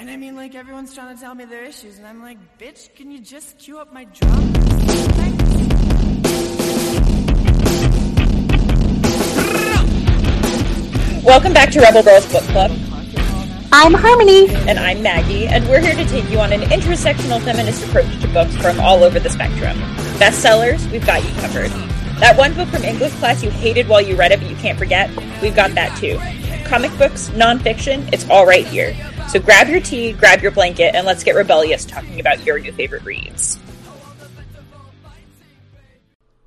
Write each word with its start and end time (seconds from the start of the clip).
And 0.00 0.08
I 0.08 0.16
mean, 0.16 0.36
like, 0.36 0.54
everyone's 0.54 0.94
trying 0.94 1.12
to 1.16 1.20
tell 1.20 1.34
me 1.34 1.44
their 1.44 1.64
issues, 1.64 1.98
and 1.98 2.06
I'm 2.06 2.22
like, 2.22 2.38
bitch, 2.56 2.94
can 2.94 3.10
you 3.10 3.18
just 3.18 3.58
cue 3.58 3.80
up 3.80 3.92
my 3.92 4.04
drum? 4.04 4.52
Welcome 11.24 11.52
back 11.52 11.72
to 11.72 11.80
Rebel 11.80 12.04
Girls 12.04 12.30
Book 12.30 12.44
Club. 12.44 12.70
I'm 13.72 13.92
Harmony. 13.92 14.48
And 14.68 14.78
I'm 14.78 15.02
Maggie, 15.02 15.48
and 15.48 15.68
we're 15.68 15.80
here 15.80 15.96
to 15.96 16.04
take 16.04 16.30
you 16.30 16.38
on 16.38 16.52
an 16.52 16.60
intersectional 16.60 17.42
feminist 17.42 17.84
approach 17.88 18.20
to 18.20 18.28
books 18.28 18.54
from 18.58 18.78
all 18.78 19.02
over 19.02 19.18
the 19.18 19.30
spectrum. 19.30 19.76
Bestsellers, 20.20 20.88
we've 20.92 21.04
got 21.04 21.24
you 21.24 21.30
covered. 21.40 21.72
That 22.20 22.38
one 22.38 22.54
book 22.54 22.68
from 22.68 22.84
English 22.84 23.14
class 23.14 23.42
you 23.42 23.50
hated 23.50 23.88
while 23.88 24.00
you 24.00 24.14
read 24.14 24.30
it 24.30 24.38
but 24.38 24.48
you 24.48 24.56
can't 24.56 24.78
forget, 24.78 25.10
we've 25.42 25.56
got 25.56 25.72
that 25.72 25.98
too. 25.98 26.20
Comic 26.68 26.96
books, 26.98 27.30
nonfiction, 27.30 28.08
it's 28.12 28.30
all 28.30 28.46
right 28.46 28.64
here. 28.64 28.94
So 29.28 29.38
grab 29.38 29.68
your 29.68 29.80
tea, 29.80 30.12
grab 30.12 30.40
your 30.40 30.52
blanket, 30.52 30.94
and 30.94 31.06
let's 31.06 31.22
get 31.22 31.34
rebellious 31.34 31.84
talking 31.84 32.18
about 32.18 32.46
your 32.46 32.58
new 32.58 32.72
favorite 32.72 33.04
reads. 33.04 33.58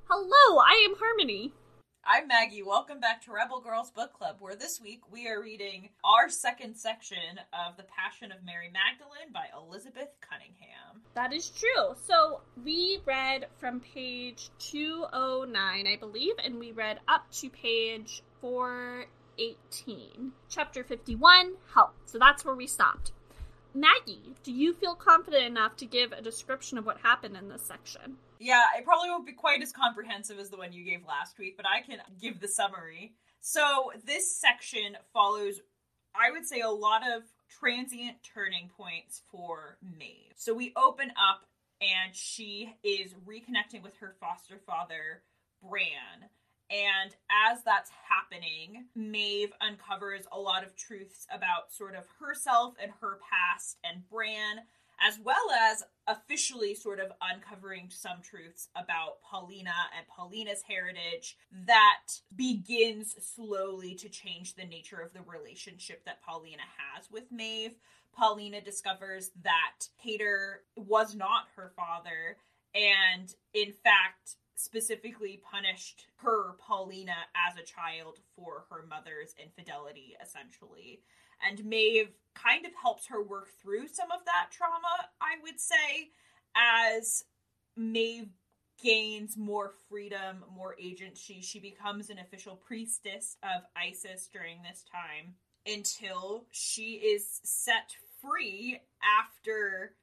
Hello, 0.09 0.57
I 0.59 0.87
am 0.89 0.95
Harmony. 0.99 1.53
I'm 2.03 2.27
Maggie. 2.27 2.63
Welcome 2.63 2.99
back 2.99 3.23
to 3.25 3.31
Rebel 3.31 3.61
Girls 3.61 3.91
Book 3.91 4.13
Club, 4.13 4.37
where 4.39 4.55
this 4.55 4.81
week 4.81 5.01
we 5.11 5.27
are 5.27 5.39
reading 5.39 5.89
our 6.03 6.27
second 6.27 6.75
section 6.75 7.39
of 7.53 7.77
The 7.77 7.83
Passion 7.83 8.31
of 8.31 8.43
Mary 8.43 8.71
Magdalene 8.73 9.31
by 9.31 9.45
Elizabeth 9.55 10.09
Cunningham. 10.27 11.03
That 11.13 11.33
is 11.33 11.51
true. 11.51 11.93
So 12.07 12.41
we 12.65 12.99
read 13.05 13.45
from 13.59 13.81
page 13.81 14.49
209, 14.57 15.85
I 15.85 15.97
believe, 15.97 16.33
and 16.43 16.57
we 16.57 16.71
read 16.71 16.99
up 17.07 17.29
to 17.33 17.49
page 17.51 18.23
418. 19.41 20.31
Chapter 20.49 20.83
51 20.83 21.53
Help. 21.73 21.93
So 22.05 22.19
that's 22.19 22.45
where 22.45 22.55
we 22.55 22.67
stopped. 22.67 23.11
Maggie, 23.73 24.35
do 24.43 24.51
you 24.51 24.73
feel 24.73 24.95
confident 24.95 25.45
enough 25.45 25.75
to 25.77 25.85
give 25.85 26.11
a 26.11 26.21
description 26.21 26.77
of 26.77 26.85
what 26.85 26.99
happened 26.99 27.37
in 27.37 27.49
this 27.49 27.65
section? 27.65 28.17
Yeah, 28.39 28.63
it 28.77 28.85
probably 28.85 29.09
won't 29.09 29.25
be 29.25 29.33
quite 29.33 29.61
as 29.61 29.71
comprehensive 29.71 30.37
as 30.39 30.49
the 30.49 30.57
one 30.57 30.73
you 30.73 30.83
gave 30.83 31.05
last 31.07 31.39
week, 31.39 31.55
but 31.57 31.65
I 31.65 31.81
can 31.81 31.99
give 32.21 32.39
the 32.39 32.47
summary. 32.47 33.13
So, 33.39 33.91
this 34.05 34.35
section 34.39 34.97
follows, 35.13 35.61
I 36.13 36.31
would 36.31 36.45
say, 36.45 36.59
a 36.59 36.69
lot 36.69 37.01
of 37.01 37.23
transient 37.59 38.17
turning 38.21 38.69
points 38.77 39.21
for 39.31 39.77
Maeve. 39.81 40.33
So, 40.35 40.53
we 40.53 40.73
open 40.75 41.11
up 41.11 41.47
and 41.81 42.15
she 42.15 42.75
is 42.83 43.13
reconnecting 43.27 43.81
with 43.81 43.95
her 43.97 44.15
foster 44.19 44.59
father, 44.65 45.23
Bran. 45.63 46.29
And 46.71 47.13
as 47.49 47.63
that's 47.63 47.91
happening, 48.07 48.85
Maeve 48.95 49.51
uncovers 49.59 50.23
a 50.31 50.39
lot 50.39 50.63
of 50.63 50.75
truths 50.77 51.27
about 51.29 51.71
sort 51.71 51.95
of 51.95 52.05
herself 52.19 52.75
and 52.81 52.91
her 53.01 53.19
past 53.29 53.77
and 53.83 54.07
Bran, 54.09 54.61
as 55.05 55.19
well 55.19 55.51
as 55.69 55.83
officially 56.07 56.73
sort 56.73 57.01
of 57.01 57.11
uncovering 57.21 57.89
some 57.89 58.21
truths 58.21 58.69
about 58.75 59.21
Paulina 59.21 59.73
and 59.97 60.07
Paulina's 60.07 60.61
heritage 60.61 61.37
that 61.67 62.03
begins 62.35 63.15
slowly 63.19 63.93
to 63.95 64.07
change 64.07 64.55
the 64.55 64.65
nature 64.65 65.01
of 65.01 65.11
the 65.11 65.23
relationship 65.23 66.05
that 66.05 66.21
Paulina 66.21 66.63
has 66.77 67.11
with 67.11 67.31
Maeve. 67.31 67.73
Paulina 68.15 68.61
discovers 68.61 69.31
that 69.43 69.87
Pater 70.01 70.63
was 70.77 71.15
not 71.15 71.47
her 71.55 71.71
father, 71.75 72.37
and 72.73 73.33
in 73.53 73.73
fact, 73.73 74.35
specifically 74.61 75.41
punished 75.51 76.05
her, 76.17 76.53
Paulina, 76.59 77.15
as 77.35 77.57
a 77.57 77.65
child 77.65 78.19
for 78.35 78.65
her 78.69 78.85
mother's 78.87 79.33
infidelity, 79.41 80.15
essentially. 80.23 81.01
And 81.47 81.65
Maeve 81.65 82.11
kind 82.35 82.65
of 82.65 82.71
helps 82.79 83.07
her 83.07 83.23
work 83.23 83.49
through 83.61 83.87
some 83.87 84.11
of 84.11 84.23
that 84.25 84.49
trauma, 84.51 85.09
I 85.19 85.41
would 85.43 85.59
say, 85.59 86.11
as 86.55 87.25
Maeve 87.75 88.29
gains 88.83 89.37
more 89.37 89.73
freedom, 89.89 90.43
more 90.55 90.75
agency. 90.79 91.41
She 91.41 91.59
becomes 91.59 92.09
an 92.09 92.19
official 92.19 92.55
priestess 92.55 93.37
of 93.43 93.63
Isis 93.75 94.27
during 94.31 94.61
this 94.61 94.83
time 94.91 95.35
until 95.65 96.45
she 96.51 96.93
is 96.93 97.39
set 97.43 97.95
free 98.21 98.81
after 99.19 99.93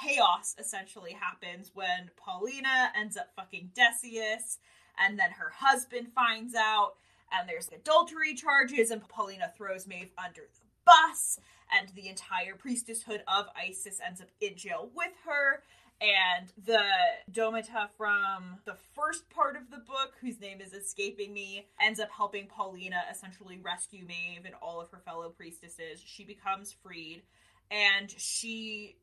chaos 0.00 0.54
essentially 0.58 1.12
happens 1.12 1.70
when 1.74 2.10
Paulina 2.16 2.92
ends 2.98 3.16
up 3.16 3.32
fucking 3.36 3.70
Decius, 3.74 4.58
and 4.98 5.18
then 5.18 5.30
her 5.32 5.50
husband 5.56 6.08
finds 6.14 6.54
out, 6.54 6.94
and 7.32 7.48
there's 7.48 7.68
adultery 7.68 8.34
charges, 8.34 8.90
and 8.90 9.06
Paulina 9.08 9.52
throws 9.56 9.86
Maeve 9.86 10.12
under 10.22 10.42
the 10.42 10.66
bus, 10.84 11.40
and 11.76 11.88
the 11.94 12.08
entire 12.08 12.54
priestesshood 12.54 13.20
of 13.26 13.46
Isis 13.56 14.00
ends 14.06 14.20
up 14.20 14.28
in 14.40 14.56
jail 14.56 14.90
with 14.94 15.12
her. 15.26 15.62
And 16.00 16.52
the 16.66 16.82
Domita 17.30 17.88
from 17.96 18.58
the 18.64 18.74
first 18.94 19.30
part 19.30 19.56
of 19.56 19.70
the 19.70 19.78
book, 19.78 20.14
whose 20.20 20.40
name 20.40 20.60
is 20.60 20.74
escaping 20.74 21.32
me, 21.32 21.68
ends 21.80 22.00
up 22.00 22.10
helping 22.10 22.46
Paulina 22.46 23.02
essentially 23.10 23.58
rescue 23.62 24.04
Maeve 24.04 24.44
and 24.44 24.54
all 24.60 24.80
of 24.80 24.90
her 24.90 24.98
fellow 24.98 25.30
priestesses. 25.30 26.02
She 26.04 26.24
becomes 26.24 26.74
freed, 26.82 27.22
and 27.70 28.10
she 28.10 28.96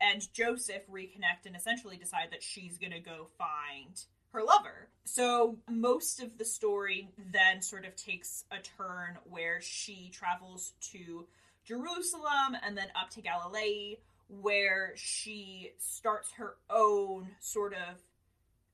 and 0.00 0.32
Joseph 0.32 0.82
reconnect 0.90 1.46
and 1.46 1.54
essentially 1.54 1.96
decide 1.96 2.28
that 2.30 2.42
she's 2.42 2.78
going 2.78 2.92
to 2.92 3.00
go 3.00 3.28
find 3.38 4.04
her 4.32 4.42
lover. 4.42 4.88
So 5.04 5.58
most 5.68 6.20
of 6.22 6.38
the 6.38 6.44
story 6.44 7.10
then 7.32 7.62
sort 7.62 7.84
of 7.84 7.96
takes 7.96 8.44
a 8.50 8.58
turn 8.58 9.18
where 9.24 9.60
she 9.60 10.10
travels 10.12 10.72
to 10.92 11.26
Jerusalem 11.64 12.56
and 12.64 12.76
then 12.76 12.88
up 13.00 13.10
to 13.10 13.20
Galilee, 13.20 13.96
where 14.28 14.92
she 14.94 15.72
starts 15.78 16.32
her 16.32 16.54
own 16.70 17.28
sort 17.40 17.74
of, 17.74 17.96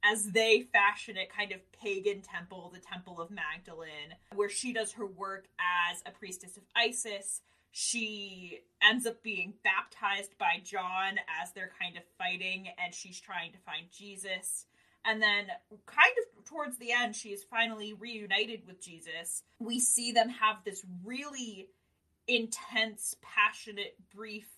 as 0.04 0.30
they 0.32 0.66
fashion 0.72 1.16
it, 1.16 1.34
kind 1.34 1.52
of 1.52 1.60
pagan 1.72 2.20
temple, 2.20 2.70
the 2.72 2.80
Temple 2.80 3.20
of 3.20 3.30
Magdalene, 3.30 4.14
where 4.34 4.50
she 4.50 4.72
does 4.72 4.92
her 4.92 5.06
work 5.06 5.46
as 5.58 6.02
a 6.06 6.10
priestess 6.10 6.56
of 6.56 6.62
Isis 6.76 7.40
she 7.78 8.60
ends 8.82 9.04
up 9.04 9.22
being 9.22 9.52
baptized 9.62 10.38
by 10.38 10.62
John 10.64 11.18
as 11.42 11.52
they're 11.52 11.72
kind 11.78 11.98
of 11.98 12.04
fighting 12.16 12.68
and 12.82 12.94
she's 12.94 13.20
trying 13.20 13.52
to 13.52 13.58
find 13.58 13.84
Jesus. 13.92 14.64
And 15.04 15.20
then, 15.20 15.48
kind 15.84 16.14
of 16.16 16.44
towards 16.46 16.78
the 16.78 16.92
end, 16.92 17.14
she 17.14 17.34
is 17.34 17.44
finally 17.44 17.92
reunited 17.92 18.62
with 18.66 18.80
Jesus. 18.80 19.42
We 19.58 19.78
see 19.78 20.10
them 20.10 20.30
have 20.30 20.64
this 20.64 20.86
really 21.04 21.68
intense, 22.26 23.14
passionate, 23.20 23.94
brief, 24.10 24.48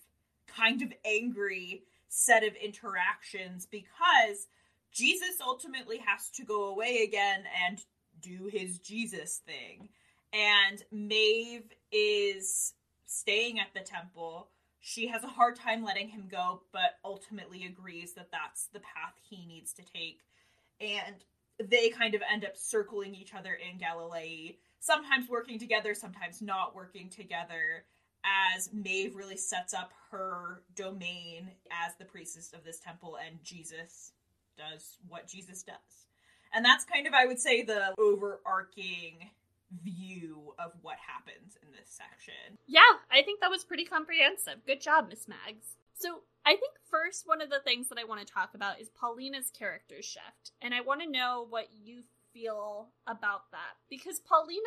kind 0.47 0.81
of 0.81 0.93
angry 1.05 1.83
set 2.09 2.45
of 2.45 2.55
interactions 2.55 3.67
because 3.67 4.47
Jesus 4.93 5.41
ultimately 5.45 6.01
has 6.07 6.31
to 6.37 6.45
go 6.45 6.69
away 6.69 7.03
again 7.03 7.43
and 7.67 7.81
do 8.23 8.49
his 8.49 8.79
Jesus 8.79 9.41
thing. 9.45 9.89
And 10.33 10.85
Maeve 10.93 11.73
is 11.91 12.75
staying 13.09 13.59
at 13.59 13.75
the 13.75 13.81
temple. 13.81 14.49
She 14.81 15.09
has 15.09 15.25
a 15.25 15.29
hard 15.29 15.57
time 15.57 15.83
letting 15.83 16.09
him 16.09 16.29
go, 16.31 16.63
but 16.73 16.99
ultimately 17.05 17.65
agrees 17.65 18.13
that 18.15 18.31
that's 18.31 18.67
the 18.67 18.81
path 18.81 19.15
he 19.29 19.45
needs 19.47 19.73
to 19.73 19.83
take. 19.83 20.21
And 20.81 21.17
they 21.59 21.89
kind 21.89 22.15
of 22.15 22.23
end 22.31 22.45
up 22.45 22.57
circling 22.57 23.15
each 23.15 23.35
other 23.35 23.55
in 23.55 23.79
Galilee, 23.79 24.57
sometimes 24.79 25.29
working 25.29 25.59
together, 25.59 25.95
sometimes 25.95 26.41
not 26.41 26.77
working 26.77 27.09
together, 27.09 27.85
as 28.55 28.71
Maeve 28.73 29.17
really 29.17 29.37
sets 29.37 29.75
up 29.75 29.93
her 30.11 30.63
domain 30.77 31.51
as 31.71 31.97
the 31.97 32.05
priestess 32.05 32.53
of 32.53 32.63
this 32.63 32.79
temple, 32.79 33.17
and 33.25 33.43
Jesus 33.43 34.13
does 34.57 34.99
what 35.09 35.27
Jesus 35.27 35.63
does. 35.63 36.07
And 36.53 36.65
that's 36.65 36.85
kind 36.85 37.07
of, 37.07 37.15
I 37.15 37.27
would 37.27 37.41
say, 37.41 37.63
the 37.63 37.95
overarching 37.99 39.31
view 39.83 40.55
of 40.59 40.73
what 40.83 40.97
happens 40.97 41.57
in 41.63 41.69
this 41.73 41.89
section. 41.89 42.59
Yeah, 42.67 42.81
I 43.11 43.23
think 43.23 43.41
that 43.41 43.51
was 43.51 43.65
pretty 43.65 43.85
comprehensive. 43.85 44.65
Good 44.67 44.81
job, 44.81 45.09
Miss 45.09 45.29
Mags. 45.29 45.77
So, 45.95 46.23
I 46.47 46.53
think 46.53 46.73
first 46.91 47.27
one 47.27 47.43
of 47.43 47.51
the 47.51 47.61
things 47.61 47.89
that 47.89 47.99
I 47.99 48.05
want 48.05 48.27
to 48.27 48.33
talk 48.33 48.55
about 48.55 48.81
is 48.81 48.89
Paulina's 48.89 49.51
character 49.51 50.01
shift. 50.01 50.53
And 50.63 50.73
I 50.73 50.81
want 50.81 51.03
to 51.03 51.11
know 51.11 51.47
what 51.51 51.69
you 51.83 52.03
feel 52.33 52.89
about 53.07 53.51
that. 53.51 53.77
Because 53.91 54.21
Paulina, 54.21 54.63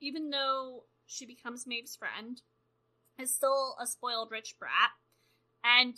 even 0.00 0.30
though 0.30 0.84
she 1.06 1.24
becomes 1.26 1.66
Maeve's 1.66 1.94
friend, 1.94 2.40
is 3.20 3.34
still 3.34 3.76
a 3.80 3.86
spoiled 3.86 4.30
rich 4.30 4.56
brat. 4.58 4.90
And 5.62 5.94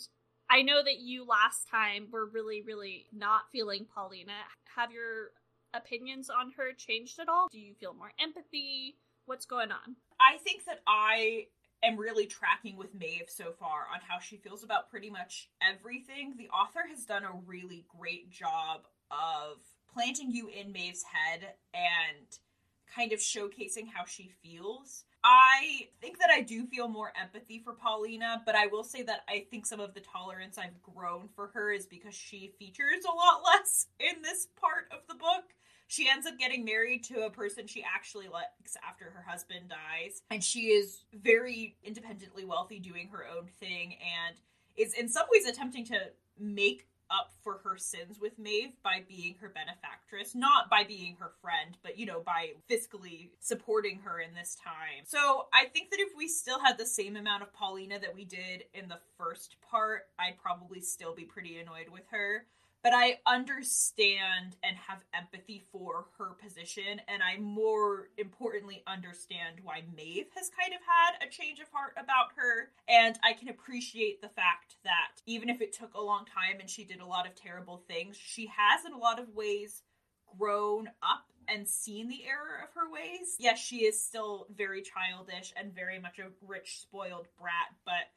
I 0.49 0.61
know 0.63 0.83
that 0.83 0.99
you 0.99 1.25
last 1.25 1.67
time 1.69 2.07
were 2.11 2.25
really, 2.25 2.61
really 2.61 3.05
not 3.13 3.43
feeling 3.51 3.85
Paulina. 3.93 4.33
Have 4.75 4.91
your 4.91 5.31
opinions 5.73 6.29
on 6.29 6.51
her 6.57 6.73
changed 6.73 7.19
at 7.19 7.29
all? 7.29 7.47
Do 7.51 7.59
you 7.59 7.73
feel 7.73 7.93
more 7.93 8.11
empathy? 8.19 8.97
What's 9.25 9.45
going 9.45 9.71
on? 9.71 9.95
I 10.19 10.37
think 10.37 10.65
that 10.65 10.81
I 10.87 11.47
am 11.83 11.97
really 11.97 12.25
tracking 12.25 12.77
with 12.77 12.93
Maeve 12.93 13.29
so 13.29 13.53
far 13.59 13.87
on 13.93 13.99
how 14.07 14.19
she 14.19 14.37
feels 14.37 14.63
about 14.63 14.89
pretty 14.89 15.09
much 15.09 15.49
everything. 15.61 16.35
The 16.37 16.49
author 16.49 16.81
has 16.89 17.05
done 17.05 17.23
a 17.23 17.39
really 17.45 17.85
great 17.97 18.29
job 18.29 18.81
of 19.09 19.57
planting 19.93 20.31
you 20.31 20.47
in 20.47 20.71
Maeve's 20.71 21.03
head 21.03 21.53
and 21.73 22.27
kind 22.95 23.11
of 23.11 23.19
showcasing 23.19 23.87
how 23.93 24.05
she 24.05 24.31
feels. 24.43 25.05
I 25.23 25.87
think 26.01 26.17
that 26.19 26.31
I 26.31 26.41
do 26.41 26.65
feel 26.65 26.87
more 26.87 27.13
empathy 27.19 27.61
for 27.63 27.73
Paulina, 27.73 28.41
but 28.45 28.55
I 28.55 28.67
will 28.67 28.83
say 28.83 29.03
that 29.03 29.21
I 29.29 29.45
think 29.51 29.65
some 29.65 29.79
of 29.79 29.93
the 29.93 29.99
tolerance 29.99 30.57
I've 30.57 30.81
grown 30.81 31.29
for 31.35 31.51
her 31.53 31.71
is 31.71 31.85
because 31.85 32.15
she 32.15 32.53
features 32.57 33.05
a 33.05 33.15
lot 33.15 33.41
less 33.45 33.87
in 33.99 34.21
this 34.21 34.47
part 34.59 34.85
of 34.91 34.99
the 35.07 35.15
book. 35.15 35.53
She 35.91 36.07
ends 36.09 36.25
up 36.25 36.39
getting 36.39 36.63
married 36.63 37.03
to 37.05 37.25
a 37.25 37.29
person 37.29 37.67
she 37.67 37.83
actually 37.83 38.29
likes 38.29 38.77
after 38.87 39.09
her 39.09 39.25
husband 39.27 39.67
dies, 39.67 40.21
and 40.31 40.41
she 40.41 40.67
is 40.67 41.03
very 41.13 41.75
independently 41.83 42.45
wealthy, 42.45 42.79
doing 42.79 43.09
her 43.09 43.25
own 43.27 43.47
thing, 43.59 43.95
and 43.95 44.37
is 44.77 44.93
in 44.93 45.09
some 45.09 45.25
ways 45.29 45.45
attempting 45.45 45.83
to 45.87 45.99
make 46.39 46.87
up 47.09 47.33
for 47.43 47.59
her 47.65 47.75
sins 47.75 48.21
with 48.21 48.39
Maeve 48.39 48.71
by 48.81 49.03
being 49.05 49.35
her 49.41 49.49
benefactress, 49.49 50.33
not 50.33 50.69
by 50.69 50.85
being 50.85 51.17
her 51.19 51.33
friend, 51.41 51.75
but 51.83 51.99
you 51.99 52.05
know, 52.05 52.21
by 52.21 52.51
fiscally 52.69 53.31
supporting 53.41 53.99
her 54.05 54.21
in 54.21 54.33
this 54.33 54.55
time. 54.63 55.03
So 55.03 55.47
I 55.53 55.65
think 55.65 55.89
that 55.91 55.99
if 55.99 56.15
we 56.15 56.29
still 56.29 56.61
had 56.61 56.77
the 56.77 56.85
same 56.85 57.17
amount 57.17 57.43
of 57.43 57.51
Paulina 57.51 57.99
that 57.99 58.15
we 58.15 58.23
did 58.23 58.63
in 58.73 58.87
the 58.87 58.99
first 59.17 59.57
part, 59.69 60.03
I'd 60.17 60.37
probably 60.41 60.79
still 60.79 61.13
be 61.13 61.25
pretty 61.25 61.59
annoyed 61.59 61.89
with 61.91 62.07
her 62.11 62.45
but 62.83 62.93
I 62.93 63.19
understand 63.27 64.57
and 64.63 64.75
have 64.77 65.03
empathy 65.13 65.63
for 65.71 66.05
her 66.17 66.31
position, 66.41 67.01
and 67.07 67.21
I 67.21 67.37
more 67.37 68.09
importantly 68.17 68.83
understand 68.87 69.57
why 69.63 69.83
Maeve 69.95 70.27
has 70.35 70.49
kind 70.49 70.73
of 70.73 70.81
had 70.81 71.25
a 71.25 71.29
change 71.29 71.59
of 71.59 71.67
heart 71.71 71.93
about 71.97 72.31
her. 72.35 72.71
And 72.87 73.19
I 73.23 73.33
can 73.33 73.49
appreciate 73.49 74.21
the 74.21 74.29
fact 74.29 74.75
that 74.83 75.21
even 75.25 75.49
if 75.49 75.61
it 75.61 75.73
took 75.73 75.93
a 75.93 76.01
long 76.01 76.25
time 76.25 76.59
and 76.59 76.69
she 76.69 76.83
did 76.83 77.01
a 77.01 77.05
lot 77.05 77.27
of 77.27 77.35
terrible 77.35 77.83
things, 77.87 78.17
she 78.17 78.47
has 78.47 78.85
in 78.85 78.93
a 78.93 78.97
lot 78.97 79.19
of 79.19 79.35
ways 79.35 79.83
grown 80.37 80.87
up 81.03 81.25
and 81.47 81.67
seen 81.67 82.07
the 82.07 82.25
error 82.25 82.63
of 82.63 82.73
her 82.73 82.91
ways. 82.91 83.35
Yes, 83.39 83.59
she 83.59 83.79
is 83.79 84.01
still 84.01 84.47
very 84.55 84.81
childish 84.81 85.53
and 85.55 85.75
very 85.75 85.99
much 85.99 86.19
a 86.19 86.29
rich, 86.45 86.79
spoiled 86.79 87.27
brat, 87.39 87.75
but 87.85 88.09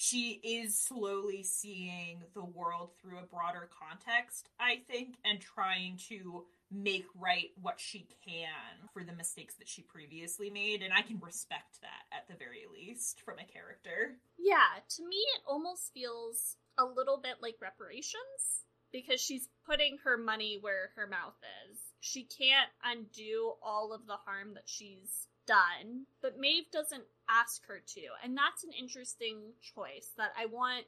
she 0.00 0.40
is 0.42 0.78
slowly 0.78 1.42
seeing 1.42 2.22
the 2.32 2.42
world 2.42 2.92
through 2.98 3.18
a 3.18 3.26
broader 3.26 3.68
context, 3.78 4.48
I 4.58 4.80
think, 4.90 5.16
and 5.26 5.38
trying 5.38 5.98
to 6.08 6.46
make 6.70 7.04
right 7.14 7.50
what 7.60 7.78
she 7.78 8.08
can 8.24 8.88
for 8.94 9.04
the 9.04 9.12
mistakes 9.12 9.56
that 9.56 9.68
she 9.68 9.82
previously 9.82 10.48
made. 10.48 10.80
And 10.80 10.94
I 10.94 11.02
can 11.02 11.20
respect 11.20 11.82
that 11.82 12.16
at 12.16 12.26
the 12.28 12.42
very 12.42 12.64
least 12.72 13.20
from 13.26 13.34
a 13.40 13.44
character. 13.44 14.16
Yeah, 14.38 14.80
to 14.96 15.06
me, 15.06 15.18
it 15.36 15.42
almost 15.46 15.92
feels 15.92 16.56
a 16.78 16.84
little 16.86 17.20
bit 17.22 17.36
like 17.42 17.56
reparations 17.60 18.64
because 18.94 19.20
she's 19.20 19.50
putting 19.66 19.98
her 20.02 20.16
money 20.16 20.56
where 20.58 20.92
her 20.96 21.06
mouth 21.06 21.36
is. 21.70 21.78
She 22.00 22.24
can't 22.24 22.70
undo 22.82 23.52
all 23.62 23.92
of 23.92 24.06
the 24.06 24.16
harm 24.16 24.54
that 24.54 24.64
she's 24.64 25.28
done, 25.50 26.06
but 26.22 26.38
Maeve 26.38 26.70
doesn't 26.72 27.02
ask 27.28 27.66
her 27.66 27.82
to. 27.94 28.00
And 28.22 28.36
that's 28.36 28.62
an 28.62 28.70
interesting 28.78 29.38
choice 29.74 30.12
that 30.16 30.30
I 30.38 30.46
want 30.46 30.84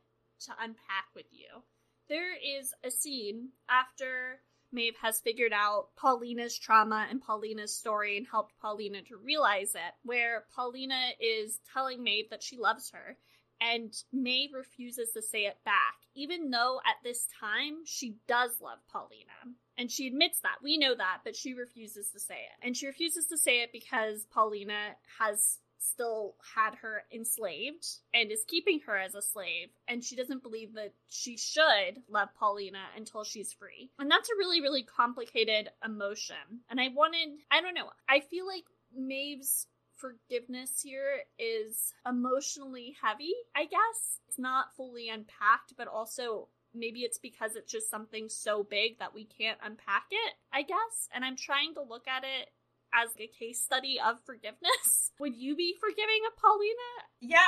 to 0.47 0.53
unpack 0.61 1.07
with 1.15 1.27
you. 1.33 1.49
There 2.09 2.35
is 2.35 2.73
a 2.85 2.91
scene 2.91 3.49
after 3.69 4.41
Maeve 4.73 4.97
has 5.03 5.21
figured 5.21 5.53
out 5.53 5.89
Paulina's 5.97 6.57
trauma 6.57 7.07
and 7.11 7.21
Paulina's 7.21 7.75
story 7.75 8.17
and 8.17 8.27
helped 8.27 8.55
Paulina 8.61 9.03
to 9.03 9.17
realize 9.17 9.75
it, 9.75 9.95
where 10.05 10.45
Paulina 10.55 11.11
is 11.21 11.59
telling 11.73 12.03
Maeve 12.03 12.31
that 12.31 12.43
she 12.43 12.57
loves 12.57 12.91
her, 12.93 13.17
and 13.61 13.93
Maeve 14.13 14.55
refuses 14.55 15.11
to 15.13 15.23
say 15.23 15.47
it 15.47 15.59
back, 15.65 15.97
even 16.15 16.51
though 16.51 16.81
at 16.87 17.03
this 17.03 17.27
time 17.41 17.85
she 17.85 18.17
does 18.29 18.61
love 18.61 18.79
Paulina. 18.93 19.57
And 19.79 19.91
she 19.91 20.07
admits 20.07 20.41
that. 20.41 20.57
We 20.63 20.79
know 20.79 20.95
that, 20.95 21.21
but 21.25 21.37
she 21.37 21.55
refuses 21.55 22.11
to 22.11 22.21
say 22.21 22.35
it. 22.35 22.67
And 22.67 22.77
she 22.77 22.87
refuses 22.87 23.27
to 23.27 23.39
say 23.39 23.63
it 23.63 23.71
because 23.73 24.27
Paulina 24.33 24.97
has 25.19 25.59
still 25.79 26.37
had 26.55 26.75
her 26.77 27.03
enslaved 27.13 27.87
and 28.15 28.31
is 28.31 28.45
keeping 28.47 28.81
her 28.87 28.97
as 28.97 29.15
a 29.15 29.23
slave. 29.23 29.69
And 29.89 30.05
she 30.05 30.17
doesn't 30.17 30.43
believe 30.43 30.75
that 30.75 30.95
she 31.09 31.37
should 31.37 32.03
love 32.09 32.29
Paulina 32.39 32.85
until 32.97 33.25
she's 33.25 33.53
free. 33.53 33.91
And 33.99 34.11
that's 34.11 34.31
a 34.31 34.39
really, 34.39 34.61
really 34.61 34.85
complicated 34.85 35.71
emotion. 35.85 36.37
And 36.71 36.81
I 36.81 36.89
wanted, 36.89 37.31
I 37.51 37.61
don't 37.61 37.75
know, 37.75 37.91
I 38.09 38.21
feel 38.21 38.47
like 38.47 38.65
Maeve's 38.97 39.67
forgiveness 39.97 40.81
here 40.83 41.21
is 41.39 41.95
emotionally 42.09 42.97
heavy, 43.03 43.33
I 43.55 43.65
guess. 43.65 44.21
It's 44.29 44.39
not 44.39 44.75
fully 44.77 45.09
unpacked, 45.09 45.75
but 45.77 45.89
also 45.89 46.49
maybe 46.75 47.01
it's 47.01 47.19
because 47.19 47.57
it's 47.57 47.71
just 47.71 47.91
something 47.91 48.29
so 48.29 48.63
big 48.63 48.99
that 48.99 49.15
we 49.15 49.25
can't 49.25 49.59
unpack 49.63 50.05
it, 50.11 50.35
I 50.53 50.63
guess. 50.63 51.09
And 51.15 51.25
I'm 51.25 51.37
trying 51.37 51.75
to 51.75 51.83
look 51.83 52.09
at 52.09 52.25
it 52.25 52.49
as 52.95 53.11
a 53.19 53.27
case 53.27 53.61
study 53.61 53.99
of 54.05 54.17
forgiveness. 54.25 55.13
Would 55.19 55.37
you 55.37 55.57
be 55.57 55.75
forgiving 55.81 56.21
a 56.29 56.41
Paulina? 56.41 56.91
Yeah, 57.21 57.39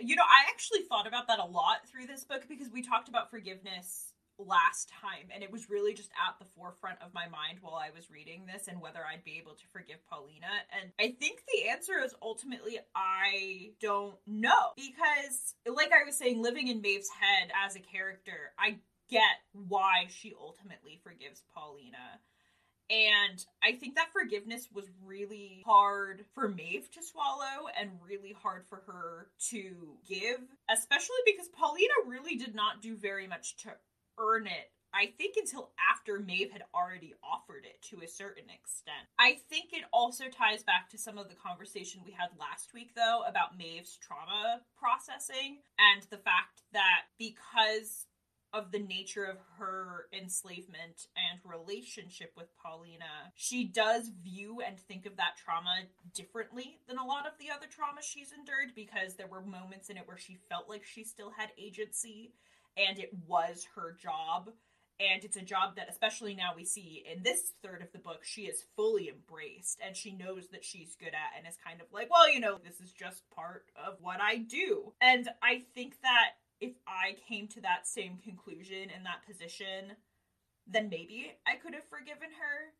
you 0.00 0.16
know, 0.16 0.22
I 0.22 0.50
actually 0.50 0.82
thought 0.82 1.06
about 1.06 1.28
that 1.28 1.38
a 1.38 1.44
lot 1.44 1.88
through 1.90 2.06
this 2.06 2.24
book 2.24 2.42
because 2.48 2.68
we 2.72 2.82
talked 2.82 3.08
about 3.08 3.30
forgiveness 3.30 4.11
last 4.38 4.90
time 5.00 5.28
and 5.32 5.42
it 5.42 5.52
was 5.52 5.70
really 5.70 5.94
just 5.94 6.10
at 6.28 6.38
the 6.38 6.50
forefront 6.56 6.98
of 7.00 7.14
my 7.14 7.28
mind 7.28 7.58
while 7.60 7.74
I 7.74 7.90
was 7.94 8.10
reading 8.10 8.46
this 8.46 8.68
and 8.68 8.80
whether 8.80 9.00
I'd 9.00 9.24
be 9.24 9.38
able 9.38 9.54
to 9.54 9.66
forgive 9.72 10.04
Paulina 10.08 10.50
and 10.80 10.90
I 10.98 11.14
think 11.18 11.42
the 11.52 11.68
answer 11.68 11.94
is 12.04 12.14
ultimately 12.22 12.78
I 12.94 13.72
don't 13.80 14.16
know 14.26 14.72
because 14.76 15.54
like 15.66 15.92
I 15.92 16.04
was 16.04 16.16
saying 16.16 16.42
living 16.42 16.68
in 16.68 16.80
Maeve's 16.80 17.10
head 17.10 17.50
as 17.66 17.76
a 17.76 17.80
character 17.80 18.52
I 18.58 18.78
get 19.08 19.42
why 19.52 20.06
she 20.08 20.32
ultimately 20.40 21.00
forgives 21.02 21.42
Paulina 21.54 22.20
and 22.90 23.44
I 23.62 23.72
think 23.72 23.94
that 23.94 24.12
forgiveness 24.12 24.68
was 24.72 24.84
really 25.02 25.62
hard 25.64 26.24
for 26.34 26.48
Maeve 26.48 26.90
to 26.92 27.02
swallow 27.02 27.68
and 27.80 27.90
really 28.06 28.34
hard 28.42 28.64
for 28.68 28.82
her 28.86 29.28
to 29.50 29.96
give, 30.06 30.40
especially 30.70 31.16
because 31.24 31.48
Paulina 31.48 31.94
really 32.06 32.36
did 32.36 32.54
not 32.54 32.82
do 32.82 32.94
very 32.94 33.26
much 33.26 33.56
to 33.58 33.70
earn 34.18 34.46
it 34.46 34.70
I 34.94 35.06
think 35.16 35.36
until 35.38 35.70
after 35.90 36.18
Maeve 36.18 36.52
had 36.52 36.64
already 36.74 37.14
offered 37.24 37.64
it 37.64 37.80
to 37.88 38.04
a 38.04 38.08
certain 38.08 38.50
extent. 38.50 39.08
I 39.18 39.38
think 39.48 39.72
it 39.72 39.84
also 39.92 40.24
ties 40.28 40.62
back 40.62 40.90
to 40.90 40.98
some 40.98 41.16
of 41.16 41.28
the 41.28 41.34
conversation 41.34 42.02
we 42.04 42.12
had 42.12 42.28
last 42.38 42.74
week, 42.74 42.94
though, 42.94 43.22
about 43.26 43.56
Maeve's 43.56 43.96
trauma 43.96 44.60
processing 44.76 45.60
and 45.78 46.02
the 46.10 46.18
fact 46.18 46.62
that 46.74 47.08
because 47.18 48.06
of 48.52 48.70
the 48.70 48.78
nature 48.78 49.24
of 49.24 49.38
her 49.58 50.08
enslavement 50.12 51.06
and 51.16 51.40
relationship 51.42 52.32
with 52.36 52.54
Paulina, 52.62 53.32
she 53.34 53.64
does 53.64 54.10
view 54.22 54.60
and 54.60 54.78
think 54.78 55.06
of 55.06 55.16
that 55.16 55.38
trauma 55.42 55.84
differently 56.14 56.78
than 56.86 56.98
a 56.98 57.06
lot 57.06 57.26
of 57.26 57.32
the 57.40 57.50
other 57.50 57.66
trauma 57.66 58.02
she's 58.02 58.30
endured 58.30 58.74
because 58.76 59.14
there 59.14 59.26
were 59.26 59.40
moments 59.40 59.88
in 59.88 59.96
it 59.96 60.06
where 60.06 60.18
she 60.18 60.38
felt 60.50 60.68
like 60.68 60.84
she 60.84 61.02
still 61.02 61.30
had 61.30 61.48
agency 61.56 62.34
and 62.76 62.98
it 62.98 63.10
was 63.26 63.66
her 63.74 63.96
job. 64.00 64.50
And 65.00 65.24
it's 65.24 65.36
a 65.36 65.42
job 65.42 65.76
that 65.76 65.88
especially 65.88 66.34
now 66.34 66.52
we 66.54 66.64
see 66.64 67.04
in 67.12 67.22
this 67.22 67.52
third 67.62 67.82
of 67.82 67.90
the 67.92 67.98
book 67.98 68.22
she 68.22 68.42
is 68.42 68.62
fully 68.76 69.08
embraced 69.08 69.80
and 69.84 69.96
she 69.96 70.12
knows 70.12 70.48
that 70.52 70.64
she's 70.64 70.94
good 70.94 71.08
at 71.08 71.36
and 71.36 71.46
is 71.46 71.56
kind 71.64 71.80
of 71.80 71.88
like 71.92 72.08
well 72.08 72.30
you 72.30 72.38
know 72.38 72.58
this 72.62 72.80
is 72.80 72.92
just 72.92 73.28
part 73.34 73.64
of 73.74 73.96
what 74.00 74.20
i 74.20 74.36
do. 74.36 74.92
And 75.00 75.28
i 75.42 75.62
think 75.74 76.00
that 76.02 76.34
if 76.60 76.74
i 76.86 77.16
came 77.28 77.48
to 77.48 77.60
that 77.62 77.88
same 77.88 78.18
conclusion 78.22 78.90
in 78.94 79.02
that 79.02 79.26
position 79.26 79.96
then 80.68 80.88
maybe 80.88 81.32
i 81.48 81.56
could 81.56 81.74
have 81.74 81.88
forgiven 81.88 82.28
her 82.38 82.70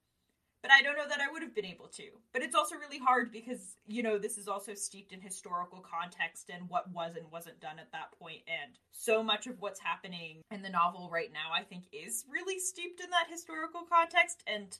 but 0.62 0.70
I 0.70 0.80
don't 0.80 0.96
know 0.96 1.08
that 1.08 1.20
I 1.20 1.30
would 1.30 1.42
have 1.42 1.54
been 1.54 1.66
able 1.66 1.88
to. 1.88 2.04
But 2.32 2.42
it's 2.42 2.54
also 2.54 2.76
really 2.76 2.98
hard 2.98 3.32
because, 3.32 3.76
you 3.86 4.02
know, 4.02 4.18
this 4.18 4.38
is 4.38 4.48
also 4.48 4.74
steeped 4.74 5.12
in 5.12 5.20
historical 5.20 5.80
context 5.80 6.50
and 6.50 6.68
what 6.68 6.90
was 6.92 7.16
and 7.16 7.30
wasn't 7.30 7.60
done 7.60 7.78
at 7.78 7.92
that 7.92 8.16
point. 8.18 8.42
And 8.46 8.78
so 8.92 9.22
much 9.22 9.46
of 9.46 9.60
what's 9.60 9.80
happening 9.80 10.42
in 10.50 10.62
the 10.62 10.70
novel 10.70 11.10
right 11.12 11.32
now, 11.32 11.52
I 11.52 11.64
think, 11.64 11.84
is 11.92 12.24
really 12.30 12.60
steeped 12.60 13.00
in 13.00 13.10
that 13.10 13.26
historical 13.28 13.82
context. 13.82 14.42
And 14.46 14.78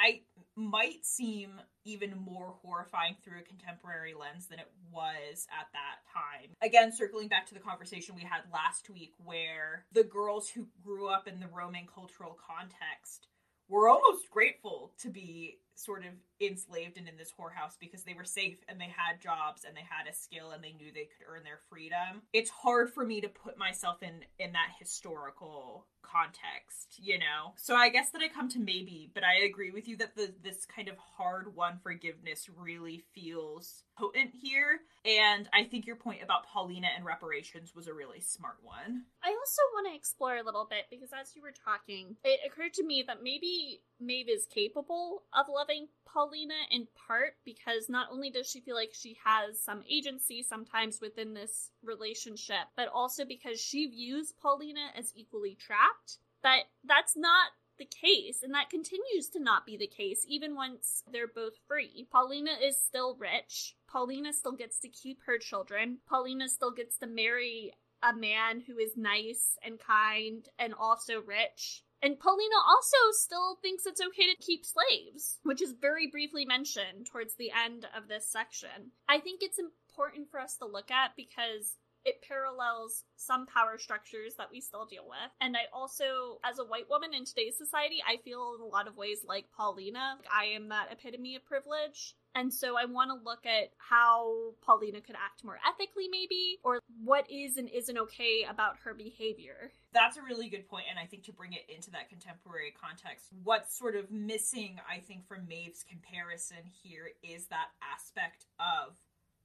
I 0.00 0.22
might 0.56 1.04
seem 1.04 1.60
even 1.84 2.18
more 2.18 2.54
horrifying 2.62 3.16
through 3.22 3.40
a 3.40 3.42
contemporary 3.42 4.14
lens 4.18 4.46
than 4.46 4.58
it 4.58 4.70
was 4.90 5.46
at 5.52 5.68
that 5.74 6.00
time. 6.12 6.50
Again, 6.62 6.90
circling 6.90 7.28
back 7.28 7.46
to 7.46 7.54
the 7.54 7.60
conversation 7.60 8.16
we 8.16 8.22
had 8.22 8.42
last 8.52 8.90
week, 8.90 9.12
where 9.22 9.84
the 9.92 10.04
girls 10.04 10.48
who 10.48 10.68
grew 10.82 11.08
up 11.08 11.28
in 11.28 11.38
the 11.38 11.48
Roman 11.48 11.86
cultural 11.86 12.36
context 12.46 13.28
were 13.70 13.88
almost 13.88 14.30
grateful 14.30 14.90
to 14.98 15.08
be 15.08 15.58
sort 15.80 16.04
of 16.04 16.12
enslaved 16.40 16.96
and 16.96 17.08
in 17.08 17.16
this 17.16 17.32
whorehouse 17.38 17.78
because 17.78 18.02
they 18.02 18.14
were 18.14 18.24
safe 18.24 18.58
and 18.68 18.80
they 18.80 18.92
had 18.94 19.20
jobs 19.20 19.64
and 19.66 19.76
they 19.76 19.86
had 19.88 20.10
a 20.10 20.14
skill 20.14 20.50
and 20.50 20.62
they 20.62 20.72
knew 20.72 20.92
they 20.92 21.08
could 21.08 21.26
earn 21.28 21.42
their 21.44 21.60
freedom. 21.68 22.22
It's 22.32 22.50
hard 22.50 22.92
for 22.92 23.04
me 23.04 23.20
to 23.20 23.28
put 23.28 23.58
myself 23.58 24.02
in 24.02 24.24
in 24.38 24.52
that 24.52 24.70
historical 24.78 25.86
context, 26.02 26.98
you 26.98 27.18
know. 27.18 27.52
So 27.56 27.74
I 27.74 27.88
guess 27.88 28.10
that 28.10 28.22
I 28.22 28.28
come 28.28 28.48
to 28.50 28.58
maybe, 28.58 29.10
but 29.14 29.24
I 29.24 29.44
agree 29.44 29.70
with 29.70 29.88
you 29.88 29.96
that 29.98 30.16
the 30.16 30.32
this 30.42 30.66
kind 30.66 30.88
of 30.88 30.96
hard 30.96 31.54
won 31.54 31.78
forgiveness 31.82 32.48
really 32.56 33.02
feels 33.14 33.84
potent 33.96 34.30
here. 34.40 34.80
And 35.04 35.48
I 35.52 35.64
think 35.64 35.86
your 35.86 35.96
point 35.96 36.22
about 36.22 36.46
Paulina 36.46 36.88
and 36.94 37.04
reparations 37.04 37.74
was 37.74 37.86
a 37.86 37.94
really 37.94 38.20
smart 38.20 38.56
one. 38.62 39.04
I 39.22 39.28
also 39.28 39.62
want 39.74 39.88
to 39.88 39.96
explore 39.96 40.36
a 40.36 40.44
little 40.44 40.66
bit 40.68 40.86
because 40.90 41.10
as 41.18 41.34
you 41.34 41.42
were 41.42 41.52
talking, 41.52 42.16
it 42.24 42.40
occurred 42.46 42.74
to 42.74 42.84
me 42.84 43.04
that 43.06 43.22
maybe 43.22 43.82
Maeve 44.00 44.28
is 44.28 44.46
capable 44.46 45.22
of 45.34 45.46
loving 45.48 45.69
Paulina 46.12 46.54
in 46.70 46.88
part 47.06 47.34
because 47.44 47.88
not 47.88 48.08
only 48.10 48.30
does 48.30 48.50
she 48.50 48.60
feel 48.60 48.74
like 48.74 48.92
she 48.92 49.16
has 49.24 49.60
some 49.60 49.82
agency 49.88 50.42
sometimes 50.42 51.00
within 51.00 51.34
this 51.34 51.70
relationship, 51.82 52.66
but 52.76 52.88
also 52.88 53.24
because 53.24 53.60
she 53.60 53.86
views 53.86 54.32
Paulina 54.42 54.90
as 54.96 55.12
equally 55.14 55.54
trapped. 55.54 56.18
But 56.42 56.64
that's 56.84 57.16
not 57.16 57.50
the 57.78 57.86
case, 57.86 58.42
and 58.42 58.52
that 58.54 58.70
continues 58.70 59.28
to 59.30 59.40
not 59.40 59.64
be 59.64 59.76
the 59.76 59.86
case 59.86 60.24
even 60.28 60.54
once 60.54 61.02
they're 61.10 61.26
both 61.26 61.54
free. 61.66 62.06
Paulina 62.10 62.52
is 62.62 62.76
still 62.76 63.16
rich. 63.18 63.74
Paulina 63.88 64.32
still 64.32 64.52
gets 64.52 64.78
to 64.80 64.88
keep 64.88 65.18
her 65.24 65.38
children. 65.38 65.98
Paulina 66.08 66.48
still 66.48 66.72
gets 66.72 66.98
to 66.98 67.06
marry 67.06 67.72
a 68.02 68.14
man 68.14 68.60
who 68.60 68.78
is 68.78 68.96
nice 68.96 69.58
and 69.64 69.78
kind 69.78 70.48
and 70.58 70.74
also 70.74 71.22
rich. 71.22 71.82
And 72.02 72.18
Paulina 72.18 72.56
also 72.66 72.96
still 73.12 73.56
thinks 73.56 73.84
it's 73.84 74.00
okay 74.00 74.32
to 74.32 74.42
keep 74.42 74.64
slaves, 74.64 75.38
which 75.42 75.60
is 75.60 75.74
very 75.78 76.06
briefly 76.06 76.46
mentioned 76.46 77.06
towards 77.06 77.34
the 77.36 77.50
end 77.50 77.86
of 77.96 78.08
this 78.08 78.26
section. 78.26 78.92
I 79.08 79.20
think 79.20 79.42
it's 79.42 79.58
important 79.58 80.30
for 80.30 80.40
us 80.40 80.56
to 80.56 80.66
look 80.66 80.90
at 80.90 81.10
because 81.14 81.76
it 82.04 82.22
parallels 82.26 83.04
some 83.16 83.46
power 83.46 83.76
structures 83.78 84.34
that 84.38 84.48
we 84.50 84.60
still 84.60 84.86
deal 84.86 85.04
with. 85.08 85.30
And 85.40 85.56
I 85.56 85.62
also, 85.72 86.38
as 86.44 86.58
a 86.58 86.64
white 86.64 86.88
woman 86.88 87.14
in 87.14 87.24
today's 87.24 87.56
society, 87.56 88.02
I 88.06 88.16
feel 88.24 88.54
in 88.56 88.62
a 88.62 88.66
lot 88.66 88.88
of 88.88 88.96
ways 88.96 89.18
like 89.26 89.46
Paulina. 89.56 90.16
I 90.34 90.46
am 90.46 90.68
that 90.68 90.88
epitome 90.90 91.36
of 91.36 91.44
privilege. 91.44 92.14
And 92.34 92.54
so 92.54 92.78
I 92.78 92.84
want 92.84 93.10
to 93.10 93.24
look 93.24 93.44
at 93.44 93.70
how 93.76 94.54
Paulina 94.62 95.00
could 95.00 95.16
act 95.16 95.42
more 95.42 95.58
ethically, 95.66 96.06
maybe, 96.08 96.58
or 96.62 96.78
what 97.02 97.28
is 97.28 97.56
and 97.56 97.68
isn't 97.68 97.98
okay 97.98 98.46
about 98.48 98.76
her 98.84 98.94
behavior. 98.94 99.72
That's 99.92 100.16
a 100.16 100.22
really 100.22 100.48
good 100.48 100.68
point, 100.68 100.84
and 100.88 100.96
I 100.96 101.06
think 101.06 101.24
to 101.24 101.32
bring 101.32 101.52
it 101.54 101.66
into 101.68 101.90
that 101.90 102.08
contemporary 102.08 102.72
context, 102.80 103.26
what's 103.42 103.76
sort 103.76 103.96
of 103.96 104.12
missing, 104.12 104.78
I 104.88 105.00
think, 105.00 105.26
from 105.26 105.48
Maeve's 105.48 105.82
comparison 105.82 106.62
here 106.62 107.10
is 107.24 107.46
that 107.46 107.74
aspect 107.82 108.46
of 108.60 108.94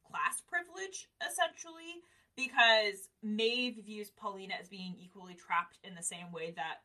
class 0.07 0.43
privilege, 0.45 1.09
essentially 1.25 2.05
because 2.35 3.09
Maeve 3.23 3.77
views 3.85 4.11
Paulina 4.11 4.55
as 4.59 4.69
being 4.69 4.95
equally 4.99 5.35
trapped 5.35 5.77
in 5.83 5.95
the 5.95 6.03
same 6.03 6.31
way 6.31 6.53
that 6.55 6.81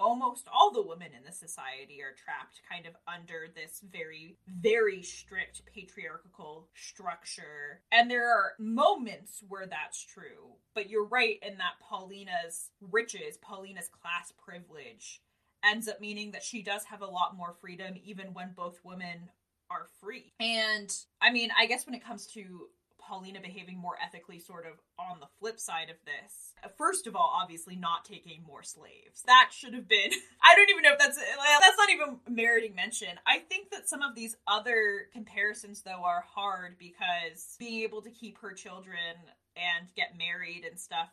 almost 0.00 0.48
all 0.52 0.70
the 0.70 0.86
women 0.86 1.08
in 1.16 1.24
the 1.24 1.32
society 1.32 2.00
are 2.02 2.14
trapped 2.16 2.62
kind 2.70 2.86
of 2.86 2.94
under 3.06 3.48
this 3.54 3.82
very 3.92 4.36
very 4.48 5.02
strict 5.02 5.62
patriarchal 5.66 6.68
structure. 6.74 7.82
And 7.92 8.10
there 8.10 8.30
are 8.30 8.52
moments 8.58 9.42
where 9.48 9.66
that's 9.66 10.02
true. 10.02 10.56
But 10.74 10.88
you're 10.88 11.06
right 11.06 11.38
in 11.46 11.58
that 11.58 11.80
paulina's 11.82 12.70
riches 12.90 13.36
paulina's 13.42 13.88
class 13.88 14.32
privilege 14.42 15.20
ends 15.62 15.88
up 15.88 16.00
meaning 16.00 16.30
that 16.32 16.42
she 16.42 16.62
does 16.62 16.84
have 16.84 17.02
a 17.02 17.06
lot 17.06 17.36
more 17.36 17.54
freedom 17.60 17.94
even 18.02 18.32
when 18.32 18.52
both 18.56 18.80
women 18.82 19.28
are 19.70 19.86
free. 20.00 20.32
And 20.40 20.94
i 21.20 21.30
mean 21.30 21.50
i 21.58 21.66
guess 21.66 21.86
when 21.86 21.94
it 21.94 22.04
comes 22.04 22.26
to 22.28 22.68
Paulina 23.10 23.40
behaving 23.40 23.76
more 23.76 23.96
ethically, 24.00 24.38
sort 24.38 24.64
of 24.66 24.74
on 24.96 25.18
the 25.18 25.26
flip 25.40 25.58
side 25.58 25.90
of 25.90 25.96
this. 26.04 26.54
First 26.78 27.08
of 27.08 27.16
all, 27.16 27.36
obviously 27.42 27.74
not 27.74 28.04
taking 28.04 28.44
more 28.46 28.62
slaves. 28.62 29.24
That 29.26 29.50
should 29.52 29.74
have 29.74 29.88
been. 29.88 30.10
I 30.42 30.54
don't 30.54 30.70
even 30.70 30.84
know 30.84 30.92
if 30.92 30.98
that's 31.00 31.16
that's 31.16 31.76
not 31.76 31.90
even 31.90 32.20
meriting 32.28 32.76
mention. 32.76 33.08
I 33.26 33.38
think 33.38 33.72
that 33.72 33.88
some 33.88 34.00
of 34.00 34.14
these 34.14 34.36
other 34.46 35.08
comparisons 35.12 35.82
though 35.82 36.04
are 36.04 36.24
hard 36.24 36.78
because 36.78 37.56
being 37.58 37.82
able 37.82 38.00
to 38.02 38.10
keep 38.10 38.38
her 38.38 38.52
children 38.52 39.16
and 39.56 39.88
get 39.96 40.16
married 40.16 40.64
and 40.64 40.78
stuff. 40.78 41.08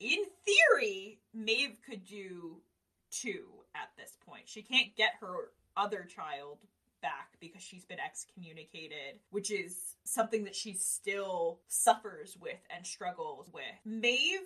In 0.00 0.18
theory, 0.44 1.20
Maeve 1.32 1.78
could 1.88 2.04
do 2.04 2.60
two 3.10 3.46
at 3.74 3.88
this 3.96 4.18
point. 4.26 4.42
She 4.44 4.60
can't 4.60 4.94
get 4.94 5.14
her 5.20 5.52
other 5.74 6.04
child 6.04 6.58
back 7.00 7.36
because 7.40 7.62
she's 7.62 7.84
been 7.84 8.00
excommunicated, 8.00 9.20
which 9.30 9.50
is 9.50 9.96
something 10.04 10.44
that 10.44 10.56
she 10.56 10.74
still 10.74 11.60
suffers 11.68 12.36
with 12.40 12.58
and 12.74 12.86
struggles 12.86 13.50
with. 13.52 13.64
Maeve 13.84 14.40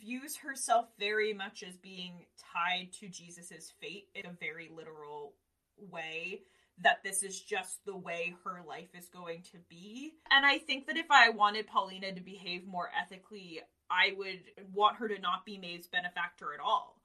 views 0.00 0.36
herself 0.36 0.86
very 0.98 1.32
much 1.32 1.62
as 1.62 1.76
being 1.76 2.26
tied 2.52 2.92
to 3.00 3.08
Jesus's 3.08 3.72
fate 3.80 4.08
in 4.14 4.26
a 4.26 4.36
very 4.40 4.70
literal 4.74 5.34
way 5.78 6.42
that 6.82 7.02
this 7.02 7.22
is 7.22 7.40
just 7.40 7.84
the 7.86 7.96
way 7.96 8.34
her 8.44 8.60
life 8.66 8.94
is 8.94 9.08
going 9.08 9.42
to 9.52 9.58
be. 9.68 10.12
And 10.30 10.44
I 10.44 10.58
think 10.58 10.86
that 10.86 10.96
if 10.96 11.10
I 11.10 11.30
wanted 11.30 11.66
Paulina 11.66 12.12
to 12.12 12.20
behave 12.20 12.66
more 12.66 12.90
ethically, 13.00 13.60
I 13.90 14.14
would 14.16 14.40
want 14.74 14.96
her 14.96 15.08
to 15.08 15.18
not 15.18 15.46
be 15.46 15.58
Maeve's 15.58 15.86
benefactor 15.86 16.52
at 16.52 16.60
all. 16.60 16.95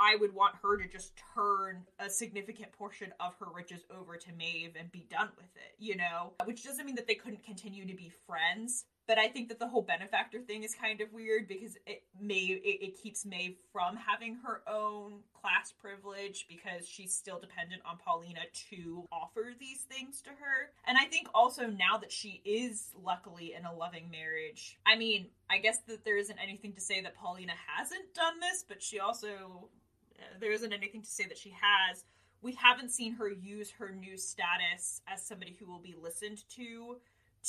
I 0.00 0.16
would 0.16 0.34
want 0.34 0.56
her 0.62 0.76
to 0.76 0.88
just 0.88 1.12
turn 1.34 1.82
a 1.98 2.10
significant 2.10 2.72
portion 2.72 3.12
of 3.20 3.34
her 3.40 3.46
riches 3.54 3.82
over 3.96 4.16
to 4.16 4.32
Maeve 4.32 4.74
and 4.78 4.90
be 4.90 5.06
done 5.10 5.28
with 5.36 5.50
it, 5.56 5.74
you 5.78 5.96
know? 5.96 6.32
Which 6.44 6.64
doesn't 6.64 6.84
mean 6.84 6.96
that 6.96 7.06
they 7.06 7.14
couldn't 7.14 7.44
continue 7.44 7.86
to 7.86 7.94
be 7.94 8.12
friends, 8.26 8.86
but 9.06 9.18
I 9.18 9.28
think 9.28 9.48
that 9.48 9.58
the 9.58 9.68
whole 9.68 9.82
benefactor 9.82 10.40
thing 10.40 10.62
is 10.62 10.74
kind 10.74 11.00
of 11.00 11.12
weird 11.12 11.46
because 11.46 11.76
it 11.86 12.02
Maeve 12.20 12.60
it, 12.64 12.84
it 12.84 13.02
keeps 13.02 13.26
Maeve 13.26 13.56
from 13.72 13.96
having 13.96 14.36
her 14.44 14.62
own 14.66 15.20
class 15.40 15.72
privilege 15.78 16.46
because 16.48 16.88
she's 16.88 17.14
still 17.14 17.38
dependent 17.38 17.82
on 17.84 17.98
Paulina 17.98 18.40
to 18.70 19.06
offer 19.12 19.52
these 19.60 19.82
things 19.82 20.22
to 20.22 20.30
her. 20.30 20.70
And 20.86 20.96
I 20.96 21.04
think 21.04 21.28
also 21.34 21.66
now 21.66 21.98
that 21.98 22.12
she 22.12 22.40
is 22.44 22.90
luckily 23.04 23.54
in 23.56 23.66
a 23.66 23.74
loving 23.74 24.10
marriage, 24.10 24.78
I 24.86 24.96
mean, 24.96 25.26
I 25.50 25.58
guess 25.58 25.78
that 25.86 26.04
there 26.04 26.16
isn't 26.16 26.38
anything 26.38 26.72
to 26.72 26.80
say 26.80 27.02
that 27.02 27.14
Paulina 27.14 27.52
hasn't 27.76 28.14
done 28.14 28.40
this, 28.40 28.64
but 28.66 28.82
she 28.82 29.00
also 29.00 29.68
Uh, 30.18 30.38
there 30.40 30.52
isn't 30.52 30.72
anything 30.72 31.02
to 31.02 31.10
say 31.10 31.24
that 31.24 31.38
she 31.38 31.50
has. 31.50 32.04
We 32.42 32.52
haven't 32.52 32.90
seen 32.90 33.14
her 33.14 33.30
use 33.30 33.70
her 33.78 33.90
new 33.90 34.16
status 34.16 35.00
as 35.08 35.22
somebody 35.22 35.56
who 35.58 35.66
will 35.66 35.78
be 35.78 35.94
listened 36.00 36.44
to 36.56 36.98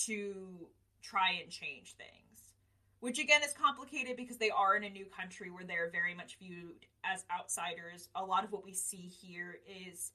to 0.05 0.67
try 1.01 1.39
and 1.41 1.51
change 1.51 1.95
things. 1.95 2.53
Which 3.01 3.19
again 3.19 3.43
is 3.43 3.53
complicated 3.53 4.17
because 4.17 4.37
they 4.37 4.49
are 4.49 4.75
in 4.75 4.83
a 4.83 4.89
new 4.89 5.05
country 5.05 5.51
where 5.51 5.63
they're 5.63 5.89
very 5.91 6.15
much 6.15 6.37
viewed 6.39 6.85
as 7.03 7.25
outsiders. 7.31 8.09
A 8.15 8.23
lot 8.23 8.43
of 8.43 8.51
what 8.51 8.65
we 8.65 8.73
see 8.73 9.11
here 9.21 9.59
is 9.67 10.11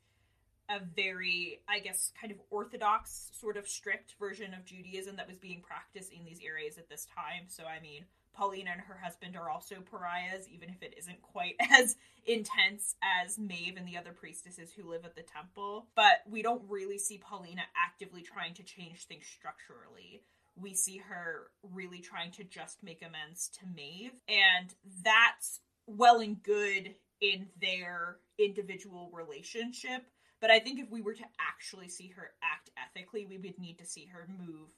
a 0.70 0.80
very, 0.94 1.60
I 1.68 1.80
guess, 1.80 2.12
kind 2.18 2.32
of 2.32 2.38
orthodox, 2.50 3.30
sort 3.38 3.56
of 3.56 3.66
strict 3.66 4.14
version 4.20 4.54
of 4.54 4.64
Judaism 4.64 5.16
that 5.16 5.26
was 5.26 5.38
being 5.38 5.62
practiced 5.62 6.12
in 6.12 6.24
these 6.24 6.40
areas 6.44 6.78
at 6.78 6.88
this 6.88 7.06
time. 7.14 7.46
So, 7.48 7.64
I 7.64 7.80
mean, 7.80 8.04
Paulina 8.32 8.70
and 8.72 8.80
her 8.80 8.98
husband 9.02 9.36
are 9.36 9.50
also 9.50 9.76
pariahs, 9.90 10.48
even 10.48 10.70
if 10.70 10.82
it 10.82 10.94
isn't 10.96 11.20
quite 11.22 11.56
as 11.70 11.96
intense 12.24 12.94
as 13.02 13.38
Maeve 13.38 13.76
and 13.76 13.86
the 13.86 13.96
other 13.96 14.12
priestesses 14.12 14.72
who 14.72 14.88
live 14.88 15.04
at 15.04 15.16
the 15.16 15.22
temple. 15.22 15.88
But 15.96 16.22
we 16.28 16.42
don't 16.42 16.62
really 16.68 16.98
see 16.98 17.18
Paulina 17.18 17.62
actively 17.76 18.22
trying 18.22 18.54
to 18.54 18.62
change 18.62 19.04
things 19.04 19.26
structurally. 19.26 20.22
We 20.56 20.74
see 20.74 20.98
her 20.98 21.50
really 21.62 22.00
trying 22.00 22.30
to 22.32 22.44
just 22.44 22.82
make 22.82 23.02
amends 23.02 23.50
to 23.60 23.66
Maeve, 23.74 24.20
and 24.28 24.72
that's 25.04 25.60
well 25.86 26.20
and 26.20 26.42
good 26.42 26.94
in 27.20 27.48
their 27.60 28.16
individual 28.38 29.10
relationship. 29.12 30.06
But 30.40 30.50
I 30.50 30.58
think 30.58 30.80
if 30.80 30.90
we 30.90 31.02
were 31.02 31.14
to 31.14 31.24
actually 31.38 31.88
see 31.88 32.08
her 32.16 32.30
act 32.42 32.70
ethically, 32.76 33.26
we 33.26 33.38
would 33.38 33.58
need 33.58 33.78
to 33.78 33.86
see 33.86 34.06
her 34.06 34.26
move 34.38 34.70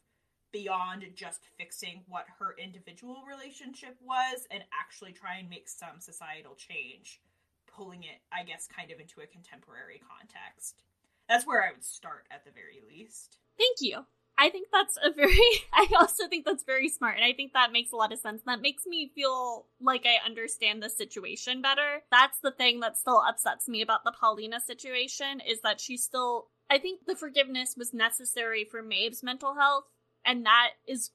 beyond 0.52 1.04
just 1.14 1.46
fixing 1.56 2.02
what 2.08 2.26
her 2.38 2.54
individual 2.62 3.22
relationship 3.26 3.96
was 4.02 4.46
and 4.50 4.62
actually 4.78 5.12
try 5.12 5.36
and 5.36 5.48
make 5.48 5.68
some 5.68 5.98
societal 5.98 6.54
change, 6.54 7.20
pulling 7.66 8.02
it, 8.02 8.20
I 8.32 8.42
guess, 8.42 8.68
kind 8.68 8.90
of 8.90 9.00
into 9.00 9.20
a 9.20 9.26
contemporary 9.26 10.00
context. 10.06 10.82
That's 11.28 11.46
where 11.46 11.62
I 11.62 11.72
would 11.72 11.84
start 11.84 12.26
at 12.30 12.44
the 12.44 12.50
very 12.50 12.82
least. 12.86 13.38
Thank 13.56 13.78
you. 13.80 14.04
I 14.42 14.50
think 14.50 14.66
that's 14.72 14.98
a 15.00 15.12
very, 15.12 15.38
I 15.72 15.86
also 15.96 16.26
think 16.26 16.44
that's 16.44 16.64
very 16.64 16.88
smart. 16.88 17.14
And 17.14 17.24
I 17.24 17.32
think 17.32 17.52
that 17.52 17.70
makes 17.70 17.92
a 17.92 17.96
lot 17.96 18.12
of 18.12 18.18
sense. 18.18 18.42
That 18.44 18.60
makes 18.60 18.86
me 18.86 19.12
feel 19.14 19.66
like 19.80 20.04
I 20.04 20.26
understand 20.26 20.82
the 20.82 20.90
situation 20.90 21.62
better. 21.62 22.02
That's 22.10 22.40
the 22.42 22.50
thing 22.50 22.80
that 22.80 22.98
still 22.98 23.22
upsets 23.26 23.68
me 23.68 23.82
about 23.82 24.02
the 24.02 24.12
Paulina 24.18 24.58
situation 24.58 25.40
is 25.40 25.60
that 25.60 25.80
she 25.80 25.96
still, 25.96 26.48
I 26.68 26.78
think 26.78 27.06
the 27.06 27.14
forgiveness 27.14 27.76
was 27.78 27.94
necessary 27.94 28.66
for 28.68 28.82
Maeve's 28.82 29.22
mental 29.22 29.54
health 29.54 29.84
and 30.26 30.44
that 30.44 30.70
is 30.88 31.10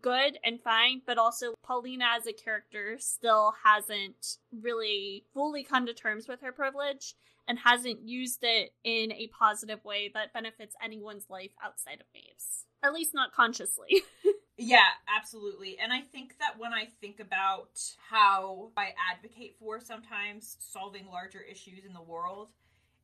good 0.00 0.38
and 0.44 0.60
fine, 0.62 1.02
but 1.04 1.18
also 1.18 1.54
Paulina 1.64 2.04
as 2.16 2.28
a 2.28 2.32
character 2.32 2.96
still 3.00 3.54
hasn't 3.64 4.36
really 4.52 5.24
fully 5.34 5.64
come 5.64 5.86
to 5.86 5.94
terms 5.94 6.28
with 6.28 6.42
her 6.42 6.52
privilege 6.52 7.14
and 7.48 7.58
hasn't 7.58 8.06
used 8.06 8.40
it 8.42 8.70
in 8.84 9.10
a 9.12 9.30
positive 9.36 9.82
way 9.84 10.10
that 10.14 10.32
benefits 10.34 10.76
anyone's 10.82 11.26
life 11.30 11.52
outside 11.64 12.00
of 12.00 12.06
Maeve's. 12.14 12.66
At 12.82 12.92
least 12.92 13.14
not 13.14 13.32
consciously. 13.32 14.02
yeah, 14.58 14.90
absolutely. 15.16 15.78
And 15.82 15.92
I 15.92 16.02
think 16.02 16.38
that 16.38 16.58
when 16.58 16.72
I 16.72 16.88
think 17.00 17.18
about 17.18 17.80
how 18.08 18.70
I 18.76 18.92
advocate 19.12 19.56
for 19.58 19.80
sometimes 19.80 20.58
solving 20.60 21.06
larger 21.06 21.40
issues 21.40 21.84
in 21.84 21.94
the 21.94 22.02
world, 22.02 22.48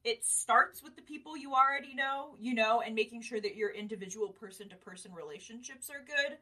it 0.05 0.25
starts 0.25 0.83
with 0.83 0.95
the 0.95 1.03
people 1.03 1.37
you 1.37 1.55
already 1.55 1.95
know, 1.95 2.37
you 2.39 2.55
know, 2.55 2.83
and 2.83 2.95
making 2.95 3.23
sure 3.23 3.41
that 3.41 3.57
your 3.57 3.71
individual 3.71 4.29
person 4.29 4.69
to 4.69 4.77
person 4.77 5.13
relationships 5.15 5.89
are 5.89 6.05
good. 6.07 6.37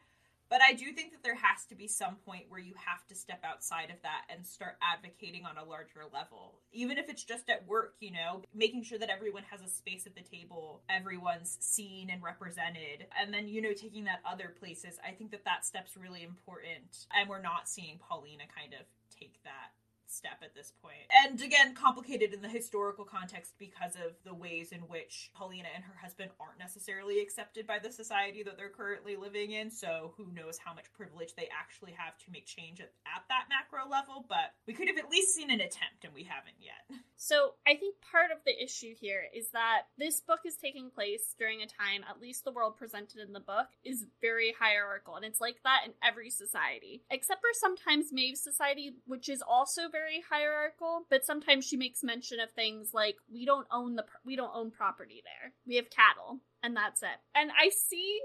But 0.52 0.60
I 0.60 0.74
do 0.74 0.92
think 0.92 1.12
that 1.12 1.22
there 1.22 1.34
has 1.34 1.64
to 1.70 1.74
be 1.74 1.88
some 1.88 2.16
point 2.26 2.44
where 2.50 2.60
you 2.60 2.74
have 2.76 3.06
to 3.06 3.14
step 3.14 3.42
outside 3.42 3.88
of 3.88 3.96
that 4.02 4.24
and 4.28 4.46
start 4.46 4.76
advocating 4.82 5.46
on 5.46 5.56
a 5.56 5.64
larger 5.64 6.02
level. 6.12 6.60
Even 6.72 6.98
if 6.98 7.08
it's 7.08 7.24
just 7.24 7.48
at 7.48 7.66
work, 7.66 7.94
you 8.00 8.10
know, 8.10 8.42
making 8.54 8.82
sure 8.82 8.98
that 8.98 9.08
everyone 9.08 9.44
has 9.50 9.62
a 9.62 9.66
space 9.66 10.06
at 10.06 10.14
the 10.14 10.20
table, 10.20 10.82
everyone's 10.90 11.56
seen 11.60 12.10
and 12.10 12.22
represented, 12.22 13.06
and 13.18 13.32
then, 13.32 13.48
you 13.48 13.62
know, 13.62 13.72
taking 13.72 14.04
that 14.04 14.20
other 14.30 14.54
places. 14.60 14.98
I 15.02 15.12
think 15.12 15.30
that 15.30 15.46
that 15.46 15.64
step's 15.64 15.96
really 15.96 16.22
important. 16.22 17.06
And 17.18 17.30
we're 17.30 17.40
not 17.40 17.66
seeing 17.66 17.98
Paulina 18.06 18.44
kind 18.54 18.74
of 18.74 18.84
take 19.08 19.42
that 19.44 19.72
step 20.12 20.42
at 20.42 20.54
this 20.54 20.72
point. 20.82 21.08
And 21.24 21.40
again, 21.40 21.74
complicated 21.74 22.32
in 22.32 22.42
the 22.42 22.48
historical 22.48 23.04
context 23.04 23.54
because 23.58 23.94
of 23.96 24.12
the 24.24 24.34
ways 24.34 24.72
in 24.72 24.80
which 24.80 25.30
Paulina 25.34 25.68
and 25.74 25.84
her 25.84 25.96
husband 26.00 26.30
aren't 26.40 26.58
necessarily 26.58 27.20
accepted 27.20 27.66
by 27.66 27.78
the 27.78 27.90
society 27.90 28.42
that 28.42 28.56
they're 28.56 28.68
currently 28.68 29.16
living 29.16 29.52
in. 29.52 29.70
So 29.70 30.14
who 30.16 30.26
knows 30.32 30.58
how 30.58 30.74
much 30.74 30.92
privilege 30.92 31.34
they 31.34 31.48
actually 31.52 31.92
have 31.92 32.18
to 32.18 32.30
make 32.30 32.46
change 32.46 32.80
at, 32.80 32.92
at 33.06 33.24
that 33.28 33.46
macro 33.48 33.88
level. 33.88 34.24
But 34.28 34.52
we 34.66 34.74
could 34.74 34.88
have 34.88 34.98
at 34.98 35.10
least 35.10 35.34
seen 35.34 35.50
an 35.50 35.60
attempt, 35.60 36.04
and 36.04 36.14
we 36.14 36.24
haven't 36.24 36.56
yet. 36.60 36.98
So 37.16 37.54
I 37.66 37.76
think 37.76 37.96
part 38.10 38.30
of 38.32 38.38
the 38.44 38.62
issue 38.62 38.94
here 38.98 39.24
is 39.32 39.50
that 39.52 39.82
this 39.96 40.20
book 40.20 40.40
is 40.44 40.56
taking 40.56 40.90
place 40.90 41.34
during 41.38 41.62
a 41.62 41.66
time, 41.66 42.02
at 42.08 42.20
least 42.20 42.44
the 42.44 42.50
world 42.50 42.76
presented 42.76 43.20
in 43.20 43.32
the 43.32 43.40
book, 43.40 43.68
is 43.84 44.06
very 44.20 44.54
hierarchical. 44.58 45.14
And 45.14 45.24
it's 45.24 45.40
like 45.40 45.62
that 45.62 45.82
in 45.86 45.92
every 46.02 46.30
society, 46.30 47.04
except 47.10 47.40
for 47.40 47.50
sometimes 47.52 48.12
Maeve's 48.12 48.42
society, 48.42 48.96
which 49.06 49.28
is 49.28 49.40
also 49.40 49.82
very 49.88 50.01
very 50.02 50.22
hierarchical, 50.28 51.06
but 51.10 51.24
sometimes 51.24 51.66
she 51.66 51.76
makes 51.76 52.02
mention 52.02 52.40
of 52.40 52.50
things 52.50 52.90
like 52.92 53.16
we 53.32 53.44
don't 53.44 53.66
own 53.70 53.96
the 53.96 54.04
we 54.24 54.36
don't 54.36 54.54
own 54.54 54.70
property 54.70 55.22
there. 55.24 55.52
We 55.66 55.76
have 55.76 55.90
cattle, 55.90 56.40
and 56.62 56.76
that's 56.76 57.02
it. 57.02 57.18
And 57.34 57.50
I 57.50 57.70
see 57.70 58.20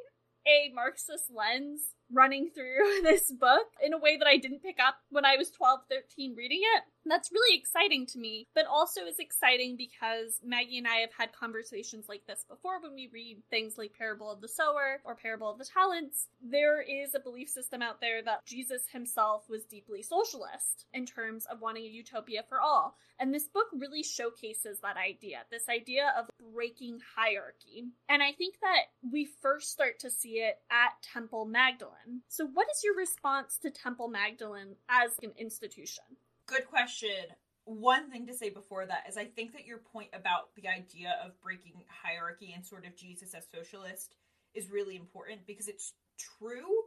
a 0.47 0.71
Marxist 0.73 1.25
lens 1.33 1.81
running 2.11 2.49
through 2.53 3.01
this 3.03 3.31
book 3.31 3.67
in 3.83 3.93
a 3.93 3.97
way 3.97 4.17
that 4.17 4.27
I 4.27 4.37
didn't 4.37 4.63
pick 4.63 4.77
up 4.85 4.95
when 5.09 5.25
I 5.25 5.37
was 5.37 5.51
12, 5.51 5.81
13 5.89 6.35
reading 6.35 6.61
it. 6.61 6.83
And 7.07 7.11
that's 7.11 7.31
really 7.31 7.57
exciting 7.57 8.05
to 8.07 8.19
me, 8.19 8.47
but 8.53 8.65
also 8.65 9.05
is 9.05 9.19
exciting 9.19 9.77
because 9.77 10.41
Maggie 10.43 10.77
and 10.77 10.87
I 10.87 10.97
have 10.97 11.13
had 11.17 11.31
conversations 11.31 12.07
like 12.09 12.23
this 12.27 12.43
before 12.49 12.81
when 12.81 12.95
we 12.95 13.09
read 13.13 13.41
things 13.49 13.77
like 13.77 13.93
Parable 13.97 14.29
of 14.29 14.41
the 14.41 14.47
Sower 14.49 14.99
or 15.05 15.15
Parable 15.15 15.49
of 15.49 15.57
the 15.57 15.65
Talents. 15.65 16.27
There 16.41 16.81
is 16.81 17.15
a 17.15 17.21
belief 17.21 17.47
system 17.47 17.81
out 17.81 18.01
there 18.01 18.21
that 18.23 18.45
Jesus 18.45 18.83
himself 18.91 19.45
was 19.49 19.63
deeply 19.63 20.03
socialist 20.03 20.85
in 20.93 21.05
terms 21.05 21.45
of 21.45 21.61
wanting 21.61 21.85
a 21.85 21.87
utopia 21.87 22.43
for 22.49 22.59
all. 22.59 22.97
And 23.19 23.33
this 23.33 23.47
book 23.47 23.67
really 23.73 24.03
showcases 24.03 24.79
that 24.81 24.97
idea, 24.97 25.39
this 25.49 25.69
idea 25.69 26.13
of 26.17 26.29
breaking 26.53 26.99
hierarchy. 27.15 27.85
And 28.09 28.21
I 28.21 28.33
think 28.33 28.55
that 28.61 28.87
we 29.11 29.29
first 29.41 29.71
start 29.71 29.99
to 30.01 30.09
see 30.09 30.39
it 30.39 30.57
at 30.69 31.01
Temple 31.13 31.45
Magdalene. 31.45 31.93
So, 32.27 32.45
what 32.45 32.67
is 32.73 32.83
your 32.83 32.95
response 32.95 33.57
to 33.61 33.69
Temple 33.69 34.07
Magdalene 34.07 34.75
as 34.89 35.11
an 35.23 35.31
institution? 35.37 36.03
Good 36.45 36.67
question. 36.67 37.09
One 37.65 38.09
thing 38.09 38.27
to 38.27 38.33
say 38.33 38.49
before 38.49 38.85
that 38.85 39.03
is 39.09 39.17
I 39.17 39.25
think 39.25 39.51
that 39.53 39.65
your 39.65 39.79
point 39.79 40.09
about 40.13 40.55
the 40.55 40.67
idea 40.69 41.15
of 41.25 41.39
breaking 41.41 41.83
hierarchy 41.89 42.53
and 42.55 42.65
sort 42.65 42.85
of 42.85 42.95
Jesus 42.95 43.33
as 43.33 43.45
socialist 43.53 44.15
is 44.53 44.71
really 44.71 44.95
important 44.95 45.45
because 45.45 45.67
it's 45.67 45.93
true, 46.39 46.83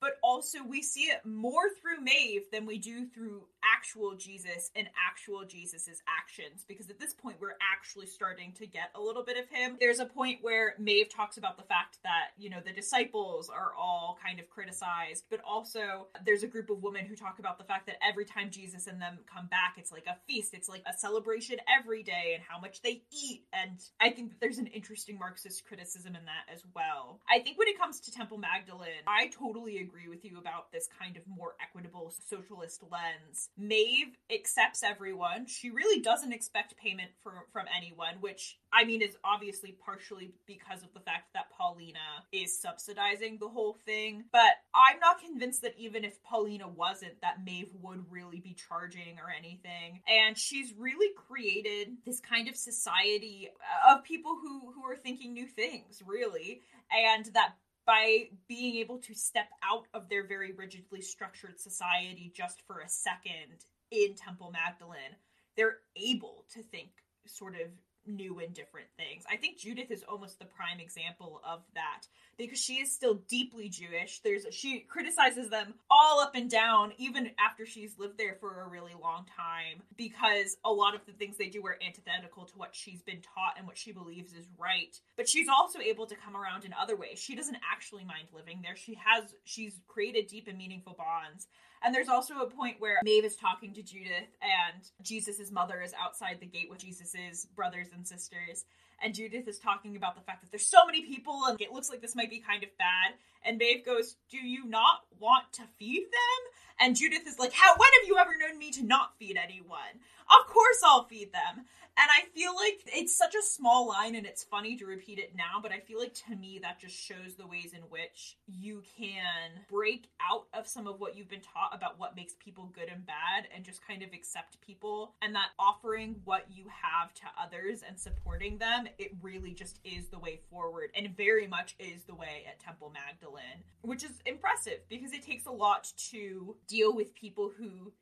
but 0.00 0.12
also 0.22 0.64
we 0.64 0.82
see 0.82 1.04
it 1.04 1.24
more 1.24 1.68
through 1.80 2.02
Maeve 2.02 2.44
than 2.52 2.64
we 2.64 2.78
do 2.78 3.06
through 3.06 3.42
actual 3.64 4.14
Jesus 4.14 4.70
and 4.74 4.88
actual 5.08 5.44
Jesus's 5.44 6.02
actions 6.08 6.64
because 6.66 6.90
at 6.90 6.98
this 6.98 7.14
point 7.14 7.36
we're 7.40 7.56
actually 7.72 8.06
starting 8.06 8.52
to 8.54 8.66
get 8.66 8.90
a 8.94 9.00
little 9.00 9.22
bit 9.22 9.36
of 9.36 9.48
him. 9.48 9.76
There's 9.78 10.00
a 10.00 10.06
point 10.06 10.38
where 10.42 10.74
Maeve 10.78 11.08
talks 11.08 11.36
about 11.36 11.56
the 11.56 11.62
fact 11.62 11.98
that, 12.02 12.30
you 12.38 12.50
know, 12.50 12.60
the 12.64 12.72
disciples 12.72 13.48
are 13.48 13.72
all 13.78 14.18
kind 14.24 14.40
of 14.40 14.48
criticized, 14.50 15.24
but 15.30 15.40
also 15.46 16.08
there's 16.24 16.42
a 16.42 16.48
group 16.48 16.70
of 16.70 16.82
women 16.82 17.06
who 17.06 17.14
talk 17.14 17.38
about 17.38 17.58
the 17.58 17.64
fact 17.64 17.86
that 17.86 17.96
every 18.06 18.24
time 18.24 18.50
Jesus 18.50 18.86
and 18.86 19.00
them 19.00 19.18
come 19.32 19.46
back, 19.46 19.74
it's 19.76 19.92
like 19.92 20.06
a 20.06 20.16
feast, 20.26 20.54
it's 20.54 20.68
like 20.68 20.82
a 20.86 20.96
celebration 20.96 21.56
every 21.78 22.02
day 22.02 22.32
and 22.34 22.42
how 22.46 22.58
much 22.58 22.82
they 22.82 23.02
eat. 23.12 23.44
And 23.52 23.78
I 24.00 24.10
think 24.10 24.30
that 24.30 24.40
there's 24.40 24.58
an 24.58 24.66
interesting 24.66 25.18
Marxist 25.18 25.64
criticism 25.66 26.16
in 26.16 26.24
that 26.24 26.52
as 26.52 26.62
well. 26.74 27.20
I 27.30 27.38
think 27.40 27.58
when 27.58 27.68
it 27.68 27.78
comes 27.78 28.00
to 28.00 28.12
Temple 28.12 28.38
Magdalene, 28.38 29.04
I 29.06 29.28
totally 29.28 29.78
agree 29.78 30.00
agree 30.00 30.08
with 30.08 30.24
you 30.24 30.38
about 30.38 30.72
this 30.72 30.88
kind 30.98 31.16
of 31.16 31.22
more 31.26 31.54
equitable 31.60 32.12
socialist 32.28 32.82
lens. 32.90 33.49
Maeve 33.56 34.16
accepts 34.32 34.82
everyone. 34.82 35.46
She 35.46 35.70
really 35.70 36.00
doesn't 36.00 36.32
expect 36.32 36.76
payment 36.76 37.10
for, 37.22 37.46
from 37.52 37.66
anyone, 37.76 38.16
which 38.20 38.58
I 38.72 38.84
mean 38.84 39.02
is 39.02 39.16
obviously 39.24 39.76
partially 39.84 40.32
because 40.46 40.82
of 40.82 40.92
the 40.94 41.00
fact 41.00 41.32
that 41.34 41.50
Paulina 41.56 41.98
is 42.32 42.60
subsidizing 42.60 43.38
the 43.38 43.48
whole 43.48 43.76
thing. 43.84 44.24
But 44.32 44.52
I'm 44.74 44.98
not 45.00 45.20
convinced 45.20 45.62
that 45.62 45.74
even 45.76 46.04
if 46.04 46.22
Paulina 46.22 46.68
wasn't, 46.68 47.20
that 47.20 47.44
Maeve 47.44 47.72
would 47.82 48.04
really 48.10 48.40
be 48.40 48.54
charging 48.54 49.18
or 49.18 49.30
anything. 49.36 50.00
And 50.08 50.38
she's 50.38 50.72
really 50.78 51.12
created 51.14 51.96
this 52.06 52.20
kind 52.20 52.48
of 52.48 52.56
society 52.56 53.50
of 53.88 54.04
people 54.04 54.36
who 54.40 54.72
who 54.72 54.84
are 54.84 54.96
thinking 54.96 55.32
new 55.32 55.46
things, 55.46 56.02
really. 56.06 56.62
And 56.90 57.26
that 57.34 57.54
by 57.86 58.28
being 58.48 58.76
able 58.76 58.98
to 58.98 59.14
step 59.14 59.48
out 59.64 59.86
of 59.94 60.08
their 60.08 60.26
very 60.26 60.52
rigidly 60.52 61.00
structured 61.00 61.58
society 61.58 62.32
just 62.34 62.62
for 62.66 62.80
a 62.80 62.88
second 62.88 63.64
in 63.90 64.14
Temple 64.14 64.52
Magdalene, 64.52 65.16
they're 65.56 65.78
able 65.96 66.44
to 66.52 66.62
think 66.62 66.90
sort 67.26 67.54
of 67.54 67.68
new 68.06 68.38
and 68.38 68.54
different 68.54 68.88
things. 68.96 69.24
I 69.30 69.36
think 69.36 69.58
Judith 69.58 69.90
is 69.90 70.04
almost 70.08 70.38
the 70.38 70.46
prime 70.46 70.80
example 70.80 71.40
of 71.44 71.60
that 71.74 72.02
because 72.40 72.60
she 72.60 72.74
is 72.74 72.92
still 72.92 73.14
deeply 73.28 73.68
Jewish. 73.68 74.20
There's 74.20 74.46
she 74.50 74.80
criticizes 74.80 75.50
them 75.50 75.74
all 75.90 76.20
up 76.20 76.34
and 76.34 76.50
down 76.50 76.92
even 76.98 77.30
after 77.38 77.66
she's 77.66 77.98
lived 77.98 78.18
there 78.18 78.36
for 78.40 78.62
a 78.62 78.68
really 78.68 78.94
long 79.00 79.26
time 79.36 79.82
because 79.96 80.56
a 80.64 80.72
lot 80.72 80.94
of 80.94 81.04
the 81.06 81.12
things 81.12 81.36
they 81.36 81.48
do 81.48 81.64
are 81.66 81.76
antithetical 81.86 82.44
to 82.46 82.58
what 82.58 82.74
she's 82.74 83.02
been 83.02 83.20
taught 83.20 83.54
and 83.58 83.66
what 83.66 83.76
she 83.76 83.92
believes 83.92 84.32
is 84.32 84.46
right. 84.58 84.98
But 85.16 85.28
she's 85.28 85.48
also 85.48 85.80
able 85.80 86.06
to 86.06 86.16
come 86.16 86.36
around 86.36 86.64
in 86.64 86.72
other 86.72 86.96
ways. 86.96 87.20
She 87.20 87.34
doesn't 87.34 87.58
actually 87.70 88.04
mind 88.04 88.28
living 88.32 88.60
there. 88.62 88.76
She 88.76 88.98
has 89.04 89.24
she's 89.44 89.80
created 89.86 90.26
deep 90.26 90.48
and 90.48 90.58
meaningful 90.58 90.94
bonds 90.94 91.46
and 91.82 91.94
there's 91.94 92.08
also 92.08 92.40
a 92.40 92.50
point 92.50 92.76
where 92.78 92.98
Maeve 93.02 93.24
is 93.24 93.36
talking 93.36 93.72
to 93.72 93.82
Judith, 93.82 94.28
and 94.42 94.82
Jesus' 95.02 95.50
mother 95.50 95.80
is 95.80 95.94
outside 95.98 96.36
the 96.38 96.46
gate 96.46 96.68
with 96.68 96.80
Jesus' 96.80 97.46
brothers 97.56 97.88
and 97.94 98.06
sisters. 98.06 98.66
And 99.02 99.14
Judith 99.14 99.48
is 99.48 99.58
talking 99.58 99.96
about 99.96 100.14
the 100.14 100.20
fact 100.20 100.42
that 100.42 100.50
there's 100.50 100.66
so 100.66 100.84
many 100.84 101.02
people 101.02 101.44
and 101.46 101.60
it 101.60 101.72
looks 101.72 101.88
like 101.88 102.00
this 102.00 102.14
might 102.14 102.30
be 102.30 102.38
kind 102.38 102.62
of 102.62 102.68
bad. 102.78 103.14
And 103.44 103.58
Maeve 103.58 103.84
goes, 103.84 104.16
Do 104.30 104.36
you 104.36 104.66
not 104.66 105.04
want 105.18 105.52
to 105.54 105.62
feed 105.78 106.04
them? 106.04 106.40
And 106.78 106.96
Judith 106.96 107.26
is 107.26 107.38
like, 107.38 107.52
How 107.52 107.74
when 107.76 107.88
have 108.00 108.08
you 108.08 108.18
ever 108.18 108.36
known 108.38 108.58
me 108.58 108.70
to 108.72 108.82
not 108.82 109.16
feed 109.18 109.38
anyone? 109.42 110.00
Of 110.30 110.46
course 110.46 110.80
I'll 110.84 111.04
feed 111.04 111.32
them. 111.32 111.66
And 112.00 112.08
I 112.08 112.24
feel 112.34 112.54
like 112.54 112.80
it's 112.86 113.14
such 113.14 113.34
a 113.34 113.42
small 113.42 113.86
line 113.86 114.14
and 114.14 114.24
it's 114.24 114.42
funny 114.42 114.74
to 114.76 114.86
repeat 114.86 115.18
it 115.18 115.34
now, 115.36 115.60
but 115.60 115.70
I 115.70 115.80
feel 115.80 115.98
like 115.98 116.14
to 116.28 116.36
me 116.36 116.58
that 116.62 116.80
just 116.80 116.96
shows 116.96 117.34
the 117.36 117.46
ways 117.46 117.74
in 117.74 117.82
which 117.82 118.38
you 118.46 118.82
can 118.96 119.50
break 119.68 120.08
out 120.18 120.46
of 120.54 120.66
some 120.66 120.86
of 120.86 120.98
what 120.98 121.14
you've 121.14 121.28
been 121.28 121.42
taught 121.42 121.74
about 121.74 121.98
what 121.98 122.16
makes 122.16 122.34
people 122.42 122.70
good 122.72 122.88
and 122.88 123.04
bad 123.04 123.48
and 123.54 123.64
just 123.64 123.86
kind 123.86 124.02
of 124.02 124.14
accept 124.14 124.60
people 124.62 125.14
and 125.20 125.34
that 125.34 125.50
offering 125.58 126.16
what 126.24 126.46
you 126.50 126.64
have 126.68 127.12
to 127.14 127.24
others 127.38 127.82
and 127.86 128.00
supporting 128.00 128.56
them, 128.56 128.88
it 128.98 129.10
really 129.20 129.52
just 129.52 129.78
is 129.84 130.08
the 130.08 130.18
way 130.18 130.40
forward 130.48 130.90
and 130.96 131.14
very 131.16 131.46
much 131.46 131.74
is 131.78 132.04
the 132.04 132.14
way 132.14 132.46
at 132.48 132.58
Temple 132.60 132.90
Magdalene, 132.94 133.62
which 133.82 134.04
is 134.04 134.22
impressive 134.24 134.78
because 134.88 135.12
it 135.12 135.22
takes 135.22 135.44
a 135.44 135.52
lot 135.52 135.92
to 136.10 136.56
deal 136.66 136.94
with 136.94 137.14
people 137.14 137.52
who 137.58 137.92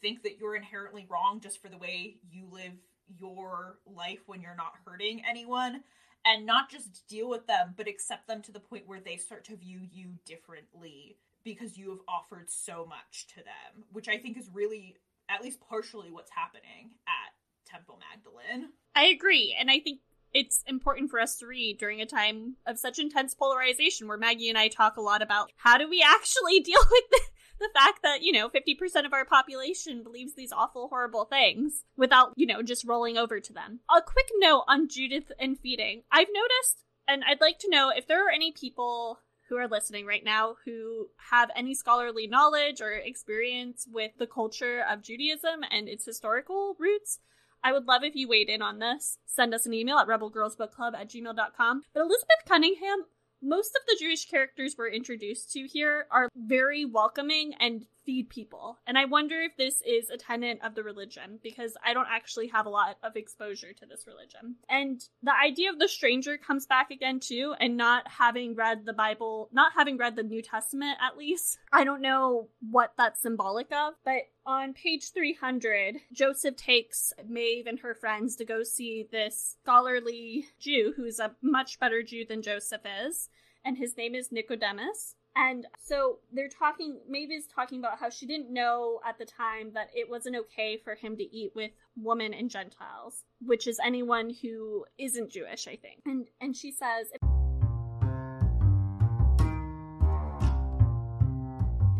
think 0.00 0.22
that 0.22 0.38
you're 0.38 0.56
inherently 0.56 1.06
wrong 1.08 1.40
just 1.40 1.60
for 1.60 1.68
the 1.68 1.78
way 1.78 2.16
you 2.30 2.46
live 2.50 2.72
your 3.18 3.78
life 3.86 4.20
when 4.26 4.40
you're 4.40 4.56
not 4.56 4.72
hurting 4.84 5.22
anyone. 5.28 5.82
And 6.24 6.44
not 6.44 6.68
just 6.68 7.06
deal 7.06 7.28
with 7.28 7.46
them 7.46 7.74
but 7.76 7.86
accept 7.86 8.26
them 8.26 8.42
to 8.42 8.52
the 8.52 8.58
point 8.58 8.88
where 8.88 8.98
they 8.98 9.16
start 9.16 9.44
to 9.44 9.56
view 9.56 9.82
you 9.92 10.14
differently 10.24 11.18
because 11.44 11.78
you 11.78 11.90
have 11.90 12.00
offered 12.08 12.50
so 12.50 12.84
much 12.84 13.28
to 13.28 13.36
them 13.36 13.84
which 13.92 14.08
i 14.08 14.18
think 14.18 14.36
is 14.36 14.50
really 14.52 14.96
at 15.28 15.42
least 15.42 15.60
partially 15.60 16.10
what's 16.10 16.32
happening 16.32 16.90
at 17.06 17.70
temple 17.70 17.98
magdalene. 18.10 18.70
I 18.94 19.06
agree. 19.06 19.56
And 19.58 19.70
i 19.70 19.78
think 19.78 20.00
it's 20.34 20.62
important 20.66 21.10
for 21.10 21.20
us 21.20 21.36
to 21.36 21.46
read 21.46 21.78
during 21.78 22.00
a 22.00 22.06
time 22.06 22.56
of 22.66 22.78
such 22.78 22.98
intense 22.98 23.34
polarization 23.34 24.08
where 24.08 24.18
maggie 24.18 24.48
and 24.48 24.58
i 24.58 24.68
talk 24.68 24.96
a 24.96 25.00
lot 25.00 25.22
about 25.22 25.50
how 25.56 25.78
do 25.78 25.88
we 25.88 26.04
actually 26.04 26.60
deal 26.70 26.80
with 26.90 27.04
this 27.10 27.30
the 27.58 27.70
fact 27.74 28.02
that, 28.02 28.22
you 28.22 28.32
know, 28.32 28.48
50% 28.48 29.06
of 29.06 29.12
our 29.12 29.24
population 29.24 30.02
believes 30.02 30.34
these 30.34 30.52
awful, 30.52 30.88
horrible 30.88 31.24
things 31.24 31.84
without, 31.96 32.32
you 32.36 32.46
know, 32.46 32.62
just 32.62 32.86
rolling 32.86 33.16
over 33.16 33.40
to 33.40 33.52
them. 33.52 33.80
A 33.94 34.02
quick 34.02 34.28
note 34.38 34.64
on 34.68 34.88
Judith 34.88 35.32
and 35.38 35.58
feeding. 35.58 36.02
I've 36.10 36.28
noticed, 36.32 36.84
and 37.08 37.22
I'd 37.24 37.40
like 37.40 37.58
to 37.60 37.70
know 37.70 37.90
if 37.94 38.06
there 38.06 38.26
are 38.26 38.30
any 38.30 38.52
people 38.52 39.20
who 39.48 39.56
are 39.56 39.68
listening 39.68 40.06
right 40.06 40.24
now 40.24 40.56
who 40.64 41.08
have 41.30 41.50
any 41.54 41.74
scholarly 41.74 42.26
knowledge 42.26 42.80
or 42.80 42.92
experience 42.92 43.86
with 43.90 44.12
the 44.18 44.26
culture 44.26 44.84
of 44.88 45.02
Judaism 45.02 45.60
and 45.70 45.88
its 45.88 46.04
historical 46.04 46.76
roots. 46.78 47.20
I 47.62 47.72
would 47.72 47.86
love 47.86 48.02
if 48.04 48.14
you 48.14 48.28
weighed 48.28 48.48
in 48.48 48.62
on 48.62 48.78
this. 48.78 49.18
Send 49.26 49.54
us 49.54 49.66
an 49.66 49.74
email 49.74 49.98
at 49.98 50.08
rebelgirlsbookclub 50.08 50.94
at 50.94 51.08
gmail.com. 51.08 51.82
But 51.94 52.00
Elizabeth 52.00 52.44
Cunningham 52.46 53.04
most 53.46 53.76
of 53.76 53.82
the 53.86 53.96
Jewish 53.98 54.28
characters 54.28 54.74
we're 54.76 54.88
introduced 54.88 55.52
to 55.52 55.66
here 55.66 56.06
are 56.10 56.28
very 56.36 56.84
welcoming 56.84 57.54
and 57.60 57.86
feed 58.06 58.30
people. 58.30 58.78
And 58.86 58.96
I 58.96 59.04
wonder 59.04 59.40
if 59.40 59.56
this 59.58 59.82
is 59.84 60.08
a 60.08 60.16
tenet 60.16 60.60
of 60.62 60.74
the 60.74 60.84
religion 60.84 61.40
because 61.42 61.76
I 61.84 61.92
don't 61.92 62.06
actually 62.10 62.46
have 62.48 62.64
a 62.64 62.70
lot 62.70 62.96
of 63.02 63.16
exposure 63.16 63.72
to 63.74 63.86
this 63.86 64.06
religion. 64.06 64.56
And 64.70 65.02
the 65.22 65.34
idea 65.34 65.70
of 65.70 65.78
the 65.78 65.88
stranger 65.88 66.38
comes 66.38 66.66
back 66.66 66.90
again 66.90 67.20
too, 67.20 67.54
and 67.60 67.76
not 67.76 68.08
having 68.08 68.54
read 68.54 68.86
the 68.86 68.92
Bible, 68.92 69.50
not 69.52 69.72
having 69.76 69.98
read 69.98 70.16
the 70.16 70.22
New 70.22 70.40
Testament 70.40 70.98
at 71.02 71.18
least. 71.18 71.58
I 71.72 71.84
don't 71.84 72.00
know 72.00 72.48
what 72.70 72.92
that's 72.96 73.20
symbolic 73.20 73.72
of, 73.72 73.94
but 74.04 74.22
on 74.46 74.72
page 74.72 75.12
300, 75.12 75.96
Joseph 76.12 76.56
takes 76.56 77.12
Maeve 77.28 77.66
and 77.66 77.80
her 77.80 77.94
friends 77.94 78.36
to 78.36 78.44
go 78.44 78.62
see 78.62 79.08
this 79.10 79.56
scholarly 79.60 80.46
Jew 80.60 80.94
who's 80.96 81.18
a 81.18 81.32
much 81.42 81.80
better 81.80 82.02
Jew 82.02 82.24
than 82.24 82.42
Joseph 82.42 82.82
is, 83.08 83.28
and 83.64 83.76
his 83.76 83.96
name 83.96 84.14
is 84.14 84.30
Nicodemus. 84.30 85.16
And 85.36 85.66
so 85.78 86.20
they're 86.32 86.48
talking, 86.48 86.98
Maeve 87.06 87.30
is 87.30 87.46
talking 87.46 87.78
about 87.78 87.98
how 87.98 88.08
she 88.08 88.24
didn't 88.24 88.50
know 88.50 89.00
at 89.06 89.18
the 89.18 89.26
time 89.26 89.70
that 89.74 89.90
it 89.94 90.08
wasn't 90.08 90.36
okay 90.36 90.78
for 90.82 90.94
him 90.94 91.14
to 91.18 91.22
eat 91.22 91.52
with 91.54 91.72
women 91.94 92.32
and 92.32 92.48
Gentiles, 92.48 93.24
which 93.44 93.66
is 93.66 93.78
anyone 93.84 94.32
who 94.40 94.86
isn't 94.98 95.30
Jewish, 95.30 95.68
I 95.68 95.76
think. 95.76 96.00
And 96.06 96.26
and 96.40 96.56
she 96.56 96.72
says 96.72 97.08
if 97.12 97.20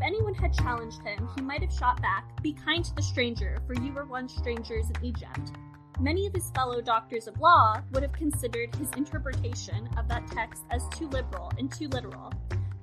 anyone 0.03 0.35
had 0.35 0.55
challenged 0.55 1.03
him, 1.03 1.29
he 1.37 1.43
might 1.43 1.61
have 1.61 1.73
shot 1.73 2.01
back, 2.01 2.43
Be 2.43 2.55
kind 2.55 2.83
to 2.87 2.95
the 2.95 3.03
stranger, 3.03 3.59
for 3.67 3.75
you 3.75 3.93
were 3.93 4.07
once 4.07 4.35
strangers 4.35 4.87
in 4.89 5.05
Egypt. 5.05 5.53
Many 6.01 6.27
of 6.27 6.33
his 6.33 6.51
fellow 6.51 6.81
doctors 6.81 7.27
of 7.27 7.39
law 7.39 7.83
would 7.93 8.03
have 8.03 8.13
considered 8.13 8.75
his 8.77 8.89
interpretation 8.97 9.91
of 9.99 10.09
that 10.09 10.27
text 10.27 10.63
as 10.71 10.83
too 10.91 11.09
liberal 11.09 11.53
and 11.59 11.73
too 11.73 11.89
literal, 11.89 12.33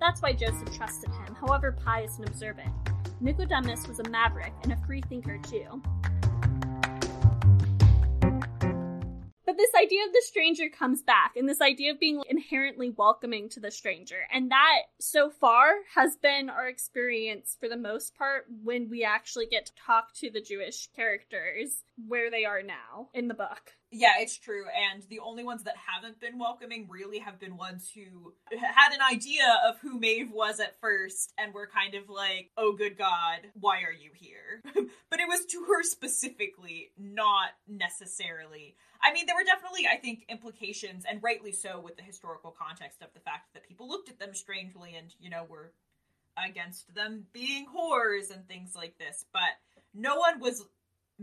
that's 0.03 0.21
why 0.21 0.33
Joseph 0.33 0.75
trusted 0.75 1.09
him, 1.11 1.33
however 1.35 1.71
pious 1.71 2.17
and 2.17 2.27
observant. 2.27 2.73
Nicodemus 3.21 3.87
was 3.87 3.99
a 3.99 4.09
maverick 4.09 4.51
and 4.63 4.73
a 4.73 4.77
free 4.85 5.01
thinker, 5.07 5.37
too. 5.37 5.81
But 9.45 9.57
this 9.57 9.71
idea 9.81 10.05
of 10.05 10.11
the 10.11 10.23
stranger 10.25 10.67
comes 10.67 11.03
back, 11.03 11.37
and 11.37 11.47
this 11.47 11.61
idea 11.61 11.91
of 11.91 12.01
being 12.01 12.21
inherently 12.27 12.89
welcoming 12.89 13.47
to 13.49 13.61
the 13.61 13.71
stranger. 13.71 14.27
And 14.33 14.51
that, 14.51 14.79
so 14.99 15.29
far, 15.29 15.67
has 15.95 16.17
been 16.17 16.49
our 16.49 16.67
experience 16.67 17.55
for 17.57 17.69
the 17.69 17.77
most 17.77 18.13
part 18.17 18.45
when 18.63 18.89
we 18.89 19.05
actually 19.05 19.45
get 19.45 19.67
to 19.67 19.75
talk 19.75 20.13
to 20.15 20.29
the 20.29 20.41
Jewish 20.41 20.89
characters 20.93 21.83
where 22.07 22.29
they 22.29 22.43
are 22.43 22.61
now 22.61 23.09
in 23.13 23.29
the 23.29 23.33
book. 23.35 23.73
Yeah, 23.95 24.13
it's 24.19 24.37
true. 24.37 24.65
And 24.91 25.03
the 25.03 25.19
only 25.19 25.43
ones 25.43 25.63
that 25.65 25.75
haven't 25.77 26.19
been 26.19 26.39
welcoming 26.39 26.87
really 26.89 27.19
have 27.19 27.39
been 27.39 27.57
ones 27.57 27.91
who 27.93 28.33
had 28.51 28.91
an 28.91 29.01
idea 29.01 29.43
of 29.67 29.77
who 29.81 29.99
Maeve 29.99 30.31
was 30.31 30.59
at 30.59 30.79
first 30.81 31.31
and 31.37 31.53
were 31.53 31.67
kind 31.67 31.93
of 31.93 32.09
like, 32.09 32.49
oh, 32.57 32.73
good 32.73 32.97
God, 32.97 33.41
why 33.53 33.83
are 33.83 33.93
you 33.93 34.09
here? 34.15 34.63
but 34.73 35.19
it 35.19 35.27
was 35.27 35.45
to 35.45 35.65
her 35.67 35.83
specifically, 35.83 36.89
not 36.97 37.49
necessarily. 37.67 38.75
I 39.03 39.13
mean, 39.13 39.27
there 39.27 39.35
were 39.35 39.43
definitely, 39.43 39.85
I 39.85 39.97
think, 39.97 40.25
implications, 40.27 41.05
and 41.07 41.21
rightly 41.21 41.51
so, 41.51 41.79
with 41.79 41.95
the 41.95 42.03
historical 42.03 42.49
context 42.49 43.03
of 43.03 43.09
the 43.13 43.19
fact 43.19 43.53
that 43.53 43.67
people 43.67 43.87
looked 43.87 44.09
at 44.09 44.17
them 44.17 44.33
strangely 44.33 44.95
and, 44.97 45.13
you 45.19 45.29
know, 45.29 45.45
were 45.47 45.71
against 46.43 46.95
them 46.95 47.27
being 47.31 47.67
whores 47.67 48.33
and 48.33 48.47
things 48.47 48.75
like 48.75 48.97
this. 48.97 49.25
But 49.31 49.53
no 49.93 50.15
one 50.15 50.39
was 50.39 50.65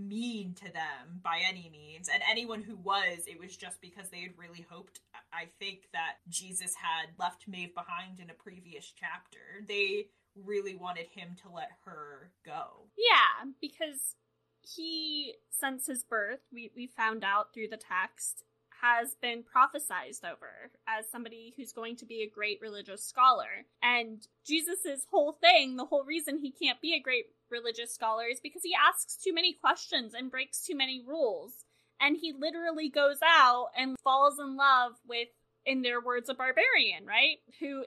mean 0.08 0.54
to 0.54 0.72
them 0.72 1.20
by 1.22 1.40
any 1.48 1.68
means. 1.70 2.08
And 2.08 2.22
anyone 2.30 2.62
who 2.62 2.76
was 2.76 3.26
it 3.26 3.38
was 3.38 3.56
just 3.56 3.80
because 3.80 4.08
they 4.10 4.20
had 4.20 4.32
really 4.38 4.66
hoped 4.68 5.00
i 5.32 5.46
think 5.58 5.88
that 5.92 6.16
jesus 6.28 6.74
had 6.74 7.08
left 7.18 7.46
maeve 7.46 7.74
behind 7.74 8.20
in 8.20 8.30
a 8.30 8.34
previous 8.34 8.92
chapter. 8.98 9.64
They 9.66 10.06
really 10.44 10.74
wanted 10.74 11.06
him 11.08 11.36
to 11.42 11.52
let 11.52 11.70
her 11.84 12.30
go. 12.44 12.86
Yeah 12.96 13.50
because 13.60 14.16
he 14.62 15.34
since 15.50 15.86
his 15.86 16.04
birth 16.04 16.40
we, 16.52 16.70
we 16.76 16.86
found 16.86 17.24
out 17.24 17.52
through 17.54 17.68
the 17.68 17.76
text 17.78 18.44
has 18.80 19.14
been 19.20 19.42
prophesized 19.42 20.24
over 20.24 20.70
as 20.88 21.10
somebody 21.10 21.54
who's 21.56 21.72
going 21.72 21.96
to 21.96 22.06
be 22.06 22.22
a 22.22 22.34
great 22.34 22.58
religious 22.60 23.04
scholar. 23.04 23.66
And 23.82 24.26
Jesus's 24.46 25.06
whole 25.10 25.32
thing, 25.40 25.76
the 25.76 25.84
whole 25.84 26.04
reason 26.04 26.38
he 26.38 26.50
can't 26.50 26.80
be 26.80 26.94
a 26.94 27.02
great 27.02 27.26
religious 27.50 27.92
scholar 27.92 28.24
is 28.24 28.40
because 28.40 28.62
he 28.62 28.74
asks 28.74 29.16
too 29.16 29.34
many 29.34 29.52
questions 29.52 30.14
and 30.14 30.30
breaks 30.30 30.64
too 30.64 30.76
many 30.76 31.02
rules. 31.06 31.64
And 32.00 32.16
he 32.16 32.32
literally 32.32 32.88
goes 32.88 33.18
out 33.24 33.68
and 33.76 33.96
falls 34.02 34.38
in 34.38 34.56
love 34.56 34.92
with, 35.06 35.28
in 35.66 35.82
their 35.82 36.00
words, 36.00 36.28
a 36.28 36.34
barbarian, 36.34 37.04
right? 37.06 37.38
Who 37.60 37.84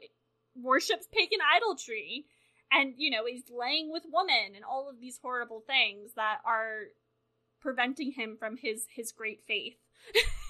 worships 0.56 1.08
pagan 1.12 1.40
idolatry 1.56 2.26
and, 2.72 2.94
you 2.98 3.10
know, 3.10 3.26
is 3.26 3.44
laying 3.50 3.92
with 3.92 4.04
women 4.12 4.56
and 4.56 4.64
all 4.64 4.90
of 4.90 5.00
these 5.00 5.20
horrible 5.22 5.64
things 5.66 6.12
that 6.16 6.38
are 6.46 6.84
preventing 7.64 8.12
him 8.12 8.36
from 8.38 8.58
his 8.58 8.86
his 8.94 9.12
great 9.12 9.42
faith. 9.48 9.78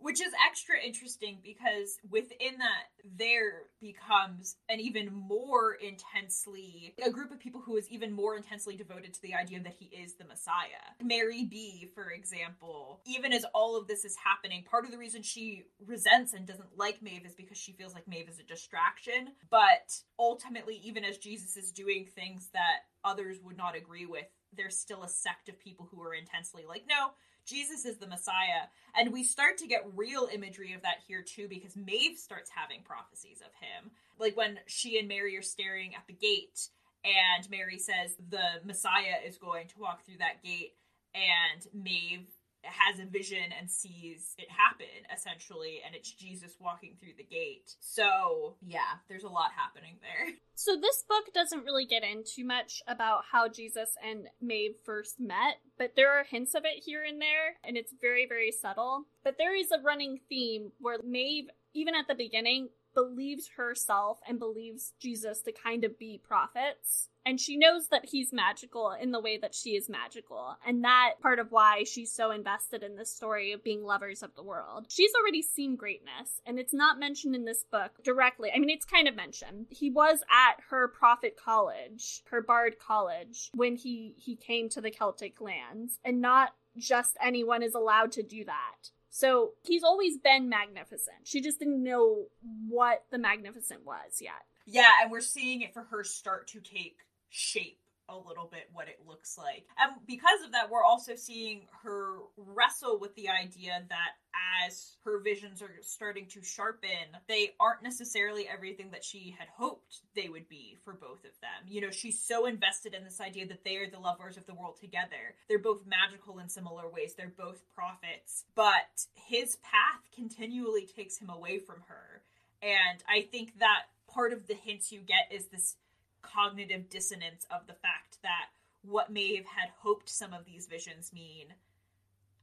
which 0.00 0.20
is 0.20 0.32
extra 0.48 0.76
interesting 0.84 1.38
because 1.42 1.98
within 2.10 2.58
that 2.58 2.88
there 3.16 3.64
becomes 3.80 4.56
an 4.68 4.80
even 4.80 5.12
more 5.12 5.74
intensely 5.74 6.94
a 7.04 7.10
group 7.10 7.30
of 7.30 7.38
people 7.38 7.60
who 7.60 7.76
is 7.76 7.88
even 7.88 8.12
more 8.12 8.36
intensely 8.36 8.76
devoted 8.76 9.12
to 9.14 9.22
the 9.22 9.34
idea 9.34 9.60
that 9.60 9.74
he 9.78 9.86
is 9.86 10.14
the 10.14 10.24
messiah. 10.24 10.94
Mary 11.02 11.44
b 11.44 11.88
for 11.94 12.10
example 12.10 13.00
even 13.06 13.32
as 13.32 13.44
all 13.54 13.76
of 13.76 13.86
this 13.86 14.04
is 14.04 14.16
happening 14.16 14.64
part 14.64 14.84
of 14.84 14.90
the 14.90 14.98
reason 14.98 15.22
she 15.22 15.64
resents 15.86 16.32
and 16.32 16.46
doesn't 16.46 16.76
like 16.76 17.02
maeve 17.02 17.26
is 17.26 17.34
because 17.34 17.58
she 17.58 17.72
feels 17.72 17.94
like 17.94 18.08
maeve 18.08 18.28
is 18.28 18.38
a 18.38 18.44
distraction. 18.44 19.28
But 19.50 19.94
ultimately 20.18 20.80
even 20.82 21.04
as 21.04 21.18
jesus 21.18 21.56
is 21.56 21.72
doing 21.72 22.06
things 22.06 22.48
that 22.52 22.80
others 23.04 23.38
would 23.42 23.56
not 23.56 23.76
agree 23.76 24.06
with 24.06 24.26
there's 24.56 24.78
still 24.78 25.02
a 25.02 25.08
sect 25.08 25.48
of 25.48 25.58
people 25.58 25.88
who 25.90 26.02
are 26.02 26.14
intensely 26.14 26.64
like 26.68 26.84
no 26.88 27.10
Jesus 27.46 27.84
is 27.84 27.98
the 27.98 28.06
Messiah. 28.06 28.68
And 28.96 29.12
we 29.12 29.24
start 29.24 29.58
to 29.58 29.66
get 29.66 29.86
real 29.94 30.28
imagery 30.32 30.72
of 30.72 30.82
that 30.82 30.98
here 31.06 31.22
too, 31.22 31.48
because 31.48 31.76
Maeve 31.76 32.18
starts 32.18 32.50
having 32.54 32.82
prophecies 32.82 33.40
of 33.40 33.52
him. 33.54 33.90
Like 34.18 34.36
when 34.36 34.58
she 34.66 34.98
and 34.98 35.08
Mary 35.08 35.36
are 35.36 35.42
staring 35.42 35.94
at 35.94 36.06
the 36.06 36.12
gate, 36.12 36.68
and 37.04 37.48
Mary 37.50 37.78
says 37.78 38.14
the 38.28 38.64
Messiah 38.64 39.16
is 39.26 39.38
going 39.38 39.68
to 39.68 39.78
walk 39.78 40.04
through 40.04 40.18
that 40.18 40.42
gate, 40.44 40.74
and 41.14 41.66
Maeve 41.72 42.28
has 42.62 42.98
a 43.00 43.04
vision 43.04 43.52
and 43.58 43.70
sees 43.70 44.34
it 44.38 44.48
happen 44.50 44.86
essentially 45.14 45.80
and 45.84 45.94
it's 45.94 46.12
Jesus 46.12 46.56
walking 46.60 46.96
through 47.00 47.14
the 47.16 47.24
gate. 47.24 47.76
So, 47.80 48.56
yeah, 48.66 49.00
there's 49.08 49.24
a 49.24 49.28
lot 49.28 49.50
happening 49.56 49.96
there. 50.00 50.34
So 50.60 50.76
this 50.76 51.02
book 51.08 51.32
doesn't 51.32 51.64
really 51.64 51.86
get 51.86 52.02
into 52.04 52.44
much 52.44 52.82
about 52.86 53.22
how 53.32 53.48
Jesus 53.48 53.96
and 54.06 54.26
Maeve 54.42 54.74
first 54.84 55.18
met, 55.18 55.54
but 55.78 55.92
there 55.96 56.12
are 56.12 56.22
hints 56.22 56.54
of 56.54 56.66
it 56.66 56.82
here 56.84 57.02
and 57.02 57.18
there 57.18 57.56
and 57.64 57.78
it's 57.78 57.94
very 57.98 58.26
very 58.28 58.52
subtle. 58.52 59.06
But 59.24 59.38
there 59.38 59.56
is 59.56 59.70
a 59.70 59.80
running 59.82 60.20
theme 60.28 60.72
where 60.78 60.98
Maeve 61.02 61.48
even 61.72 61.94
at 61.94 62.08
the 62.08 62.14
beginning 62.14 62.68
believes 62.94 63.50
herself 63.56 64.18
and 64.28 64.38
believes 64.38 64.92
Jesus 65.00 65.40
to 65.42 65.52
kind 65.52 65.84
of 65.84 65.98
be 65.98 66.20
prophets. 66.22 67.08
And 67.26 67.38
she 67.38 67.56
knows 67.56 67.88
that 67.88 68.06
he's 68.06 68.32
magical 68.32 68.92
in 68.92 69.12
the 69.12 69.20
way 69.20 69.36
that 69.38 69.54
she 69.54 69.70
is 69.76 69.88
magical. 69.88 70.56
And 70.66 70.84
that 70.84 71.14
part 71.20 71.38
of 71.38 71.52
why 71.52 71.84
she's 71.84 72.10
so 72.10 72.30
invested 72.30 72.82
in 72.82 72.96
this 72.96 73.14
story 73.14 73.52
of 73.52 73.62
being 73.62 73.84
lovers 73.84 74.22
of 74.22 74.34
the 74.34 74.42
world. 74.42 74.86
She's 74.88 75.12
already 75.14 75.42
seen 75.42 75.76
greatness, 75.76 76.40
and 76.46 76.58
it's 76.58 76.72
not 76.72 76.98
mentioned 76.98 77.34
in 77.34 77.44
this 77.44 77.64
book 77.70 77.92
directly. 78.02 78.50
I 78.54 78.58
mean, 78.58 78.70
it's 78.70 78.86
kind 78.86 79.06
of 79.06 79.14
mentioned. 79.14 79.66
He 79.68 79.90
was 79.90 80.22
at 80.30 80.62
her 80.70 80.88
prophet 80.88 81.36
college, 81.36 82.22
her 82.30 82.40
bard 82.40 82.78
college, 82.78 83.50
when 83.54 83.76
he, 83.76 84.14
he 84.16 84.36
came 84.36 84.68
to 84.70 84.80
the 84.80 84.90
Celtic 84.90 85.40
lands, 85.40 85.98
and 86.04 86.20
not 86.20 86.54
just 86.78 87.16
anyone 87.22 87.62
is 87.62 87.74
allowed 87.74 88.12
to 88.12 88.22
do 88.22 88.44
that. 88.44 88.90
So 89.10 89.52
he's 89.62 89.82
always 89.82 90.18
been 90.18 90.48
magnificent. 90.48 91.18
She 91.24 91.40
just 91.40 91.58
didn't 91.58 91.82
know 91.82 92.26
what 92.68 93.04
the 93.10 93.18
magnificent 93.18 93.84
was 93.84 94.20
yet. 94.20 94.44
Yeah, 94.66 94.90
and 95.02 95.10
we're 95.10 95.20
seeing 95.20 95.62
it 95.62 95.74
for 95.74 95.82
her 95.90 96.04
start 96.04 96.46
to 96.48 96.60
take 96.60 96.98
shape 97.30 97.80
a 98.10 98.28
little 98.28 98.48
bit 98.50 98.68
what 98.72 98.88
it 98.88 98.98
looks 99.06 99.38
like. 99.38 99.66
And 99.78 99.92
because 100.06 100.42
of 100.44 100.52
that, 100.52 100.70
we're 100.70 100.84
also 100.84 101.14
seeing 101.14 101.62
her 101.82 102.16
wrestle 102.36 102.98
with 102.98 103.14
the 103.14 103.28
idea 103.28 103.84
that 103.88 104.66
as 104.66 104.96
her 105.04 105.20
visions 105.20 105.62
are 105.62 105.76
starting 105.80 106.26
to 106.26 106.42
sharpen, 106.42 107.16
they 107.28 107.50
aren't 107.60 107.82
necessarily 107.82 108.48
everything 108.48 108.90
that 108.90 109.04
she 109.04 109.34
had 109.38 109.48
hoped 109.56 110.00
they 110.14 110.28
would 110.28 110.48
be 110.48 110.76
for 110.84 110.92
both 110.92 111.24
of 111.24 111.38
them. 111.40 111.68
You 111.68 111.80
know, 111.80 111.90
she's 111.90 112.20
so 112.20 112.46
invested 112.46 112.94
in 112.94 113.04
this 113.04 113.20
idea 113.20 113.46
that 113.46 113.64
they 113.64 113.76
are 113.76 113.88
the 113.88 114.00
lovers 114.00 114.36
of 114.36 114.46
the 114.46 114.54
world 114.54 114.78
together. 114.80 115.36
They're 115.48 115.58
both 115.58 115.86
magical 115.86 116.38
in 116.40 116.48
similar 116.48 116.88
ways, 116.88 117.14
they're 117.16 117.32
both 117.36 117.62
prophets, 117.74 118.44
but 118.54 119.06
his 119.14 119.56
path 119.56 120.02
continually 120.14 120.86
takes 120.86 121.18
him 121.18 121.30
away 121.30 121.58
from 121.58 121.82
her. 121.86 122.22
And 122.62 123.02
I 123.08 123.22
think 123.22 123.58
that 123.60 123.84
part 124.08 124.32
of 124.32 124.46
the 124.46 124.54
hints 124.54 124.90
you 124.92 125.00
get 125.00 125.30
is 125.30 125.46
this 125.46 125.76
cognitive 126.22 126.88
dissonance 126.88 127.46
of 127.50 127.66
the 127.66 127.74
fact 127.74 128.18
that 128.22 128.46
what 128.82 129.12
Maeve 129.12 129.46
had 129.46 129.70
hoped 129.78 130.08
some 130.08 130.32
of 130.32 130.44
these 130.44 130.66
visions 130.66 131.12
mean 131.12 131.46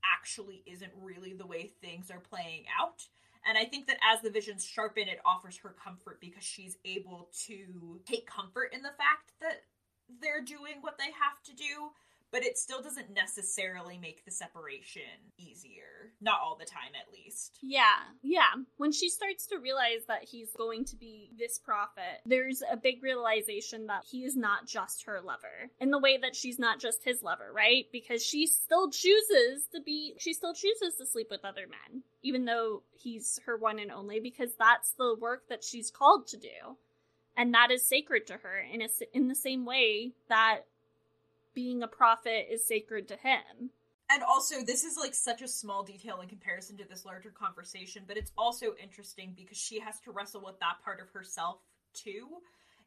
actually 0.03 0.63
isn't 0.65 0.91
really 1.01 1.33
the 1.33 1.45
way 1.45 1.71
things 1.81 2.11
are 2.11 2.19
playing 2.19 2.65
out. 2.79 3.03
And 3.47 3.57
I 3.57 3.65
think 3.65 3.87
that 3.87 3.97
as 4.03 4.21
the 4.21 4.29
visions 4.29 4.65
sharpen, 4.65 5.07
it 5.07 5.19
offers 5.25 5.57
her 5.57 5.75
comfort 5.83 6.19
because 6.19 6.43
she's 6.43 6.77
able 6.85 7.29
to 7.45 7.99
take 8.05 8.27
comfort 8.27 8.73
in 8.73 8.81
the 8.81 8.95
fact 8.97 9.33
that 9.41 9.63
they're 10.21 10.43
doing 10.43 10.81
what 10.81 10.97
they 10.97 11.05
have 11.05 11.41
to 11.43 11.55
do 11.55 11.91
but 12.31 12.43
it 12.43 12.57
still 12.57 12.81
doesn't 12.81 13.13
necessarily 13.13 13.97
make 13.97 14.25
the 14.25 14.31
separation 14.31 15.01
easier. 15.37 16.11
Not 16.19 16.39
all 16.43 16.57
the 16.57 16.65
time, 16.65 16.91
at 16.99 17.13
least. 17.13 17.59
Yeah, 17.61 17.99
yeah. 18.21 18.53
When 18.77 18.91
she 18.91 19.09
starts 19.09 19.47
to 19.47 19.59
realize 19.59 20.05
that 20.07 20.23
he's 20.23 20.51
going 20.57 20.85
to 20.85 20.95
be 20.95 21.31
this 21.37 21.57
prophet, 21.57 22.21
there's 22.25 22.61
a 22.69 22.77
big 22.77 23.01
realization 23.03 23.87
that 23.87 24.03
he 24.09 24.23
is 24.23 24.35
not 24.35 24.67
just 24.67 25.05
her 25.05 25.21
lover 25.23 25.69
in 25.79 25.91
the 25.91 25.99
way 25.99 26.17
that 26.17 26.35
she's 26.35 26.59
not 26.59 26.79
just 26.79 27.03
his 27.03 27.23
lover, 27.23 27.51
right? 27.53 27.85
Because 27.91 28.23
she 28.23 28.45
still 28.47 28.89
chooses 28.89 29.67
to 29.73 29.81
be, 29.81 30.15
she 30.17 30.33
still 30.33 30.53
chooses 30.53 30.95
to 30.97 31.05
sleep 31.05 31.27
with 31.29 31.45
other 31.45 31.67
men, 31.67 32.03
even 32.23 32.45
though 32.45 32.83
he's 32.91 33.39
her 33.45 33.57
one 33.57 33.79
and 33.79 33.91
only, 33.91 34.19
because 34.19 34.51
that's 34.59 34.91
the 34.91 35.15
work 35.19 35.43
that 35.49 35.63
she's 35.63 35.91
called 35.91 36.27
to 36.27 36.37
do. 36.37 36.77
And 37.37 37.53
that 37.53 37.69
is 37.69 37.87
sacred 37.87 38.25
to 38.27 38.33
her 38.33 38.59
in, 38.59 38.81
a, 38.81 38.87
in 39.13 39.27
the 39.27 39.35
same 39.35 39.63
way 39.65 40.13
that 40.27 40.61
being 41.57 41.81
a 41.81 41.87
prophet 41.87 42.45
is 42.53 42.63
sacred 42.63 43.07
to 43.07 43.15
him. 43.15 43.71
And 44.11 44.21
also, 44.21 44.63
this 44.63 44.83
is 44.83 44.95
like 44.95 45.15
such 45.15 45.41
a 45.41 45.47
small 45.47 45.81
detail 45.81 46.21
in 46.21 46.29
comparison 46.29 46.77
to 46.77 46.87
this 46.87 47.03
larger 47.03 47.31
conversation, 47.31 48.03
but 48.07 48.15
it's 48.15 48.31
also 48.37 48.75
interesting 48.81 49.33
because 49.35 49.57
she 49.57 49.79
has 49.79 49.99
to 50.01 50.11
wrestle 50.11 50.43
with 50.45 50.59
that 50.59 50.75
part 50.85 51.01
of 51.01 51.09
herself 51.09 51.57
too. 51.95 52.27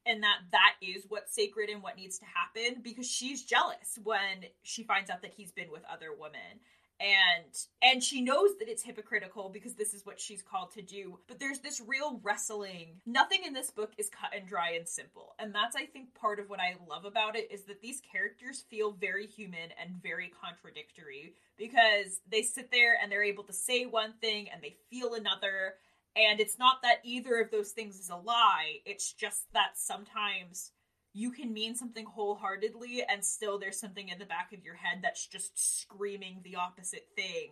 And 0.07 0.23
that 0.23 0.37
that 0.53 0.75
is 0.81 1.07
what's 1.09 1.35
sacred 1.35 1.69
and 1.69 1.83
what 1.83 1.97
needs 1.97 2.21
to 2.21 2.27
happen 2.27 2.81
because 2.81 3.11
she's 3.11 3.43
jealous 3.43 3.99
when 4.05 4.47
she 4.63 4.85
finds 4.85 5.11
out 5.11 5.21
that 5.23 5.35
he's 5.37 5.51
been 5.51 5.73
with 5.73 5.83
other 5.93 6.15
women 6.17 6.61
and 7.01 7.67
and 7.83 8.03
she 8.03 8.21
knows 8.21 8.59
that 8.59 8.69
it's 8.69 8.83
hypocritical 8.83 9.49
because 9.49 9.75
this 9.75 9.95
is 9.95 10.05
what 10.05 10.21
she's 10.21 10.43
called 10.43 10.71
to 10.73 10.83
do. 10.83 11.19
But 11.27 11.41
there's 11.41 11.61
this 11.61 11.81
real 11.81 12.21
wrestling. 12.23 13.01
Nothing 13.07 13.41
in 13.47 13.55
this 13.55 13.71
book 13.71 13.93
is 13.97 14.11
cut 14.11 14.31
and 14.37 14.47
dry 14.47 14.73
and 14.73 14.87
simple. 14.87 15.35
And 15.39 15.55
that's 15.55 15.77
i 15.77 15.87
think 15.87 16.15
part 16.15 16.39
of 16.39 16.51
what 16.51 16.61
i 16.61 16.77
love 16.89 17.05
about 17.05 17.37
it 17.37 17.51
is 17.51 17.65
that 17.65 17.81
these 17.81 18.01
characters 18.01 18.65
feel 18.69 18.93
very 18.93 19.27
human 19.27 19.71
and 19.81 20.03
very 20.03 20.31
contradictory 20.41 21.35
because 21.57 22.21
they 22.31 22.43
sit 22.43 22.71
there 22.71 22.99
and 23.03 23.11
they're 23.11 23.23
able 23.23 23.45
to 23.45 23.53
say 23.53 23.87
one 23.87 24.15
thing 24.21 24.49
and 24.53 24.63
they 24.63 24.77
feel 24.91 25.15
another. 25.15 25.75
And 26.17 26.41
it's 26.41 26.59
not 26.59 26.83
that 26.83 26.99
either 27.05 27.41
of 27.41 27.51
those 27.51 27.71
things 27.71 27.99
is 27.99 28.11
a 28.11 28.17
lie. 28.17 28.81
It's 28.85 29.13
just 29.13 29.53
that 29.53 29.77
sometimes 29.77 30.73
you 31.12 31.31
can 31.31 31.53
mean 31.53 31.75
something 31.75 32.07
wholeheartedly 32.07 33.03
and 33.09 33.25
still 33.25 33.59
there's 33.59 33.81
something 33.81 34.09
in 34.09 34.18
the 34.18 34.25
back 34.25 34.53
of 34.53 34.64
your 34.64 34.75
head 34.75 35.01
that's 35.03 35.27
just 35.27 35.81
screaming 35.81 36.40
the 36.44 36.57
opposite 36.57 37.09
thing 37.16 37.51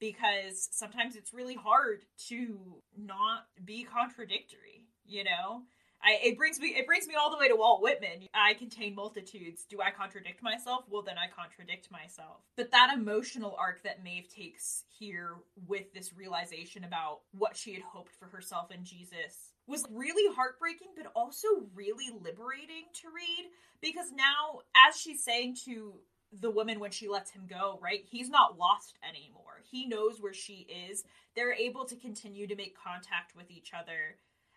because 0.00 0.68
sometimes 0.72 1.16
it's 1.16 1.34
really 1.34 1.54
hard 1.54 2.02
to 2.28 2.58
not 2.96 3.46
be 3.64 3.84
contradictory 3.84 4.86
you 5.06 5.24
know 5.24 5.62
I, 6.04 6.18
it 6.22 6.36
brings 6.36 6.60
me 6.60 6.74
it 6.76 6.86
brings 6.86 7.06
me 7.06 7.14
all 7.14 7.30
the 7.30 7.38
way 7.38 7.48
to 7.48 7.56
Walt 7.56 7.80
Whitman. 7.80 8.28
I 8.34 8.54
contain 8.54 8.94
multitudes. 8.94 9.64
Do 9.68 9.80
I 9.80 9.90
contradict 9.90 10.42
myself? 10.42 10.84
Well, 10.90 11.00
then 11.02 11.16
I 11.16 11.28
contradict 11.28 11.90
myself. 11.90 12.42
But 12.56 12.70
that 12.72 12.92
emotional 12.94 13.56
arc 13.58 13.82
that 13.84 14.04
Maeve 14.04 14.28
takes 14.28 14.84
here 14.98 15.36
with 15.66 15.94
this 15.94 16.12
realization 16.14 16.84
about 16.84 17.20
what 17.32 17.56
she 17.56 17.72
had 17.72 17.82
hoped 17.82 18.14
for 18.16 18.26
herself 18.26 18.70
in 18.70 18.84
Jesus 18.84 19.53
was 19.66 19.84
really 19.90 20.34
heartbreaking, 20.34 20.88
but 20.96 21.10
also 21.14 21.48
really 21.74 22.10
liberating 22.22 22.84
to 22.94 23.08
read 23.14 23.50
because 23.80 24.12
now, 24.12 24.60
as 24.88 25.00
she's 25.00 25.22
saying 25.22 25.56
to 25.64 25.94
the 26.40 26.50
woman 26.50 26.80
when 26.80 26.90
she 26.90 27.08
lets 27.08 27.30
him 27.30 27.46
go, 27.48 27.78
right? 27.82 28.04
He's 28.10 28.28
not 28.28 28.58
lost 28.58 28.98
anymore. 29.08 29.62
He 29.70 29.86
knows 29.86 30.20
where 30.20 30.34
she 30.34 30.66
is. 30.88 31.04
They're 31.36 31.54
able 31.54 31.84
to 31.86 31.96
continue 31.96 32.46
to 32.46 32.56
make 32.56 32.76
contact 32.76 33.36
with 33.36 33.50
each 33.50 33.72
other. 33.72 34.16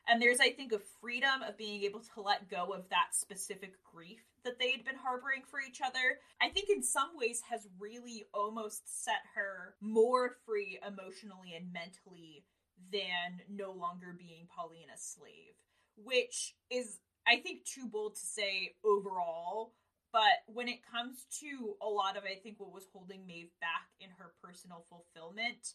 And 0.09 0.21
there's, 0.21 0.39
I 0.39 0.51
think, 0.51 0.71
a 0.71 0.79
freedom 1.01 1.41
of 1.47 1.57
being 1.57 1.83
able 1.83 1.99
to 1.99 2.21
let 2.21 2.49
go 2.49 2.71
of 2.73 2.89
that 2.89 3.09
specific 3.11 3.73
grief 3.83 4.21
that 4.45 4.57
they'd 4.57 4.85
been 4.85 4.95
harboring 4.95 5.41
for 5.49 5.59
each 5.59 5.81
other. 5.81 6.19
I 6.41 6.47
think, 6.47 6.69
in 6.69 6.81
some 6.81 7.09
ways, 7.15 7.41
has 7.49 7.67
really 7.77 8.25
almost 8.33 9.03
set 9.03 9.21
her 9.35 9.75
more 9.81 10.37
free 10.45 10.79
emotionally 10.87 11.55
and 11.57 11.73
mentally 11.73 12.45
than 12.91 13.41
no 13.49 13.71
longer 13.71 14.15
being 14.17 14.47
Paulina's 14.47 15.01
slave, 15.01 15.55
which 15.95 16.55
is, 16.69 16.99
I 17.27 17.37
think, 17.37 17.65
too 17.65 17.87
bold 17.87 18.15
to 18.15 18.25
say 18.25 18.75
overall. 18.83 19.73
But 20.13 20.47
when 20.47 20.67
it 20.67 20.79
comes 20.89 21.25
to 21.41 21.75
a 21.81 21.87
lot 21.87 22.17
of, 22.17 22.23
I 22.23 22.39
think, 22.41 22.59
what 22.59 22.73
was 22.73 22.87
holding 22.93 23.25
Maeve 23.27 23.51
back 23.59 23.89
in 23.99 24.09
her 24.17 24.31
personal 24.41 24.85
fulfillment, 24.89 25.73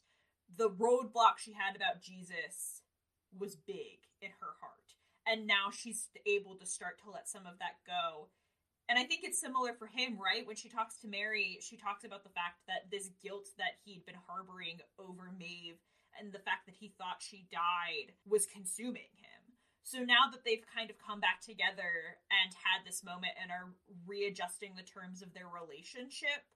the 0.57 0.71
roadblock 0.71 1.39
she 1.39 1.53
had 1.53 1.77
about 1.77 2.03
Jesus 2.03 2.83
was 3.39 3.57
big 3.57 4.09
in 4.21 4.31
her 4.41 4.55
heart. 4.61 4.97
And 5.27 5.47
now 5.47 5.71
she's 5.71 6.09
able 6.27 6.57
to 6.57 6.67
start 6.67 6.99
to 7.05 7.11
let 7.11 7.29
some 7.29 7.47
of 7.47 7.59
that 7.61 7.79
go. 7.87 8.29
And 8.89 8.99
I 8.99 9.05
think 9.05 9.23
it's 9.23 9.41
similar 9.41 9.73
for 9.75 9.87
him, 9.87 10.19
right? 10.19 10.47
When 10.47 10.57
she 10.57 10.69
talks 10.69 10.97
to 10.99 11.09
Mary, 11.09 11.59
she 11.61 11.77
talks 11.77 12.05
about 12.05 12.25
the 12.25 12.35
fact 12.35 12.59
that 12.67 12.91
this 12.91 13.11
guilt 13.23 13.49
that 13.59 13.79
he'd 13.85 14.05
been 14.05 14.19
harboring 14.27 14.81
over 14.99 15.31
Maeve 15.39 15.79
and 16.19 16.33
the 16.33 16.43
fact 16.43 16.67
that 16.67 16.77
he 16.79 16.95
thought 16.97 17.21
she 17.21 17.47
died 17.51 18.13
was 18.27 18.47
consuming 18.47 19.13
him. 19.17 19.43
So 19.83 20.07
now 20.07 20.31
that 20.31 20.47
they've 20.47 20.63
kind 20.63 20.91
of 20.91 20.97
come 21.03 21.19
back 21.19 21.43
together 21.43 22.17
and 22.31 22.55
had 22.55 22.87
this 22.87 23.03
moment 23.03 23.35
and 23.41 23.51
are 23.51 23.75
readjusting 24.07 24.79
the 24.79 24.87
terms 24.87 25.23
of 25.23 25.35
their 25.35 25.51
relationship, 25.51 26.47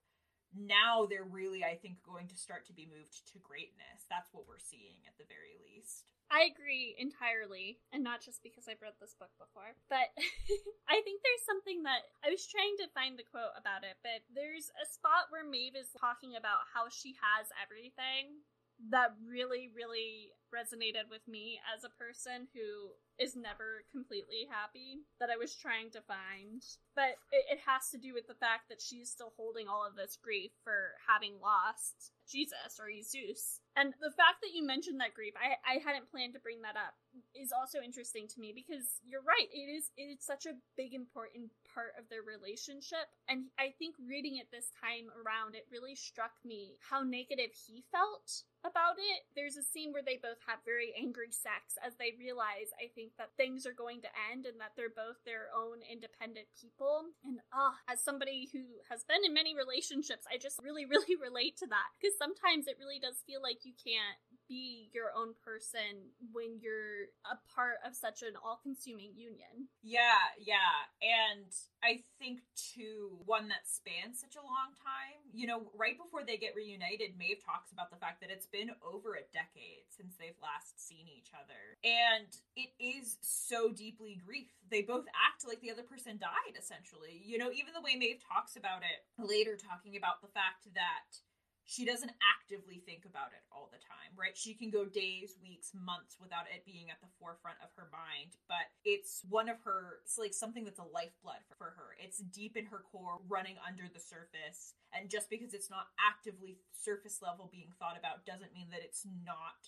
now 0.54 1.04
they're 1.10 1.26
really, 1.26 1.66
I 1.66 1.74
think, 1.74 1.98
going 2.06 2.28
to 2.30 2.38
start 2.38 2.64
to 2.70 2.76
be 2.76 2.86
moved 2.86 3.26
to 3.34 3.42
greatness. 3.42 4.06
That's 4.06 4.30
what 4.30 4.46
we're 4.46 4.62
seeing 4.62 5.02
at 5.10 5.18
the 5.18 5.26
very 5.26 5.58
least. 5.58 6.06
I 6.26 6.50
agree 6.50 6.98
entirely, 6.98 7.78
and 7.94 8.02
not 8.02 8.18
just 8.18 8.42
because 8.42 8.66
I've 8.66 8.82
read 8.82 8.98
this 8.98 9.14
book 9.14 9.30
before, 9.38 9.78
but 9.86 10.10
I 10.90 10.98
think 11.06 11.22
there's 11.22 11.46
something 11.46 11.86
that 11.86 12.10
I 12.26 12.34
was 12.34 12.42
trying 12.50 12.74
to 12.82 12.90
find 12.90 13.14
the 13.14 13.26
quote 13.26 13.54
about 13.54 13.86
it, 13.86 13.94
but 14.02 14.26
there's 14.34 14.74
a 14.74 14.86
spot 14.90 15.30
where 15.30 15.46
Maeve 15.46 15.78
is 15.78 15.94
talking 15.94 16.34
about 16.34 16.66
how 16.74 16.90
she 16.90 17.14
has 17.22 17.46
everything 17.62 18.42
that 18.90 19.16
really, 19.24 19.70
really 19.74 20.30
resonated 20.52 21.10
with 21.10 21.24
me 21.26 21.58
as 21.64 21.82
a 21.84 21.96
person 21.98 22.46
who 22.54 22.94
is 23.18 23.34
never 23.34 23.84
completely 23.90 24.46
happy 24.48 25.04
that 25.18 25.30
I 25.30 25.36
was 25.36 25.56
trying 25.56 25.90
to 25.92 26.04
find. 26.04 26.62
But 26.94 27.18
it, 27.32 27.58
it, 27.58 27.60
has 27.66 27.90
to 27.90 27.98
do 27.98 28.14
with 28.14 28.28
the 28.28 28.38
fact 28.38 28.68
that 28.68 28.80
she's 28.80 29.10
still 29.10 29.32
holding 29.36 29.68
all 29.68 29.84
of 29.84 29.96
this 29.96 30.16
grief 30.20 30.52
for 30.62 30.96
having 31.08 31.40
lost 31.42 32.12
Esus 32.28 32.78
or 32.78 32.88
Jesus. 32.92 33.60
And 33.74 33.92
the 34.00 34.14
fact 34.14 34.40
that 34.42 34.54
you 34.54 34.64
mentioned 34.64 35.00
that 35.00 35.16
grief, 35.16 35.34
I, 35.36 35.56
I 35.64 35.80
hadn't 35.80 36.10
planned 36.10 36.34
to 36.34 36.44
bring 36.44 36.62
that 36.62 36.76
up, 36.76 36.94
is 37.34 37.52
also 37.52 37.80
interesting 37.80 38.28
to 38.28 38.40
me 38.40 38.52
because 38.54 39.00
you're 39.04 39.24
right. 39.24 39.48
It 39.52 39.68
is 39.68 39.90
it's 39.96 40.26
such 40.26 40.46
a 40.46 40.58
big 40.76 40.94
important 40.94 41.50
part 41.72 41.92
of 41.98 42.08
their 42.08 42.22
relationship. 42.22 43.12
And 43.28 43.52
I 43.58 43.74
think 43.78 43.96
reading 44.00 44.36
it 44.36 44.48
this 44.50 44.72
time 44.80 45.12
around, 45.12 45.54
it 45.54 45.68
really 45.70 45.94
struck 45.94 46.32
me 46.44 46.80
how 46.80 47.02
negative 47.02 47.52
he 47.52 47.84
felt 47.92 48.44
about 48.64 48.98
it. 48.98 49.28
There's 49.36 49.56
a 49.56 49.62
scene 49.62 49.92
where 49.92 50.02
they 50.02 50.18
both 50.18 50.40
have 50.48 50.64
very 50.64 50.90
angry 50.98 51.30
sex 51.30 51.78
as 51.84 51.94
they 52.00 52.16
realize, 52.18 52.72
I 52.80 52.90
think, 52.94 53.12
that 53.16 53.36
things 53.36 53.68
are 53.68 53.76
going 53.76 54.02
to 54.02 54.10
end 54.32 54.48
and 54.48 54.58
that 54.58 54.74
they're 54.74 54.92
both 54.92 55.22
their 55.22 55.52
own 55.54 55.84
independent 55.84 56.50
people. 56.56 57.12
And 57.22 57.44
ah, 57.52 57.76
uh, 57.76 57.92
as 57.92 58.02
somebody 58.02 58.48
who 58.50 58.82
has 58.90 59.04
been 59.04 59.22
in 59.22 59.36
many 59.36 59.54
relationships, 59.54 60.26
I 60.26 60.40
just 60.40 60.58
really, 60.64 60.84
really 60.90 61.14
relate 61.14 61.56
to 61.62 61.68
that 61.68 61.88
because 61.96 62.16
sometimes 62.18 62.66
it 62.66 62.80
really 62.80 62.98
does 62.98 63.22
feel 63.28 63.44
like 63.44 63.62
you 63.68 63.76
can't 63.76 64.18
be 64.48 64.90
your 64.94 65.10
own 65.16 65.34
person 65.44 66.10
when 66.32 66.58
you're 66.60 67.12
a 67.26 67.36
part 67.54 67.78
of 67.86 67.94
such 67.94 68.22
an 68.22 68.34
all 68.42 68.58
consuming 68.62 69.12
union. 69.16 69.68
Yeah, 69.82 70.34
yeah. 70.38 70.88
And 71.02 71.50
I 71.82 72.02
think, 72.18 72.40
too, 72.54 73.18
one 73.26 73.48
that 73.48 73.66
spans 73.66 74.20
such 74.20 74.36
a 74.36 74.44
long 74.44 74.74
time. 74.78 75.18
You 75.32 75.46
know, 75.46 75.70
right 75.76 75.98
before 75.98 76.24
they 76.24 76.36
get 76.36 76.54
reunited, 76.56 77.18
Maeve 77.18 77.44
talks 77.44 77.72
about 77.72 77.90
the 77.90 78.00
fact 78.00 78.20
that 78.20 78.30
it's 78.30 78.46
been 78.46 78.70
over 78.82 79.14
a 79.14 79.26
decade 79.32 79.86
since 79.90 80.14
they've 80.18 80.38
last 80.42 80.78
seen 80.80 81.06
each 81.06 81.30
other. 81.34 81.78
And 81.84 82.30
it 82.54 82.70
is 82.78 83.18
so 83.20 83.70
deeply 83.72 84.18
grief. 84.24 84.50
They 84.70 84.82
both 84.82 85.06
act 85.14 85.46
like 85.46 85.60
the 85.60 85.70
other 85.70 85.84
person 85.84 86.18
died, 86.18 86.58
essentially. 86.58 87.22
You 87.24 87.38
know, 87.38 87.50
even 87.50 87.74
the 87.74 87.82
way 87.82 87.94
Maeve 87.96 88.22
talks 88.22 88.56
about 88.56 88.82
it 88.82 89.06
later, 89.18 89.56
talking 89.56 89.96
about 89.96 90.22
the 90.22 90.32
fact 90.32 90.66
that 90.74 91.18
she 91.66 91.84
doesn't 91.84 92.14
actively 92.22 92.78
think 92.86 93.02
about 93.04 93.34
it 93.34 93.42
all 93.50 93.68
the 93.74 93.82
time, 93.82 94.14
right? 94.14 94.38
She 94.38 94.54
can 94.54 94.70
go 94.70 94.86
days, 94.86 95.34
weeks, 95.42 95.74
months 95.74 96.14
without 96.22 96.46
it 96.46 96.62
being 96.62 96.94
at 96.94 97.02
the 97.02 97.10
forefront 97.18 97.58
of 97.58 97.74
her 97.74 97.90
mind, 97.90 98.38
but 98.46 98.70
it's 98.86 99.26
one 99.28 99.50
of 99.50 99.58
her, 99.66 99.98
it's 100.06 100.14
like 100.14 100.32
something 100.32 100.62
that's 100.62 100.78
a 100.78 100.86
lifeblood 100.94 101.42
for 101.58 101.74
her. 101.74 101.98
It's 101.98 102.22
deep 102.22 102.56
in 102.56 102.70
her 102.70 102.86
core, 102.86 103.18
running 103.26 103.58
under 103.66 103.90
the 103.90 103.98
surface. 103.98 104.78
And 104.94 105.10
just 105.10 105.26
because 105.28 105.52
it's 105.58 105.68
not 105.68 105.90
actively 105.98 106.62
surface 106.70 107.18
level 107.18 107.50
being 107.50 107.74
thought 107.82 107.98
about 107.98 108.22
doesn't 108.22 108.54
mean 108.54 108.70
that 108.70 108.86
it's 108.86 109.02
not 109.26 109.66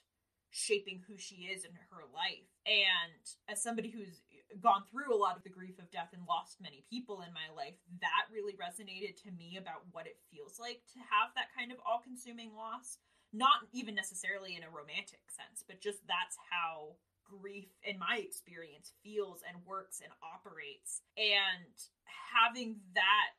shaping 0.51 1.03
who 1.07 1.19
she 1.19 1.51
is 1.51 1.65
in 1.65 1.75
her 1.91 2.07
life. 2.15 2.47
And 2.65 3.23
as 3.51 3.63
somebody 3.63 3.91
who's 3.91 4.23
gone 4.61 4.83
through 4.91 5.15
a 5.15 5.19
lot 5.19 5.37
of 5.37 5.43
the 5.45 5.51
grief 5.53 5.79
of 5.79 5.91
death 5.91 6.11
and 6.13 6.25
lost 6.29 6.61
many 6.61 6.85
people 6.89 7.21
in 7.23 7.33
my 7.33 7.49
life, 7.55 7.77
that 8.01 8.29
really 8.33 8.55
resonated 8.57 9.21
to 9.23 9.31
me 9.33 9.57
about 9.57 9.85
what 9.93 10.07
it 10.07 10.19
feels 10.31 10.59
like 10.59 10.81
to 10.93 11.01
have 11.01 11.31
that 11.37 11.53
kind 11.57 11.71
of 11.73 11.79
all 11.85 12.01
consuming 12.01 12.53
loss. 12.57 12.99
not 13.33 13.69
even 13.73 13.95
necessarily 13.95 14.57
in 14.57 14.65
a 14.65 14.71
romantic 14.71 15.21
sense, 15.29 15.61
but 15.67 15.81
just 15.81 16.01
that's 16.09 16.41
how 16.49 16.97
grief 17.29 17.69
in 17.85 17.99
my 17.99 18.17
experience 18.25 18.93
feels 19.05 19.43
and 19.45 19.61
works 19.67 20.01
and 20.01 20.09
operates 20.25 21.03
and 21.21 21.77
having 22.09 22.81
that 22.95 23.37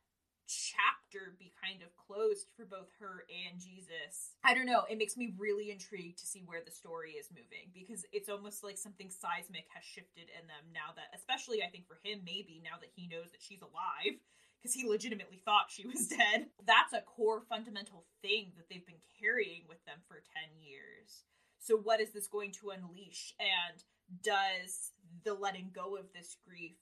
chapter 0.50 1.38
be 1.38 1.54
kind 1.62 1.86
of 1.86 1.94
closed 1.94 2.50
for 2.58 2.66
both 2.66 2.90
her 2.98 3.30
and 3.30 3.62
Jesus. 3.62 4.34
I 4.42 4.58
don't 4.58 4.66
know, 4.66 4.90
it 4.90 4.98
makes 4.98 5.14
me 5.14 5.38
really 5.38 5.70
intrigued 5.70 6.18
to 6.20 6.28
see 6.28 6.42
where 6.42 6.66
the 6.66 6.74
story 6.74 7.14
is 7.22 7.30
moving 7.30 7.70
because 7.70 8.02
it's 8.10 8.34
almost 8.34 8.66
like 8.66 8.82
something 8.82 9.14
seismic 9.14 9.70
has 9.70 9.86
shifted 9.86 10.34
in 10.34 10.50
them 10.50 10.74
now 10.74 10.98
that 10.98 11.14
especially 11.14 11.62
I 11.62 11.70
think 11.70 11.86
for 11.86 12.02
him 12.02 12.26
maybe 12.26 12.62
now 12.66 12.82
that 12.82 12.90
he 12.98 13.06
knows 13.06 13.30
that 13.30 13.46
she's 13.46 13.62
alive 13.62 14.18
because 14.58 14.74
he 14.74 14.90
legitimately 14.90 15.42
thought 15.46 15.70
she 15.70 15.86
was 15.86 16.08
dead. 16.18 16.50
That's 16.66 16.98
a 16.98 17.06
core 17.06 17.46
fundamental 17.46 18.10
thing 18.26 18.58
that 18.58 18.68
they've 18.70 18.86
been 18.86 19.06
carrying 19.22 19.70
with 19.70 19.86
them 19.86 20.02
for 20.10 20.18
10 20.18 20.58
years. 20.58 21.30
So 21.62 21.78
what 21.78 22.02
is 22.02 22.12
this 22.12 22.28
going 22.28 22.52
to 22.60 22.74
unleash 22.74 23.38
and 23.38 23.84
does 24.24 24.92
the 25.24 25.34
letting 25.34 25.72
go 25.74 25.96
of 25.96 26.12
this 26.14 26.38
grief 26.48 26.76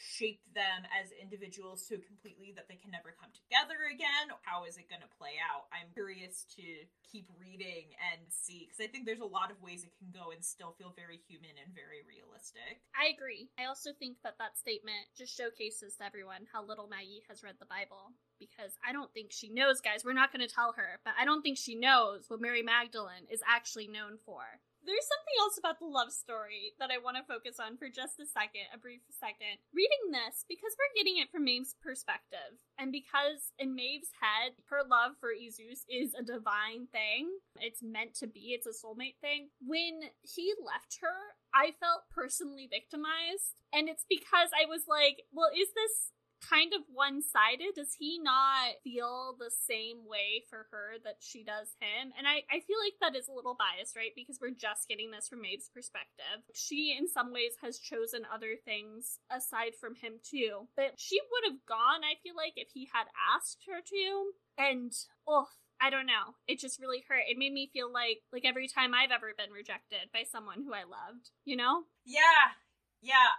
shape 0.00 0.40
them 0.56 0.88
as 0.88 1.12
individuals 1.12 1.84
so 1.84 2.00
completely 2.00 2.56
that 2.56 2.64
they 2.72 2.80
can 2.80 2.88
never 2.88 3.12
come 3.12 3.28
together 3.36 3.92
again? 3.92 4.32
How 4.40 4.64
is 4.64 4.80
it 4.80 4.88
going 4.88 5.04
to 5.04 5.12
play 5.20 5.36
out? 5.36 5.68
I'm 5.68 5.92
curious 5.92 6.48
to 6.56 6.64
keep 7.04 7.28
reading 7.36 7.92
and 8.00 8.24
see 8.32 8.64
because 8.64 8.80
I 8.80 8.88
think 8.88 9.04
there's 9.04 9.20
a 9.20 9.28
lot 9.28 9.52
of 9.52 9.60
ways 9.60 9.84
it 9.84 9.92
can 10.00 10.08
go 10.08 10.32
and 10.32 10.40
still 10.40 10.72
feel 10.80 10.96
very 10.96 11.20
human 11.28 11.52
and 11.60 11.68
very 11.76 12.00
realistic. 12.08 12.80
I 12.96 13.12
agree. 13.12 13.52
I 13.60 13.68
also 13.68 13.92
think 13.92 14.16
that 14.24 14.40
that 14.40 14.56
statement 14.56 15.12
just 15.12 15.36
showcases 15.36 16.00
to 16.00 16.06
everyone 16.08 16.48
how 16.48 16.64
little 16.64 16.88
Maggie 16.88 17.22
has 17.28 17.44
read 17.44 17.60
the 17.60 17.68
Bible 17.68 18.16
because 18.40 18.80
I 18.80 18.92
don't 18.92 19.12
think 19.12 19.30
she 19.30 19.52
knows, 19.52 19.80
guys. 19.80 20.04
We're 20.04 20.16
not 20.16 20.32
going 20.32 20.46
to 20.46 20.52
tell 20.52 20.72
her, 20.80 20.98
but 21.04 21.12
I 21.20 21.24
don't 21.24 21.42
think 21.42 21.58
she 21.58 21.76
knows 21.76 22.24
what 22.28 22.40
Mary 22.40 22.62
Magdalene 22.62 23.28
is 23.28 23.42
actually 23.46 23.86
known 23.86 24.16
for. 24.24 24.42
There's 24.84 25.06
something 25.06 25.36
else 25.40 25.56
about 25.58 25.78
the 25.78 25.86
love 25.86 26.12
story 26.12 26.72
that 26.80 26.90
I 26.90 26.98
want 26.98 27.16
to 27.20 27.28
focus 27.28 27.60
on 27.60 27.76
for 27.76 27.88
just 27.88 28.20
a 28.20 28.26
second, 28.26 28.72
a 28.72 28.78
brief 28.78 29.04
second. 29.12 29.60
Reading 29.76 30.12
this, 30.12 30.44
because 30.48 30.72
we're 30.76 30.96
getting 30.96 31.20
it 31.20 31.30
from 31.30 31.44
Maeve's 31.44 31.76
perspective, 31.78 32.56
and 32.78 32.90
because 32.90 33.52
in 33.58 33.76
Maeve's 33.76 34.16
head, 34.20 34.56
her 34.72 34.80
love 34.80 35.20
for 35.20 35.30
Esus 35.36 35.84
is 35.88 36.16
a 36.16 36.24
divine 36.24 36.88
thing, 36.88 37.28
it's 37.60 37.82
meant 37.82 38.14
to 38.24 38.26
be, 38.26 38.56
it's 38.56 38.66
a 38.66 38.72
soulmate 38.72 39.20
thing. 39.20 39.52
When 39.60 40.08
he 40.24 40.54
left 40.56 40.98
her, 41.04 41.36
I 41.52 41.74
felt 41.78 42.08
personally 42.10 42.68
victimized. 42.70 43.60
And 43.72 43.88
it's 43.88 44.06
because 44.08 44.50
I 44.54 44.66
was 44.66 44.88
like, 44.88 45.22
well, 45.32 45.50
is 45.52 45.68
this 45.74 46.12
kind 46.48 46.72
of 46.72 46.82
one 46.92 47.22
sided. 47.22 47.74
Does 47.74 47.94
he 47.98 48.18
not 48.18 48.80
feel 48.82 49.36
the 49.38 49.50
same 49.50 50.08
way 50.08 50.44
for 50.48 50.66
her 50.70 50.96
that 51.04 51.16
she 51.20 51.44
does 51.44 51.76
him? 51.80 52.12
And 52.16 52.26
I, 52.26 52.42
I 52.50 52.60
feel 52.60 52.78
like 52.80 52.96
that 53.00 53.18
is 53.18 53.28
a 53.28 53.32
little 53.32 53.56
biased, 53.56 53.96
right? 53.96 54.12
Because 54.14 54.38
we're 54.40 54.56
just 54.56 54.88
getting 54.88 55.10
this 55.10 55.28
from 55.28 55.42
Maeve's 55.42 55.70
perspective. 55.72 56.44
She, 56.54 56.96
in 56.98 57.08
some 57.08 57.32
ways, 57.32 57.60
has 57.62 57.78
chosen 57.78 58.22
other 58.32 58.56
things 58.64 59.18
aside 59.30 59.74
from 59.78 59.94
him, 59.94 60.20
too. 60.22 60.68
But 60.76 60.96
she 60.96 61.20
would 61.20 61.52
have 61.52 61.66
gone, 61.66 62.02
I 62.04 62.16
feel 62.22 62.34
like, 62.36 62.54
if 62.56 62.68
he 62.72 62.88
had 62.92 63.06
asked 63.34 63.64
her 63.68 63.80
to. 63.80 64.32
And, 64.58 64.92
oh, 65.28 65.48
I 65.80 65.88
don't 65.88 66.06
know. 66.06 66.36
It 66.46 66.60
just 66.60 66.80
really 66.80 67.02
hurt. 67.08 67.24
It 67.28 67.38
made 67.38 67.52
me 67.52 67.70
feel 67.72 67.90
like 67.90 68.20
like 68.32 68.44
every 68.44 68.68
time 68.68 68.92
I've 68.92 69.10
ever 69.10 69.32
been 69.32 69.50
rejected 69.50 70.12
by 70.12 70.24
someone 70.30 70.62
who 70.62 70.74
I 70.74 70.84
loved, 70.84 71.30
you 71.44 71.56
know? 71.56 71.84
Yeah. 72.04 72.52
Yeah. 73.00 73.32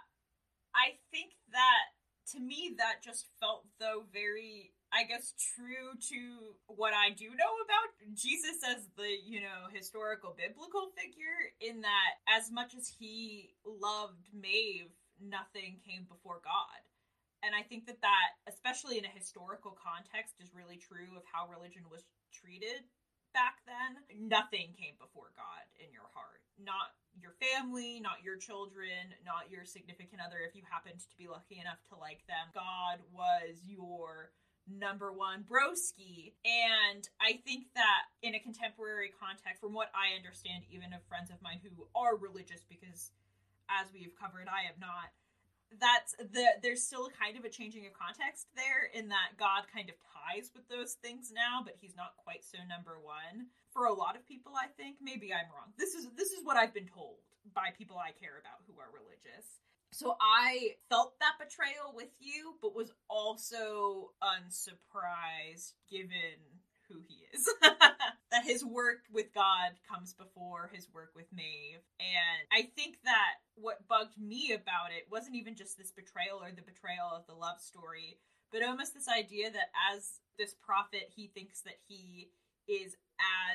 I 0.74 0.98
think 1.12 1.32
that 1.52 1.94
to 2.32 2.40
me 2.40 2.74
that 2.78 3.02
just 3.02 3.26
felt 3.40 3.64
though 3.78 4.04
very 4.12 4.72
I 4.92 5.08
guess 5.08 5.32
true 5.56 5.96
to 6.12 6.20
what 6.68 6.92
I 6.92 7.16
do 7.16 7.32
know 7.32 7.54
about 7.64 7.96
Jesus 8.12 8.60
as 8.60 8.92
the, 8.92 9.08
you 9.24 9.40
know, 9.40 9.72
historical 9.72 10.36
biblical 10.36 10.92
figure 10.92 11.48
in 11.64 11.80
that 11.80 12.20
as 12.28 12.52
much 12.52 12.76
as 12.76 12.92
he 12.92 13.56
loved 13.64 14.28
Maeve, 14.36 14.92
nothing 15.16 15.80
came 15.80 16.04
before 16.04 16.44
God. 16.44 16.84
And 17.40 17.56
I 17.56 17.64
think 17.64 17.88
that 17.88 18.04
that, 18.04 18.36
especially 18.44 19.00
in 19.00 19.08
a 19.08 19.16
historical 19.16 19.72
context, 19.80 20.36
is 20.44 20.52
really 20.52 20.76
true 20.76 21.16
of 21.16 21.24
how 21.24 21.48
religion 21.48 21.88
was 21.88 22.04
treated 22.28 22.84
back 23.32 23.64
then. 23.64 23.96
Nothing 24.28 24.76
came 24.76 25.00
before 25.00 25.32
God 25.34 25.64
in 25.80 25.88
your 25.88 26.06
heart. 26.12 26.41
Not 26.58 26.94
your 27.20 27.32
family, 27.40 28.00
not 28.00 28.24
your 28.24 28.36
children, 28.36 29.12
not 29.24 29.50
your 29.50 29.64
significant 29.64 30.20
other 30.24 30.40
if 30.46 30.56
you 30.56 30.62
happened 30.68 31.00
to 31.00 31.16
be 31.18 31.28
lucky 31.28 31.60
enough 31.60 31.78
to 31.90 31.96
like 31.98 32.24
them. 32.26 32.48
God 32.54 33.04
was 33.12 33.60
your 33.66 34.32
number 34.66 35.12
one 35.12 35.44
broski. 35.44 36.32
And 36.44 37.06
I 37.20 37.40
think 37.44 37.66
that 37.74 38.08
in 38.22 38.34
a 38.34 38.40
contemporary 38.40 39.12
context, 39.12 39.60
from 39.60 39.74
what 39.74 39.90
I 39.92 40.16
understand, 40.16 40.64
even 40.70 40.92
of 40.92 41.02
friends 41.08 41.30
of 41.30 41.42
mine 41.42 41.60
who 41.62 41.86
are 41.94 42.16
religious, 42.16 42.64
because 42.68 43.10
as 43.68 43.92
we've 43.92 44.14
covered, 44.18 44.48
I 44.48 44.68
am 44.68 44.78
not. 44.80 45.10
That's 45.80 46.14
the 46.18 46.58
there's 46.62 46.82
still 46.82 47.08
kind 47.10 47.36
of 47.36 47.44
a 47.44 47.48
changing 47.48 47.86
of 47.86 47.92
context 47.92 48.48
there 48.56 48.90
in 48.92 49.08
that 49.08 49.38
God 49.38 49.64
kind 49.72 49.88
of 49.88 49.96
ties 50.12 50.50
with 50.54 50.68
those 50.68 50.94
things 50.94 51.32
now, 51.34 51.60
but 51.64 51.74
he's 51.80 51.96
not 51.96 52.16
quite 52.16 52.44
so 52.44 52.58
number 52.68 52.98
one. 53.00 53.46
For 53.72 53.86
a 53.86 53.92
lot 53.92 54.16
of 54.16 54.26
people 54.26 54.52
i 54.56 54.66
think 54.76 54.96
maybe 55.00 55.32
i'm 55.32 55.48
wrong. 55.54 55.72
This 55.78 55.94
is 55.94 56.08
this 56.16 56.32
is 56.32 56.44
what 56.44 56.56
i've 56.56 56.74
been 56.74 56.88
told 56.88 57.16
by 57.54 57.70
people 57.76 57.96
i 57.98 58.12
care 58.12 58.38
about 58.40 58.60
who 58.66 58.78
are 58.80 58.90
religious. 58.92 59.60
So 59.92 60.16
i 60.20 60.76
felt 60.88 61.18
that 61.20 61.40
betrayal 61.40 61.92
with 61.94 62.12
you 62.20 62.54
but 62.60 62.74
was 62.74 62.92
also 63.08 64.12
unsurprised 64.20 65.74
given 65.90 66.40
who 66.92 67.00
he 67.08 67.24
is. 67.32 67.48
That 68.32 68.46
his 68.48 68.64
work 68.64 69.04
with 69.12 69.34
god 69.34 69.72
comes 69.84 70.14
before 70.14 70.70
his 70.72 70.88
work 70.94 71.12
with 71.14 71.26
maeve. 71.34 71.84
And 72.00 72.40
i 72.50 72.62
think 72.74 72.96
that 73.04 73.44
what 73.56 73.86
bugged 73.88 74.16
me 74.18 74.52
about 74.54 74.88
it 74.88 75.04
wasn't 75.10 75.36
even 75.36 75.54
just 75.54 75.76
this 75.76 75.92
betrayal 75.92 76.40
or 76.40 76.48
the 76.50 76.62
betrayal 76.64 77.12
of 77.12 77.26
the 77.26 77.34
love 77.34 77.60
story 77.60 78.16
but 78.50 78.62
almost 78.62 78.94
this 78.94 79.08
idea 79.08 79.50
that 79.50 79.68
as 79.92 80.20
this 80.38 80.54
prophet 80.64 81.12
he 81.14 81.28
thinks 81.34 81.60
that 81.60 81.76
he 81.86 82.30
is 82.68 82.96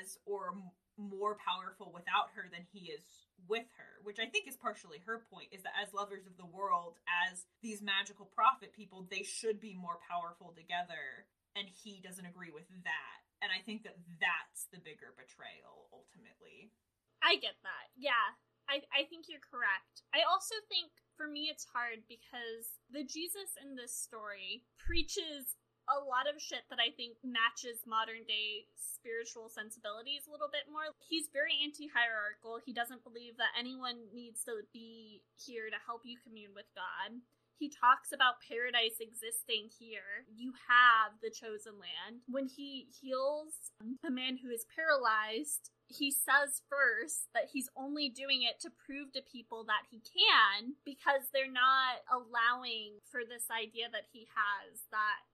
as 0.01 0.17
or 0.25 0.53
more 0.97 1.37
powerful 1.37 1.91
without 1.93 2.33
her 2.35 2.49
than 2.51 2.65
he 2.73 2.89
is 2.89 3.05
with 3.47 3.69
her, 3.77 4.01
which 4.03 4.19
I 4.19 4.25
think 4.25 4.47
is 4.47 4.57
partially 4.57 4.97
her 5.05 5.21
point 5.31 5.49
is 5.51 5.61
that 5.61 5.77
as 5.77 5.93
lovers 5.93 6.25
of 6.25 6.35
the 6.37 6.49
world, 6.49 6.97
as 7.29 7.45
these 7.61 7.81
magical 7.81 8.25
prophet 8.25 8.73
people, 8.73 9.07
they 9.09 9.21
should 9.23 9.61
be 9.61 9.77
more 9.77 10.01
powerful 10.09 10.53
together, 10.57 11.29
and 11.55 11.67
he 11.69 12.01
doesn't 12.01 12.25
agree 12.25 12.49
with 12.51 12.65
that. 12.83 13.16
And 13.41 13.53
I 13.53 13.61
think 13.61 13.85
that 13.85 13.97
that's 14.17 14.65
the 14.73 14.81
bigger 14.81 15.13
betrayal 15.13 15.89
ultimately. 15.93 16.73
I 17.21 17.37
get 17.37 17.57
that. 17.61 17.93
Yeah. 17.93 18.37
I, 18.67 18.83
I 18.91 19.07
think 19.07 19.31
you're 19.31 19.43
correct. 19.43 20.03
I 20.11 20.27
also 20.27 20.55
think 20.67 20.91
for 21.15 21.27
me 21.27 21.47
it's 21.47 21.65
hard 21.71 22.03
because 22.11 22.81
the 22.91 23.07
Jesus 23.07 23.55
in 23.63 23.79
this 23.79 23.95
story 23.95 24.67
preaches 24.75 25.55
a 25.87 26.03
lot 26.03 26.27
of 26.27 26.35
shit 26.35 26.67
that 26.67 26.83
I 26.83 26.91
think 26.91 27.15
matches 27.23 27.87
modern 27.87 28.27
day 28.27 28.67
spiritual 28.75 29.47
sensibilities 29.47 30.27
a 30.27 30.31
little 30.35 30.51
bit 30.51 30.67
more. 30.67 30.91
He's 30.99 31.31
very 31.31 31.55
anti 31.63 31.87
hierarchical. 31.87 32.59
He 32.59 32.75
doesn't 32.75 33.07
believe 33.07 33.39
that 33.39 33.55
anyone 33.55 34.11
needs 34.11 34.43
to 34.51 34.67
be 34.75 35.23
here 35.39 35.71
to 35.71 35.79
help 35.79 36.03
you 36.03 36.19
commune 36.19 36.51
with 36.51 36.67
God. 36.75 37.23
He 37.57 37.73
talks 37.73 38.13
about 38.13 38.45
paradise 38.45 39.01
existing 39.01 39.73
here. 39.73 40.29
You 40.29 40.53
have 40.69 41.17
the 41.21 41.33
chosen 41.33 41.81
land. 41.81 42.21
When 42.29 42.45
he 42.45 42.87
heals 43.01 43.73
a 44.05 44.11
man 44.13 44.37
who 44.37 44.53
is 44.53 44.69
paralyzed, 44.69 45.73
he 45.89 46.11
says 46.11 46.61
first 46.69 47.33
that 47.33 47.49
he's 47.51 47.69
only 47.75 48.09
doing 48.09 48.43
it 48.43 48.61
to 48.61 48.69
prove 48.69 49.11
to 49.13 49.25
people 49.25 49.65
that 49.65 49.89
he 49.89 50.05
can 50.05 50.77
because 50.85 51.33
they're 51.33 51.49
not 51.49 52.05
allowing 52.11 53.01
for 53.09 53.25
this 53.25 53.49
idea 53.49 53.89
that 53.89 54.05
he 54.11 54.27
has 54.29 54.85
that 54.91 55.25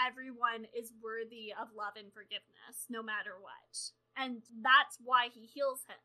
everyone 0.00 0.64
is 0.72 0.96
worthy 1.02 1.52
of 1.52 1.76
love 1.76 1.96
and 1.96 2.12
forgiveness 2.12 2.88
no 2.88 3.02
matter 3.02 3.36
what. 3.40 3.92
And 4.16 4.40
that's 4.64 4.96
why 5.02 5.28
he 5.28 5.44
heals 5.44 5.84
him. 5.88 6.00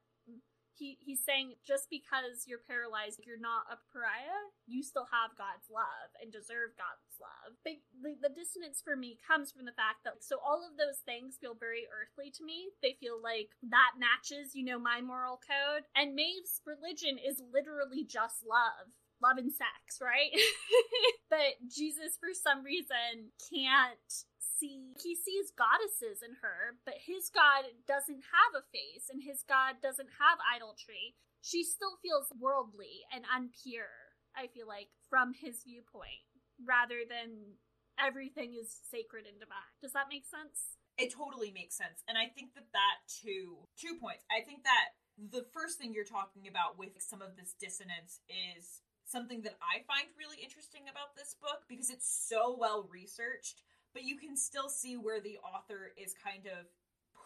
He, 0.82 0.98
he's 0.98 1.22
saying 1.22 1.62
just 1.62 1.94
because 1.94 2.50
you're 2.50 2.65
paralyzed, 2.65 3.22
you're 3.22 3.38
not 3.38 3.70
a 3.70 3.78
pariah, 3.94 4.50
you 4.65 4.82
still 4.82 5.06
have 5.13 5.38
God's 5.38 5.70
love 5.70 6.10
and 6.17 6.34
deserve 6.34 6.74
God's 6.74 7.22
love. 7.22 7.54
But 7.62 7.86
the, 8.02 8.17
the 8.17 8.34
dissonance 8.34 8.82
for 8.82 8.98
me 8.98 9.22
comes 9.22 9.54
from 9.54 9.70
the 9.70 9.78
fact 9.78 10.02
that 10.10 10.26
so 10.26 10.41
all 10.41 10.65
of 10.65 10.82
those 10.82 11.06
things 11.06 11.38
feel 11.38 11.54
very 11.54 11.86
earthly 11.94 12.34
to 12.34 12.41
me. 12.41 12.74
They 12.82 12.98
feel 12.98 13.22
like 13.22 13.54
that 13.70 14.02
matches, 14.02 14.58
you 14.58 14.65
know, 14.65 14.82
my 14.82 15.06
moral 15.06 15.38
code. 15.38 15.86
And 15.93 16.18
Maeve's 16.18 16.66
religion 16.66 17.22
is 17.22 17.45
literally 17.53 18.01
just 18.01 18.41
love 18.41 18.89
love 19.22 19.38
and 19.38 19.53
sex, 19.53 20.01
right? 20.01 20.34
but 21.30 21.62
Jesus, 21.70 22.18
for 22.18 22.34
some 22.34 22.66
reason, 22.66 23.30
can't 23.38 24.26
see. 24.62 24.93
He 25.01 25.18
sees 25.18 25.49
goddesses 25.49 26.22
in 26.22 26.38
her, 26.45 26.78
but 26.86 27.01
his 27.01 27.34
God 27.34 27.66
doesn't 27.89 28.22
have 28.30 28.53
a 28.53 28.70
face, 28.70 29.09
and 29.09 29.26
his 29.26 29.41
God 29.41 29.82
doesn't 29.82 30.22
have 30.22 30.38
idolatry. 30.45 31.18
She 31.41 31.66
still 31.66 31.97
feels 32.05 32.30
worldly 32.38 33.01
and 33.09 33.26
unpure, 33.26 34.14
I 34.38 34.45
feel 34.53 34.70
like, 34.70 34.93
from 35.09 35.34
his 35.34 35.66
viewpoint, 35.66 36.22
rather 36.62 37.01
than 37.01 37.57
everything 37.97 38.53
is 38.53 38.70
sacred 38.70 39.26
and 39.26 39.41
divine. 39.41 39.74
Does 39.82 39.97
that 39.97 40.14
make 40.14 40.30
sense? 40.30 40.78
it 41.01 41.14
totally 41.14 41.51
makes 41.51 41.76
sense. 41.78 42.03
And 42.07 42.18
I 42.18 42.28
think 42.30 42.53
that 42.53 42.70
that 42.74 43.01
too, 43.09 43.66
two 43.74 43.97
points. 43.97 44.24
I 44.30 44.45
think 44.45 44.64
that 44.64 44.93
the 45.18 45.45
first 45.49 45.78
thing 45.82 45.93
you're 45.93 46.05
talking 46.05 46.47
about 46.47 46.78
with 46.78 46.93
some 46.99 47.22
of 47.22 47.34
this 47.34 47.57
dissonance 47.57 48.22
is 48.30 48.82
something 49.05 49.41
that 49.43 49.57
I 49.59 49.84
find 49.89 50.07
really 50.14 50.38
interesting 50.39 50.88
about 50.88 51.18
this 51.18 51.36
book 51.41 51.66
because 51.68 51.89
it's 51.89 52.07
so 52.07 52.55
well 52.57 52.88
researched, 52.91 53.66
but 53.94 54.04
you 54.04 54.18
can 54.18 54.36
still 54.36 54.70
see 54.70 54.98
where 54.98 55.20
the 55.20 55.38
author 55.39 55.92
is 55.98 56.14
kind 56.14 56.48
of 56.48 56.68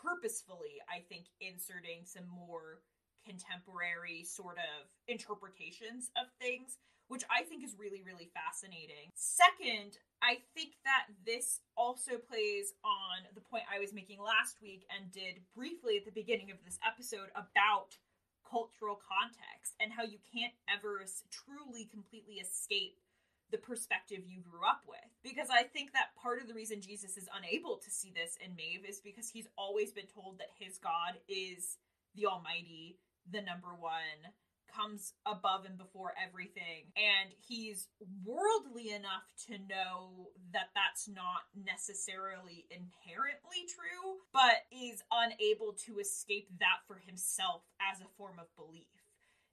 purposefully, 0.03 0.81
I 0.89 1.01
think, 1.09 1.25
inserting 1.41 2.05
some 2.05 2.27
more 2.27 2.81
contemporary 3.25 4.23
sort 4.23 4.57
of 4.57 4.85
interpretations 5.07 6.11
of 6.15 6.29
things, 6.39 6.77
which 7.07 7.23
I 7.29 7.43
think 7.43 7.63
is 7.63 7.75
really, 7.77 8.01
really 8.05 8.29
fascinating. 8.33 9.09
Second, 9.15 9.97
I 10.21 10.45
think 10.53 10.77
that 10.85 11.09
this 11.25 11.61
also 11.75 12.17
plays 12.17 12.73
on 12.85 13.25
the 13.33 13.41
point 13.41 13.63
I 13.65 13.79
was 13.79 13.93
making 13.93 14.21
last 14.21 14.61
week 14.61 14.85
and 14.93 15.11
did 15.11 15.41
briefly 15.55 15.97
at 15.97 16.05
the 16.05 16.13
beginning 16.13 16.51
of 16.51 16.57
this 16.63 16.79
episode 16.85 17.29
about 17.33 17.97
cultural 18.45 19.01
context 19.01 19.73
and 19.81 19.91
how 19.91 20.03
you 20.03 20.21
can't 20.29 20.53
ever 20.69 21.01
truly 21.33 21.89
completely 21.89 22.35
escape 22.35 23.01
the 23.55 23.61
perspective 23.61 24.19
you 24.27 24.41
grew 24.41 24.67
up 24.67 24.81
with. 24.85 24.99
Because 25.23 25.47
I 25.49 25.63
think 25.63 25.93
that 25.93 26.11
part 26.21 26.41
of 26.41 26.47
the 26.47 26.53
reason 26.53 26.81
Jesus 26.81 27.15
is 27.15 27.29
unable 27.31 27.77
to 27.77 27.89
see 27.89 28.11
this 28.13 28.37
in 28.43 28.53
Maeve 28.55 28.83
is 28.87 28.99
because 28.99 29.29
he's 29.29 29.47
always 29.57 29.93
been 29.93 30.11
told 30.11 30.39
that 30.39 30.51
his 30.59 30.77
God 30.77 31.15
is 31.29 31.77
the 32.15 32.25
Almighty, 32.25 32.99
the 33.31 33.41
number 33.41 33.71
one, 33.79 34.35
comes 34.67 35.13
above 35.25 35.63
and 35.63 35.77
before 35.77 36.11
everything. 36.19 36.91
And 36.99 37.31
he's 37.47 37.87
worldly 38.25 38.91
enough 38.91 39.23
to 39.47 39.55
know 39.71 40.35
that 40.51 40.75
that's 40.75 41.07
not 41.07 41.47
necessarily 41.55 42.67
inherently 42.67 43.63
true, 43.71 44.19
but 44.33 44.67
is 44.67 44.99
unable 45.15 45.79
to 45.87 45.99
escape 45.99 46.49
that 46.59 46.83
for 46.87 46.99
himself 47.07 47.63
as 47.79 48.01
a 48.01 48.11
form 48.17 48.35
of 48.35 48.51
belief 48.59 49.04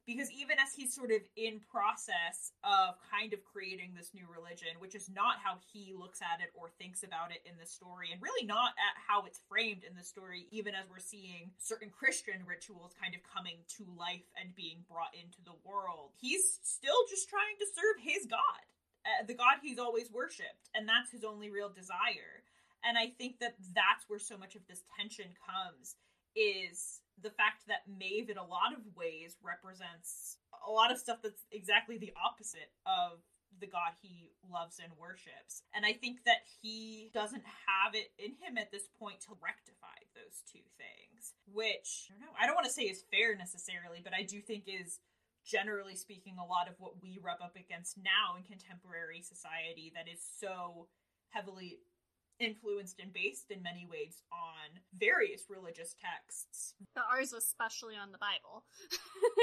because 0.06 0.30
even 0.32 0.58
as 0.58 0.74
he's 0.74 0.94
sort 0.94 1.10
of 1.10 1.22
in 1.36 1.60
process 1.70 2.52
of 2.64 2.98
kind 3.06 3.32
of 3.32 3.40
creating 3.44 3.94
this 3.94 4.10
new 4.14 4.26
religion 4.26 4.74
which 4.78 4.94
is 4.94 5.08
not 5.10 5.38
how 5.38 5.58
he 5.72 5.94
looks 5.94 6.20
at 6.20 6.42
it 6.42 6.50
or 6.54 6.70
thinks 6.78 7.02
about 7.02 7.30
it 7.30 7.42
in 7.46 7.54
the 7.58 7.66
story 7.66 8.10
and 8.10 8.20
really 8.22 8.46
not 8.46 8.74
at 8.78 8.96
how 8.98 9.22
it's 9.24 9.40
framed 9.48 9.84
in 9.86 9.94
the 9.94 10.04
story 10.04 10.46
even 10.50 10.74
as 10.74 10.86
we're 10.90 11.02
seeing 11.02 11.50
certain 11.58 11.90
christian 11.90 12.42
rituals 12.46 12.94
kind 12.98 13.14
of 13.14 13.20
coming 13.22 13.62
to 13.68 13.86
life 13.94 14.26
and 14.40 14.54
being 14.54 14.82
brought 14.90 15.14
into 15.14 15.38
the 15.44 15.56
world 15.62 16.10
he's 16.18 16.58
still 16.62 17.06
just 17.08 17.28
trying 17.28 17.56
to 17.58 17.66
serve 17.70 17.96
his 18.02 18.26
god 18.26 18.62
uh, 19.02 19.26
the 19.26 19.34
god 19.34 19.58
he's 19.62 19.78
always 19.78 20.10
worshipped 20.10 20.70
and 20.74 20.88
that's 20.88 21.10
his 21.10 21.24
only 21.24 21.50
real 21.50 21.70
desire. 21.70 22.42
And 22.84 22.98
i 22.98 23.14
think 23.18 23.38
that 23.38 23.54
that's 23.74 24.06
where 24.08 24.18
so 24.18 24.36
much 24.36 24.54
of 24.54 24.66
this 24.66 24.82
tension 24.98 25.30
comes 25.38 25.94
is 26.34 27.01
the 27.20 27.30
fact 27.30 27.68
that 27.68 27.86
Maeve, 27.86 28.30
in 28.30 28.38
a 28.38 28.44
lot 28.44 28.72
of 28.72 28.80
ways, 28.96 29.36
represents 29.42 30.38
a 30.66 30.70
lot 30.70 30.90
of 30.90 30.98
stuff 30.98 31.18
that's 31.22 31.44
exactly 31.50 31.98
the 31.98 32.12
opposite 32.16 32.72
of 32.86 33.20
the 33.60 33.66
god 33.66 33.92
he 34.00 34.32
loves 34.48 34.80
and 34.80 34.92
worships. 34.96 35.62
And 35.74 35.84
I 35.84 35.92
think 35.92 36.24
that 36.24 36.48
he 36.62 37.10
doesn't 37.12 37.44
have 37.44 37.94
it 37.94 38.10
in 38.18 38.32
him 38.40 38.56
at 38.56 38.72
this 38.72 38.88
point 38.98 39.20
to 39.28 39.36
rectify 39.42 40.08
those 40.16 40.40
two 40.48 40.64
things, 40.80 41.36
which 41.46 42.08
I 42.08 42.16
don't 42.16 42.32
know, 42.32 42.36
I 42.40 42.46
don't 42.46 42.56
want 42.56 42.66
to 42.66 42.72
say 42.72 42.88
is 42.88 43.04
fair 43.12 43.36
necessarily, 43.36 44.00
but 44.02 44.14
I 44.16 44.22
do 44.22 44.40
think 44.40 44.64
is 44.66 45.00
generally 45.44 45.96
speaking 45.96 46.38
a 46.38 46.46
lot 46.46 46.68
of 46.68 46.74
what 46.78 47.02
we 47.02 47.18
rub 47.22 47.42
up 47.42 47.56
against 47.56 47.98
now 47.98 48.38
in 48.38 48.44
contemporary 48.44 49.20
society 49.20 49.92
that 49.94 50.06
is 50.08 50.22
so 50.22 50.88
heavily 51.30 51.80
influenced 52.42 52.98
and 53.00 53.12
based 53.12 53.50
in 53.50 53.62
many 53.62 53.86
ways 53.90 54.22
on 54.32 54.80
various 54.98 55.46
religious 55.48 55.94
texts. 55.96 56.74
But 56.94 57.04
ours 57.10 57.32
especially 57.32 57.94
on 57.94 58.12
the 58.12 58.18
Bible. 58.18 58.64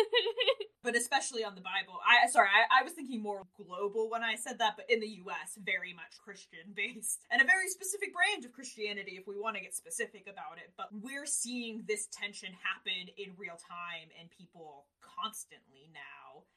but 0.83 0.95
especially 0.95 1.43
on 1.43 1.55
the 1.55 1.65
Bible. 1.65 1.99
I 2.03 2.27
sorry, 2.29 2.47
I, 2.47 2.81
I, 2.81 2.83
was 2.83 2.93
thinking 2.93 3.21
more 3.21 3.43
global 3.55 4.09
when 4.09 4.23
I 4.23 4.35
said 4.35 4.59
that, 4.59 4.75
but 4.75 4.89
in 4.89 4.99
the 4.99 5.19
US, 5.25 5.57
very 5.59 5.93
much 5.93 6.19
Christian 6.23 6.71
based. 6.75 7.25
And 7.31 7.41
a 7.41 7.45
very 7.45 7.67
specific 7.67 8.13
brand 8.13 8.45
of 8.45 8.51
Christianity 8.51 9.17
if 9.19 9.27
we 9.27 9.39
want 9.39 9.55
to 9.55 9.61
get 9.61 9.75
specific 9.75 10.27
about 10.27 10.57
it. 10.57 10.71
But 10.77 10.87
we're 10.91 11.27
seeing 11.27 11.83
this 11.87 12.07
tension 12.11 12.51
happen 12.63 13.11
in 13.17 13.35
real 13.37 13.59
time 13.59 14.11
and 14.19 14.29
people 14.31 14.87
constantly 15.03 15.91
now 15.91 16.47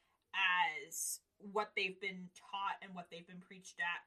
as 0.87 1.19
what 1.37 1.71
they've 1.75 1.99
been 1.99 2.29
taught 2.35 2.79
and 2.81 2.95
what 2.95 3.07
they've 3.11 3.27
been 3.27 3.43
preached 3.43 3.79
at 3.79 4.01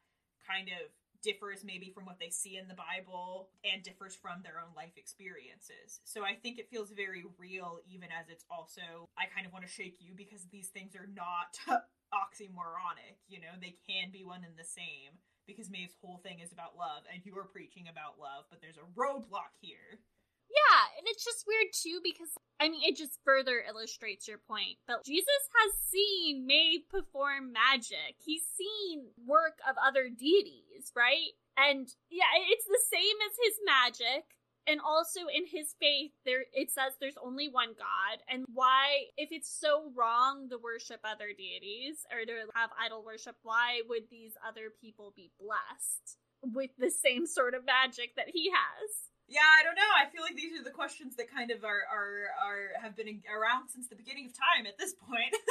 kind 0.47 0.69
of 0.69 0.89
differs 1.23 1.65
maybe 1.65 1.91
from 1.95 2.05
what 2.05 2.19
they 2.19 2.31
see 2.31 2.57
in 2.57 2.69
the 2.69 2.75
Bible 2.75 3.49
and 3.65 3.83
differs 3.83 4.15
from 4.15 4.43
their 4.43 4.61
own 4.61 4.75
life 4.77 4.97
experiences. 4.97 6.01
So 6.05 6.25
I 6.25 6.35
think 6.35 6.59
it 6.59 6.71
feels 6.71 6.91
very 6.91 7.25
real, 7.39 7.81
even 7.89 8.09
as 8.11 8.29
it's 8.29 8.45
also, 8.51 9.09
I 9.19 9.27
kind 9.27 9.47
of 9.47 9.53
want 9.53 9.67
to 9.67 9.71
shake 9.71 9.99
you 10.01 10.13
because 10.17 10.47
these 10.51 10.69
things 10.69 10.95
are 10.95 11.09
not 11.15 11.59
oxymoronic, 12.15 13.19
you 13.29 13.41
know, 13.41 13.55
they 13.61 13.77
can 13.87 14.11
be 14.13 14.25
one 14.25 14.45
and 14.45 14.57
the 14.57 14.65
same 14.67 15.19
because 15.47 15.71
Maeve's 15.71 15.95
whole 16.03 16.19
thing 16.19 16.41
is 16.41 16.53
about 16.53 16.77
love 16.77 17.07
and 17.13 17.23
you're 17.25 17.47
preaching 17.47 17.87
about 17.89 18.19
love, 18.19 18.45
but 18.51 18.61
there's 18.61 18.79
a 18.79 18.91
roadblock 18.99 19.55
here. 19.61 20.03
Yeah, 20.49 20.99
and 20.99 21.07
it's 21.09 21.25
just 21.25 21.45
weird 21.47 21.73
too 21.73 22.01
because 22.03 22.31
I 22.61 22.69
mean 22.69 22.83
it 22.85 22.97
just 22.97 23.19
further 23.25 23.63
illustrates 23.67 24.29
your 24.29 24.39
point. 24.39 24.79
But 24.87 25.05
Jesus 25.05 25.43
has 25.63 25.73
seen 25.91 26.47
May 26.47 26.79
perform 26.89 27.53
magic. 27.53 28.17
He's 28.19 28.45
seen 28.57 29.11
work 29.27 29.59
of 29.69 29.77
other 29.83 30.09
deities, 30.09 30.93
right? 30.95 31.35
And 31.57 31.89
yeah, 32.11 32.31
it's 32.51 32.67
the 32.67 32.85
same 32.91 33.17
as 33.27 33.35
his 33.43 33.57
magic. 33.65 34.25
And 34.69 34.81
also 34.81 35.21
in 35.33 35.47
his 35.47 35.75
faith, 35.79 36.11
there 36.25 36.45
it 36.53 36.71
says 36.71 36.95
there's 37.01 37.19
only 37.23 37.49
one 37.49 37.75
God. 37.79 38.19
And 38.29 38.45
why, 38.53 39.15
if 39.17 39.31
it's 39.31 39.49
so 39.49 39.93
wrong 39.95 40.49
to 40.51 40.59
worship 40.59 41.01
other 41.05 41.31
deities 41.37 42.03
or 42.11 42.25
to 42.25 42.51
have 42.55 42.71
idol 42.75 43.05
worship, 43.05 43.37
why 43.43 43.83
would 43.89 44.11
these 44.11 44.33
other 44.47 44.73
people 44.81 45.13
be 45.15 45.31
blessed 45.39 46.19
with 46.43 46.71
the 46.79 46.91
same 46.91 47.27
sort 47.27 47.55
of 47.55 47.65
magic 47.65 48.17
that 48.17 48.31
he 48.33 48.51
has? 48.51 48.91
Yeah, 49.27 49.47
I 49.59 49.67
don't 49.67 49.75
know. 49.75 49.93
I 49.99 50.07
feel 50.07 50.23
like 50.23 50.39
these 50.39 50.55
are 50.55 50.63
the 50.63 50.75
questions 50.75 51.19
that 51.19 51.27
kind 51.27 51.51
of 51.51 51.67
are 51.67 51.83
are 51.91 52.31
are 52.39 52.79
have 52.79 52.95
been 52.95 53.23
around 53.27 53.69
since 53.75 53.91
the 53.91 53.99
beginning 53.99 54.31
of 54.31 54.33
time 54.39 54.67
at 54.67 54.79
this 54.79 54.95
point. 54.95 55.35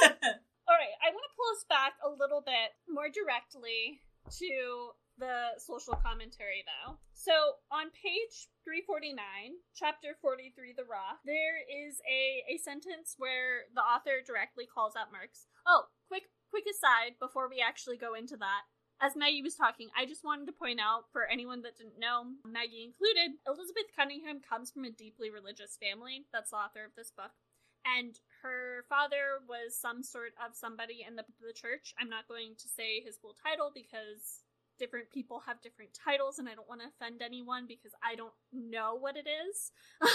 All 0.66 0.74
right, 0.74 0.96
I 1.04 1.12
want 1.12 1.24
to 1.28 1.36
pull 1.36 1.50
us 1.54 1.64
back 1.68 1.94
a 2.00 2.10
little 2.10 2.40
bit 2.40 2.74
more 2.88 3.12
directly 3.12 4.00
to 4.40 4.96
the 5.18 5.56
social 5.60 5.96
commentary 5.96 6.64
though. 6.64 6.96
So 7.12 7.60
on 7.72 7.92
page 7.92 8.48
349, 8.64 9.16
chapter 9.76 10.16
43 10.20 10.76
The 10.76 10.88
Rock, 10.88 11.20
there 11.24 11.60
is 11.64 12.00
a 12.04 12.44
a 12.48 12.56
sentence 12.60 13.16
where 13.20 13.68
the 13.76 13.84
author 13.84 14.24
directly 14.24 14.64
calls 14.64 14.96
out 14.96 15.12
Marx. 15.12 15.48
Oh, 15.68 15.92
quick 16.08 16.32
quick 16.48 16.64
aside 16.64 17.20
before 17.20 17.48
we 17.48 17.60
actually 17.60 17.96
go 17.96 18.16
into 18.16 18.36
that 18.40 18.64
as 19.00 19.16
Maggie 19.16 19.42
was 19.42 19.54
talking, 19.54 19.88
I 19.96 20.06
just 20.06 20.24
wanted 20.24 20.46
to 20.46 20.52
point 20.52 20.80
out 20.80 21.04
for 21.12 21.26
anyone 21.26 21.62
that 21.62 21.76
didn't 21.76 21.98
know, 21.98 22.24
Maggie 22.46 22.84
included, 22.84 23.36
Elizabeth 23.46 23.92
Cunningham 23.94 24.40
comes 24.40 24.70
from 24.70 24.84
a 24.84 24.90
deeply 24.90 25.30
religious 25.30 25.76
family. 25.76 26.24
That's 26.32 26.50
the 26.50 26.56
author 26.56 26.84
of 26.84 26.94
this 26.96 27.10
book. 27.10 27.32
And 27.84 28.18
her 28.42 28.84
father 28.88 29.44
was 29.46 29.76
some 29.78 30.02
sort 30.02 30.32
of 30.42 30.56
somebody 30.56 31.04
in 31.06 31.14
the, 31.14 31.24
the 31.38 31.52
church. 31.52 31.94
I'm 32.00 32.08
not 32.08 32.26
going 32.26 32.54
to 32.58 32.68
say 32.68 33.00
his 33.00 33.16
full 33.16 33.36
title 33.36 33.70
because 33.72 34.42
different 34.78 35.10
people 35.12 35.42
have 35.46 35.60
different 35.62 35.90
titles 35.92 36.38
and 36.38 36.48
I 36.48 36.54
don't 36.54 36.68
want 36.68 36.80
to 36.82 36.88
offend 36.88 37.22
anyone 37.22 37.64
because 37.66 37.92
I 38.02 38.14
don't 38.14 38.34
know 38.52 38.96
what 38.98 39.16
it 39.16 39.26
is. 39.26 39.72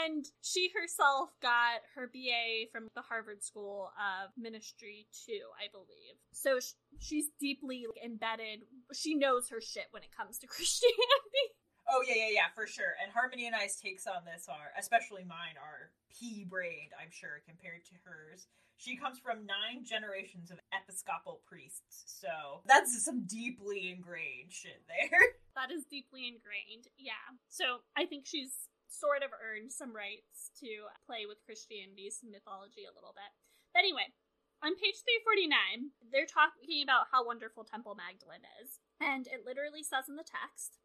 and 0.00 0.24
she 0.42 0.70
herself 0.74 1.30
got 1.40 1.82
her 1.94 2.10
BA 2.12 2.70
from 2.72 2.88
the 2.94 3.02
Harvard 3.02 3.42
School 3.42 3.90
of 3.96 4.30
Ministry 4.36 5.06
too, 5.26 5.52
I 5.58 5.68
believe. 5.70 6.16
So 6.32 6.58
she's 6.98 7.26
deeply 7.40 7.86
embedded. 8.04 8.64
She 8.92 9.14
knows 9.14 9.48
her 9.50 9.60
shit 9.60 9.86
when 9.90 10.02
it 10.02 10.16
comes 10.16 10.38
to 10.38 10.46
Christianity. 10.50 11.56
Oh 11.88 12.02
yeah, 12.02 12.18
yeah, 12.18 12.32
yeah, 12.42 12.50
for 12.54 12.66
sure. 12.66 12.98
And 13.02 13.12
Harmony 13.12 13.46
and 13.46 13.54
I's 13.54 13.76
takes 13.78 14.06
on 14.06 14.26
this 14.26 14.48
are, 14.48 14.74
especially 14.78 15.22
mine, 15.22 15.54
are 15.54 15.94
pea 16.10 16.44
brained. 16.48 16.90
I'm 16.98 17.14
sure 17.14 17.46
compared 17.46 17.84
to 17.86 17.94
hers. 18.02 18.48
She 18.76 18.96
comes 18.96 19.18
from 19.18 19.48
nine 19.48 19.84
generations 19.84 20.50
of 20.50 20.60
episcopal 20.68 21.40
priests, 21.48 22.04
so 22.20 22.60
that's 22.66 22.92
some 23.04 23.24
deeply 23.24 23.88
ingrained 23.88 24.52
shit 24.52 24.84
there. 24.86 25.20
That 25.56 25.72
is 25.72 25.88
deeply 25.88 26.28
ingrained, 26.28 26.92
yeah. 27.00 27.32
So 27.48 27.80
I 27.96 28.04
think 28.04 28.28
she's 28.28 28.68
sort 28.92 29.24
of 29.24 29.32
earned 29.32 29.72
some 29.72 29.96
rights 29.96 30.52
to 30.60 30.92
play 31.08 31.24
with 31.24 31.40
Christianity's 31.48 32.20
mythology 32.20 32.84
a 32.84 32.92
little 32.92 33.16
bit. 33.16 33.32
But 33.72 33.80
anyway, 33.80 34.12
on 34.60 34.76
page 34.76 35.00
349, 35.00 35.96
they're 36.12 36.28
talking 36.28 36.84
about 36.84 37.08
how 37.08 37.24
wonderful 37.24 37.64
Temple 37.64 37.96
Magdalene 37.96 38.44
is. 38.60 38.84
And 39.00 39.24
it 39.32 39.48
literally 39.48 39.80
says 39.80 40.12
in 40.12 40.20
the 40.20 40.28
text 40.28 40.76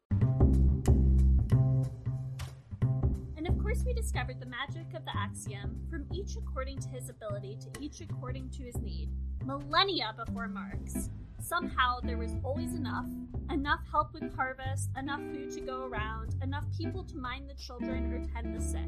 And 3.44 3.52
of 3.52 3.60
course, 3.60 3.82
we 3.84 3.92
discovered 3.92 4.38
the 4.38 4.46
magic 4.46 4.94
of 4.94 5.04
the 5.04 5.10
axiom 5.16 5.76
from 5.90 6.06
each 6.12 6.36
according 6.36 6.78
to 6.78 6.88
his 6.90 7.10
ability 7.10 7.58
to 7.62 7.82
each 7.82 8.00
according 8.00 8.50
to 8.50 8.62
his 8.62 8.76
need, 8.76 9.08
millennia 9.44 10.14
before 10.16 10.46
Marx. 10.46 11.10
somehow 11.40 11.98
there 12.04 12.18
was 12.18 12.36
always 12.44 12.72
enough 12.74 13.08
enough 13.50 13.80
help 13.90 14.14
with 14.14 14.32
harvest, 14.36 14.90
enough 14.96 15.18
food 15.32 15.50
to 15.50 15.60
go 15.60 15.86
around, 15.86 16.36
enough 16.40 16.64
people 16.78 17.02
to 17.02 17.16
mind 17.16 17.50
the 17.50 17.54
children 17.54 18.12
or 18.12 18.20
tend 18.32 18.56
the 18.56 18.62
sick. 18.62 18.86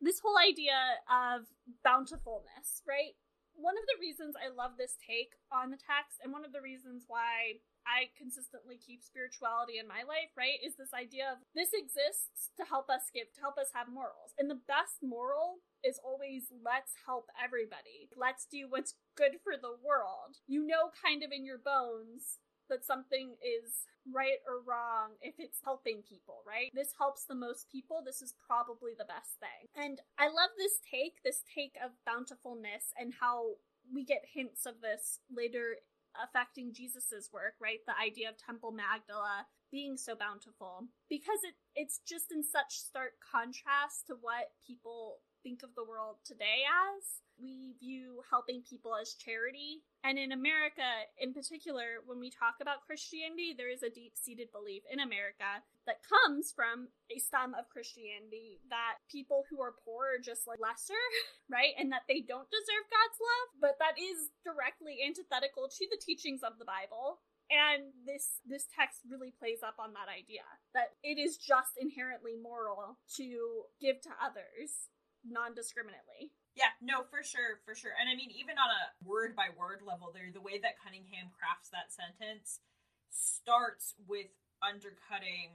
This 0.00 0.18
whole 0.18 0.38
idea 0.38 0.74
of 1.08 1.46
bountifulness, 1.84 2.82
right? 2.88 3.14
One 3.54 3.76
of 3.78 3.84
the 3.86 4.00
reasons 4.00 4.34
I 4.34 4.52
love 4.52 4.72
this 4.76 4.96
take 4.98 5.34
on 5.52 5.70
the 5.70 5.78
text, 5.78 6.18
and 6.24 6.32
one 6.32 6.44
of 6.44 6.52
the 6.52 6.60
reasons 6.60 7.04
why 7.06 7.60
I 7.86 8.12
consistently 8.16 8.78
keep 8.78 9.02
spirituality 9.02 9.78
in 9.78 9.88
my 9.88 10.06
life, 10.06 10.32
right, 10.36 10.60
is 10.64 10.76
this 10.76 10.94
idea 10.94 11.32
of 11.32 11.38
this 11.54 11.70
exists 11.72 12.50
to 12.56 12.64
help 12.64 12.88
us 12.88 13.10
give, 13.12 13.32
to 13.34 13.40
help 13.40 13.58
us 13.58 13.72
have 13.74 13.88
morals. 13.92 14.36
And 14.38 14.48
the 14.48 14.62
best 14.68 15.02
moral 15.02 15.60
is 15.84 16.00
always 16.02 16.52
let's 16.64 16.92
help 17.06 17.28
everybody. 17.36 18.12
Let's 18.16 18.46
do 18.46 18.68
what's 18.68 18.96
good 19.16 19.40
for 19.42 19.56
the 19.56 19.76
world. 19.80 20.40
You 20.46 20.66
know, 20.66 20.92
kind 20.92 21.22
of 21.22 21.32
in 21.32 21.44
your 21.44 21.58
bones, 21.58 22.40
that 22.70 22.86
something 22.86 23.34
is 23.42 23.84
right 24.08 24.40
or 24.46 24.62
wrong 24.64 25.18
if 25.20 25.34
it's 25.38 25.58
helping 25.62 26.00
people, 26.08 26.40
right? 26.46 26.70
This 26.72 26.94
helps 26.96 27.26
the 27.26 27.34
most 27.34 27.68
people. 27.68 28.00
This 28.00 28.22
is 28.22 28.34
probably 28.46 28.92
the 28.96 29.04
best 29.04 29.36
thing. 29.42 29.68
And 29.76 30.00
I 30.16 30.28
love 30.30 30.54
this 30.56 30.78
take, 30.88 31.20
this 31.22 31.42
take 31.44 31.74
of 31.84 31.90
bountifulness 32.06 32.94
and 32.98 33.12
how 33.20 33.58
we 33.92 34.04
get 34.04 34.22
hints 34.32 34.64
of 34.64 34.80
this 34.80 35.18
later 35.28 35.76
affecting 36.18 36.72
Jesus's 36.74 37.30
work, 37.32 37.54
right? 37.60 37.78
The 37.86 37.98
idea 37.98 38.28
of 38.28 38.38
Temple 38.38 38.72
Magdala 38.72 39.46
being 39.70 39.96
so 39.96 40.14
bountiful 40.16 40.88
because 41.08 41.38
it 41.44 41.54
it's 41.76 42.00
just 42.06 42.32
in 42.32 42.42
such 42.42 42.74
stark 42.74 43.12
contrast 43.22 44.06
to 44.08 44.16
what 44.20 44.50
people 44.66 45.18
think 45.42 45.62
of 45.62 45.74
the 45.74 45.84
world 45.84 46.16
today 46.24 46.64
as. 46.68 47.24
We 47.40 47.72
view 47.80 48.20
helping 48.28 48.60
people 48.68 48.92
as 48.92 49.16
charity. 49.16 49.80
And 50.04 50.18
in 50.18 50.32
America, 50.32 50.84
in 51.16 51.32
particular, 51.32 52.04
when 52.04 52.20
we 52.20 52.28
talk 52.28 52.60
about 52.60 52.84
Christianity, 52.84 53.56
there 53.56 53.72
is 53.72 53.82
a 53.82 53.88
deep 53.88 54.12
seated 54.16 54.52
belief 54.52 54.84
in 54.92 55.00
America 55.00 55.64
that 55.88 56.04
comes 56.04 56.52
from 56.52 56.92
a 57.08 57.16
stem 57.16 57.56
of 57.56 57.72
Christianity 57.72 58.60
that 58.68 59.00
people 59.08 59.48
who 59.48 59.60
are 59.64 59.76
poor 59.84 60.16
are 60.16 60.22
just 60.22 60.44
like 60.44 60.60
lesser, 60.60 61.00
right? 61.48 61.72
And 61.80 61.92
that 61.92 62.04
they 62.08 62.20
don't 62.20 62.48
deserve 62.52 62.84
God's 62.92 63.20
love. 63.20 63.48
But 63.60 63.76
that 63.80 63.96
is 63.96 64.28
directly 64.44 65.00
antithetical 65.00 65.68
to 65.68 65.84
the 65.88 66.00
teachings 66.00 66.44
of 66.44 66.60
the 66.60 66.68
Bible 66.68 67.24
and 67.50 67.90
this 68.06 68.38
this 68.46 68.66
text 68.70 69.02
really 69.10 69.34
plays 69.34 69.58
up 69.66 69.74
on 69.82 69.92
that 69.92 70.06
idea 70.06 70.46
that 70.72 70.94
it 71.02 71.18
is 71.18 71.36
just 71.36 71.74
inherently 71.78 72.38
moral 72.38 72.98
to 73.18 73.66
give 73.82 74.00
to 74.02 74.10
others 74.22 74.86
non-discriminately. 75.24 76.32
Yeah, 76.58 76.74
no, 76.82 77.06
for 77.06 77.22
sure, 77.22 77.62
for 77.64 77.74
sure. 77.78 77.94
And 77.94 78.10
I 78.10 78.18
mean, 78.18 78.34
even 78.34 78.58
on 78.58 78.68
a 78.68 78.82
word 79.06 79.38
by 79.38 79.54
word 79.54 79.86
level, 79.86 80.10
there 80.10 80.28
the 80.34 80.42
way 80.42 80.58
that 80.58 80.80
Cunningham 80.82 81.30
crafts 81.30 81.70
that 81.70 81.94
sentence 81.94 82.60
starts 83.10 83.94
with 84.06 84.30
undercutting 84.58 85.54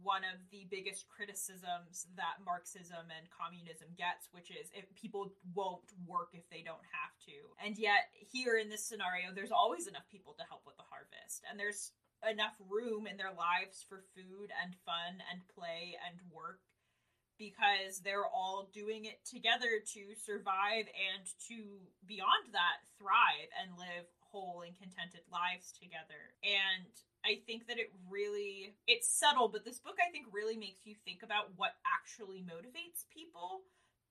one 0.00 0.24
of 0.24 0.40
the 0.48 0.64
biggest 0.72 1.04
criticisms 1.06 2.08
that 2.16 2.40
Marxism 2.42 3.12
and 3.12 3.28
communism 3.28 3.92
gets, 3.94 4.32
which 4.32 4.48
is 4.50 4.72
if 4.72 4.88
people 4.96 5.36
won't 5.52 5.92
work 6.08 6.32
if 6.32 6.48
they 6.48 6.64
don't 6.64 6.82
have 6.90 7.14
to. 7.28 7.36
And 7.60 7.76
yet, 7.76 8.08
here 8.16 8.56
in 8.56 8.72
this 8.72 8.82
scenario, 8.82 9.30
there's 9.30 9.52
always 9.52 9.86
enough 9.86 10.08
people 10.10 10.34
to 10.40 10.48
help 10.48 10.64
with 10.64 10.80
the 10.80 10.88
harvest, 10.88 11.44
and 11.44 11.60
there's 11.60 11.92
enough 12.24 12.56
room 12.70 13.06
in 13.06 13.18
their 13.18 13.34
lives 13.34 13.84
for 13.84 14.06
food 14.14 14.48
and 14.62 14.74
fun 14.86 15.20
and 15.28 15.42
play 15.52 15.98
and 16.06 16.18
work 16.30 16.62
because 17.42 17.98
they're 18.06 18.30
all 18.30 18.70
doing 18.70 19.10
it 19.10 19.18
together 19.26 19.82
to 19.82 20.14
survive 20.14 20.86
and 20.86 21.26
to 21.50 21.82
beyond 22.06 22.54
that 22.54 22.86
thrive 22.94 23.50
and 23.58 23.74
live 23.74 24.06
whole 24.30 24.62
and 24.62 24.78
contented 24.78 25.26
lives 25.26 25.74
together. 25.74 26.38
And 26.46 26.94
i 27.22 27.38
think 27.46 27.66
that 27.70 27.78
it 27.78 27.94
really 28.10 28.74
it's 28.90 29.06
subtle 29.06 29.46
but 29.46 29.62
this 29.62 29.78
book 29.78 29.94
i 30.02 30.10
think 30.10 30.26
really 30.34 30.58
makes 30.58 30.82
you 30.82 30.98
think 31.06 31.22
about 31.22 31.54
what 31.58 31.74
actually 31.82 32.42
motivates 32.46 33.02
people. 33.10 33.66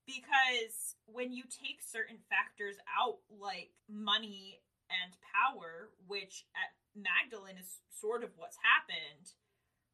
Because 0.07 0.97
when 1.05 1.31
you 1.31 1.43
take 1.47 1.79
certain 1.79 2.17
factors 2.27 2.75
out 2.89 3.21
like 3.29 3.71
money 3.87 4.59
and 4.91 5.15
power 5.23 5.91
which 6.07 6.43
at 6.51 6.75
magdalene 6.95 7.55
is 7.55 7.79
sort 7.87 8.23
of 8.23 8.31
what's 8.35 8.59
happened 8.59 9.31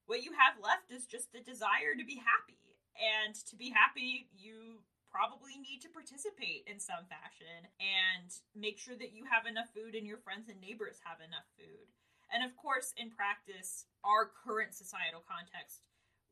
what 0.07 0.23
you 0.23 0.31
have 0.31 0.55
left 0.63 0.89
is 0.89 1.05
just 1.05 1.35
a 1.35 1.43
desire 1.43 1.93
to 1.93 2.05
be 2.07 2.17
happy 2.17 2.66
and 2.97 3.35
to 3.47 3.55
be 3.55 3.69
happy, 3.69 4.29
you 4.35 4.83
probably 5.11 5.57
need 5.57 5.81
to 5.81 5.89
participate 5.89 6.67
in 6.67 6.79
some 6.79 7.07
fashion 7.09 7.65
and 7.79 8.29
make 8.53 8.77
sure 8.77 8.95
that 8.95 9.15
you 9.15 9.25
have 9.25 9.47
enough 9.47 9.71
food 9.73 9.95
and 9.95 10.05
your 10.05 10.19
friends 10.19 10.49
and 10.49 10.59
neighbors 10.59 10.99
have 11.01 11.17
enough 11.23 11.47
food. 11.57 11.89
And 12.29 12.43
of 12.43 12.55
course, 12.57 12.93
in 12.97 13.09
practice, 13.09 13.87
our 14.03 14.27
current 14.27 14.75
societal 14.75 15.23
context, 15.23 15.87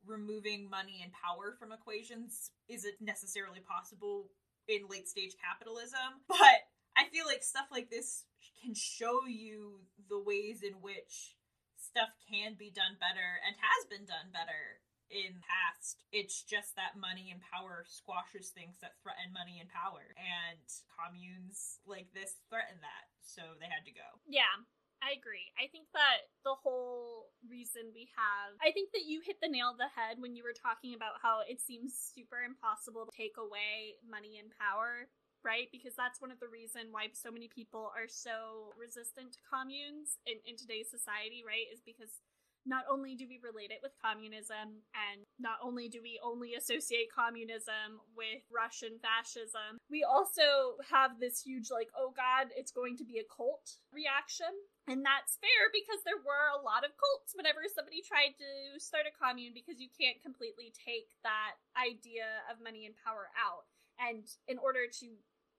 removing 0.06 0.70
money 0.70 1.02
and 1.02 1.12
power 1.16 1.56
from 1.58 1.72
equations 1.72 2.52
isn't 2.68 3.00
necessarily 3.00 3.64
possible 3.64 4.30
in 4.68 4.86
late 4.90 5.08
stage 5.08 5.34
capitalism. 5.40 6.22
But 6.28 6.68
I 6.96 7.08
feel 7.12 7.26
like 7.26 7.44
stuff 7.44 7.68
like 7.72 7.90
this 7.90 8.24
can 8.62 8.76
show 8.76 9.26
you 9.26 9.82
the 10.10 10.20
ways 10.20 10.64
in 10.64 10.82
which 10.82 11.36
stuff 11.78 12.10
can 12.30 12.56
be 12.58 12.70
done 12.70 13.00
better 13.00 13.40
and 13.46 13.56
has 13.56 13.82
been 13.88 14.06
done 14.06 14.32
better 14.32 14.84
in 15.10 15.40
past. 15.42 16.04
It's 16.12 16.44
just 16.44 16.76
that 16.76 16.98
money 16.98 17.30
and 17.30 17.42
power 17.42 17.86
squashes 17.88 18.50
things 18.50 18.78
that 18.82 18.98
threaten 19.02 19.32
money 19.32 19.62
and 19.62 19.70
power. 19.70 20.16
And 20.18 20.66
communes 20.94 21.80
like 21.86 22.10
this 22.14 22.42
threaten 22.50 22.82
that. 22.82 23.06
So 23.22 23.56
they 23.60 23.70
had 23.70 23.86
to 23.86 23.94
go. 23.94 24.22
Yeah. 24.28 24.66
I 25.04 25.14
agree. 25.14 25.54
I 25.60 25.68
think 25.70 25.92
that 25.94 26.34
the 26.42 26.56
whole 26.58 27.30
reason 27.46 27.94
we 27.94 28.10
have, 28.18 28.58
I 28.58 28.72
think 28.74 28.90
that 28.96 29.06
you 29.06 29.22
hit 29.22 29.38
the 29.38 29.52
nail 29.52 29.76
on 29.76 29.78
the 29.78 29.92
head 29.92 30.18
when 30.18 30.34
you 30.34 30.42
were 30.42 30.56
talking 30.56 30.96
about 30.98 31.22
how 31.22 31.46
it 31.46 31.62
seems 31.62 31.94
super 31.94 32.42
impossible 32.42 33.06
to 33.06 33.14
take 33.14 33.38
away 33.38 34.02
money 34.02 34.42
and 34.42 34.50
power, 34.58 35.12
right? 35.46 35.70
Because 35.70 35.94
that's 35.94 36.24
one 36.24 36.34
of 36.34 36.42
the 36.42 36.50
reason 36.50 36.90
why 36.90 37.12
so 37.14 37.30
many 37.30 37.46
people 37.52 37.94
are 37.94 38.10
so 38.10 38.74
resistant 38.80 39.38
to 39.38 39.46
communes 39.46 40.18
in, 40.26 40.42
in 40.48 40.58
today's 40.58 40.90
society, 40.90 41.46
right? 41.46 41.70
Is 41.70 41.86
because 41.86 42.24
not 42.66 42.84
only 42.90 43.14
do 43.14 43.30
we 43.30 43.38
relate 43.40 43.70
it 43.70 43.80
with 43.86 43.94
communism, 44.02 44.82
and 44.94 45.22
not 45.38 45.62
only 45.62 45.88
do 45.88 46.02
we 46.02 46.20
only 46.26 46.58
associate 46.58 47.14
communism 47.14 48.02
with 48.18 48.42
Russian 48.50 48.98
fascism, 48.98 49.78
we 49.90 50.02
also 50.02 50.82
have 50.90 51.22
this 51.22 51.46
huge, 51.46 51.70
like, 51.70 51.94
oh 51.94 52.12
god, 52.12 52.50
it's 52.58 52.74
going 52.74 52.98
to 52.98 53.06
be 53.06 53.22
a 53.22 53.30
cult 53.30 53.78
reaction. 53.94 54.50
And 54.90 55.02
that's 55.02 55.42
fair 55.42 55.70
because 55.74 56.02
there 56.06 56.22
were 56.22 56.50
a 56.54 56.62
lot 56.62 56.86
of 56.86 56.94
cults 56.98 57.34
whenever 57.34 57.66
somebody 57.70 58.06
tried 58.06 58.38
to 58.38 58.78
start 58.78 59.10
a 59.10 59.14
commune 59.14 59.54
because 59.54 59.82
you 59.82 59.90
can't 59.90 60.22
completely 60.22 60.74
take 60.74 61.10
that 61.26 61.58
idea 61.74 62.46
of 62.50 62.62
money 62.62 62.86
and 62.86 62.94
power 63.02 63.34
out. 63.34 63.66
And 63.98 64.26
in 64.46 64.58
order 64.62 64.86
to 64.86 65.08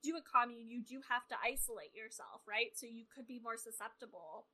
do 0.07 0.15
a 0.15 0.23
commune, 0.23 0.71
you 0.71 0.83
do 0.83 1.03
have 1.11 1.27
to 1.27 1.37
isolate 1.43 1.91
yourself, 1.91 2.47
right? 2.47 2.71
So 2.79 2.87
you 2.87 3.07
could 3.11 3.27
be 3.27 3.43
more 3.43 3.59
susceptible 3.59 4.47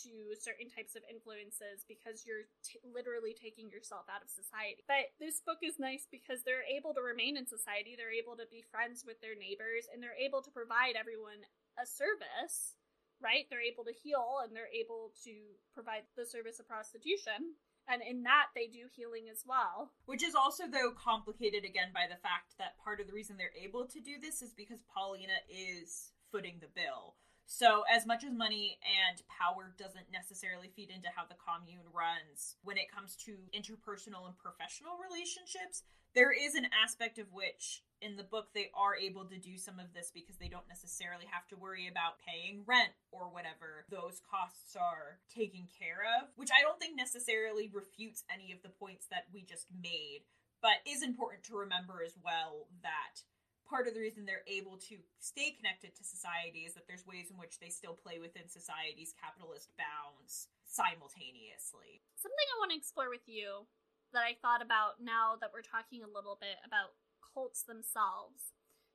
to 0.00 0.32
certain 0.40 0.72
types 0.72 0.96
of 0.96 1.04
influences 1.08 1.84
because 1.84 2.24
you're 2.24 2.48
t- 2.64 2.80
literally 2.82 3.36
taking 3.36 3.68
yourself 3.68 4.08
out 4.08 4.24
of 4.24 4.32
society. 4.32 4.80
But 4.88 5.12
this 5.20 5.44
book 5.44 5.60
is 5.60 5.76
nice 5.76 6.08
because 6.08 6.42
they're 6.42 6.66
able 6.66 6.96
to 6.96 7.04
remain 7.04 7.36
in 7.36 7.44
society, 7.44 7.94
they're 7.94 8.14
able 8.14 8.36
to 8.40 8.48
be 8.48 8.64
friends 8.72 9.04
with 9.04 9.20
their 9.20 9.36
neighbors, 9.36 9.86
and 9.92 10.00
they're 10.00 10.18
able 10.18 10.40
to 10.42 10.50
provide 10.50 10.96
everyone 10.96 11.44
a 11.76 11.84
service, 11.84 12.80
right? 13.20 13.46
They're 13.48 13.64
able 13.64 13.84
to 13.84 13.94
heal 13.94 14.40
and 14.42 14.56
they're 14.56 14.72
able 14.72 15.12
to 15.24 15.32
provide 15.72 16.08
the 16.16 16.26
service 16.26 16.58
of 16.58 16.68
prostitution. 16.68 17.56
And 17.88 18.02
in 18.02 18.22
that, 18.22 18.54
they 18.54 18.66
do 18.66 18.86
healing 18.94 19.26
as 19.30 19.42
well. 19.46 19.90
Which 20.06 20.22
is 20.22 20.34
also, 20.34 20.70
though, 20.70 20.94
complicated 20.94 21.64
again 21.64 21.90
by 21.92 22.06
the 22.06 22.20
fact 22.22 22.54
that 22.58 22.78
part 22.78 23.00
of 23.00 23.06
the 23.06 23.12
reason 23.12 23.36
they're 23.36 23.58
able 23.58 23.86
to 23.86 24.00
do 24.00 24.22
this 24.22 24.40
is 24.40 24.54
because 24.54 24.86
Paulina 24.86 25.42
is 25.50 26.12
footing 26.30 26.58
the 26.60 26.70
bill. 26.70 27.18
So, 27.52 27.84
as 27.84 28.06
much 28.06 28.24
as 28.24 28.32
money 28.32 28.80
and 28.80 29.20
power 29.28 29.76
doesn't 29.76 30.08
necessarily 30.08 30.72
feed 30.72 30.88
into 30.88 31.12
how 31.14 31.28
the 31.28 31.36
commune 31.36 31.84
runs 31.92 32.56
when 32.64 32.80
it 32.80 32.88
comes 32.88 33.14
to 33.28 33.36
interpersonal 33.52 34.24
and 34.24 34.32
professional 34.40 34.96
relationships, 34.96 35.84
there 36.16 36.32
is 36.32 36.54
an 36.54 36.72
aspect 36.72 37.18
of 37.18 37.28
which 37.30 37.84
in 38.00 38.16
the 38.16 38.24
book 38.24 38.48
they 38.56 38.72
are 38.72 38.96
able 38.96 39.26
to 39.28 39.36
do 39.36 39.58
some 39.60 39.78
of 39.78 39.92
this 39.92 40.08
because 40.08 40.40
they 40.40 40.48
don't 40.48 40.66
necessarily 40.66 41.28
have 41.28 41.46
to 41.48 41.60
worry 41.60 41.92
about 41.92 42.24
paying 42.24 42.64
rent 42.64 42.96
or 43.12 43.28
whatever 43.28 43.84
those 43.92 44.24
costs 44.24 44.72
are 44.72 45.20
taken 45.28 45.68
care 45.76 46.08
of, 46.16 46.32
which 46.36 46.50
I 46.56 46.64
don't 46.64 46.80
think 46.80 46.96
necessarily 46.96 47.68
refutes 47.68 48.24
any 48.32 48.56
of 48.56 48.64
the 48.64 48.72
points 48.80 49.12
that 49.12 49.28
we 49.28 49.44
just 49.44 49.68
made, 49.76 50.24
but 50.64 50.80
is 50.88 51.04
important 51.04 51.44
to 51.52 51.60
remember 51.68 52.00
as 52.00 52.16
well 52.24 52.64
that 52.80 53.20
part 53.72 53.88
of 53.88 53.96
the 53.96 54.04
reason 54.04 54.28
they're 54.28 54.44
able 54.44 54.76
to 54.92 55.00
stay 55.16 55.56
connected 55.56 55.96
to 55.96 56.04
society 56.04 56.68
is 56.68 56.76
that 56.76 56.84
there's 56.84 57.08
ways 57.08 57.32
in 57.32 57.40
which 57.40 57.56
they 57.56 57.72
still 57.72 57.96
play 57.96 58.20
within 58.20 58.44
society's 58.52 59.16
capitalist 59.16 59.72
bounds 59.80 60.52
simultaneously. 60.68 62.04
Something 62.20 62.48
I 62.52 62.60
want 62.60 62.76
to 62.76 62.80
explore 62.80 63.08
with 63.08 63.24
you 63.24 63.64
that 64.12 64.28
I 64.28 64.36
thought 64.44 64.60
about 64.60 65.00
now 65.00 65.40
that 65.40 65.56
we're 65.56 65.64
talking 65.64 66.04
a 66.04 66.12
little 66.12 66.36
bit 66.36 66.60
about 66.68 66.92
cults 67.32 67.64
themselves 67.64 68.52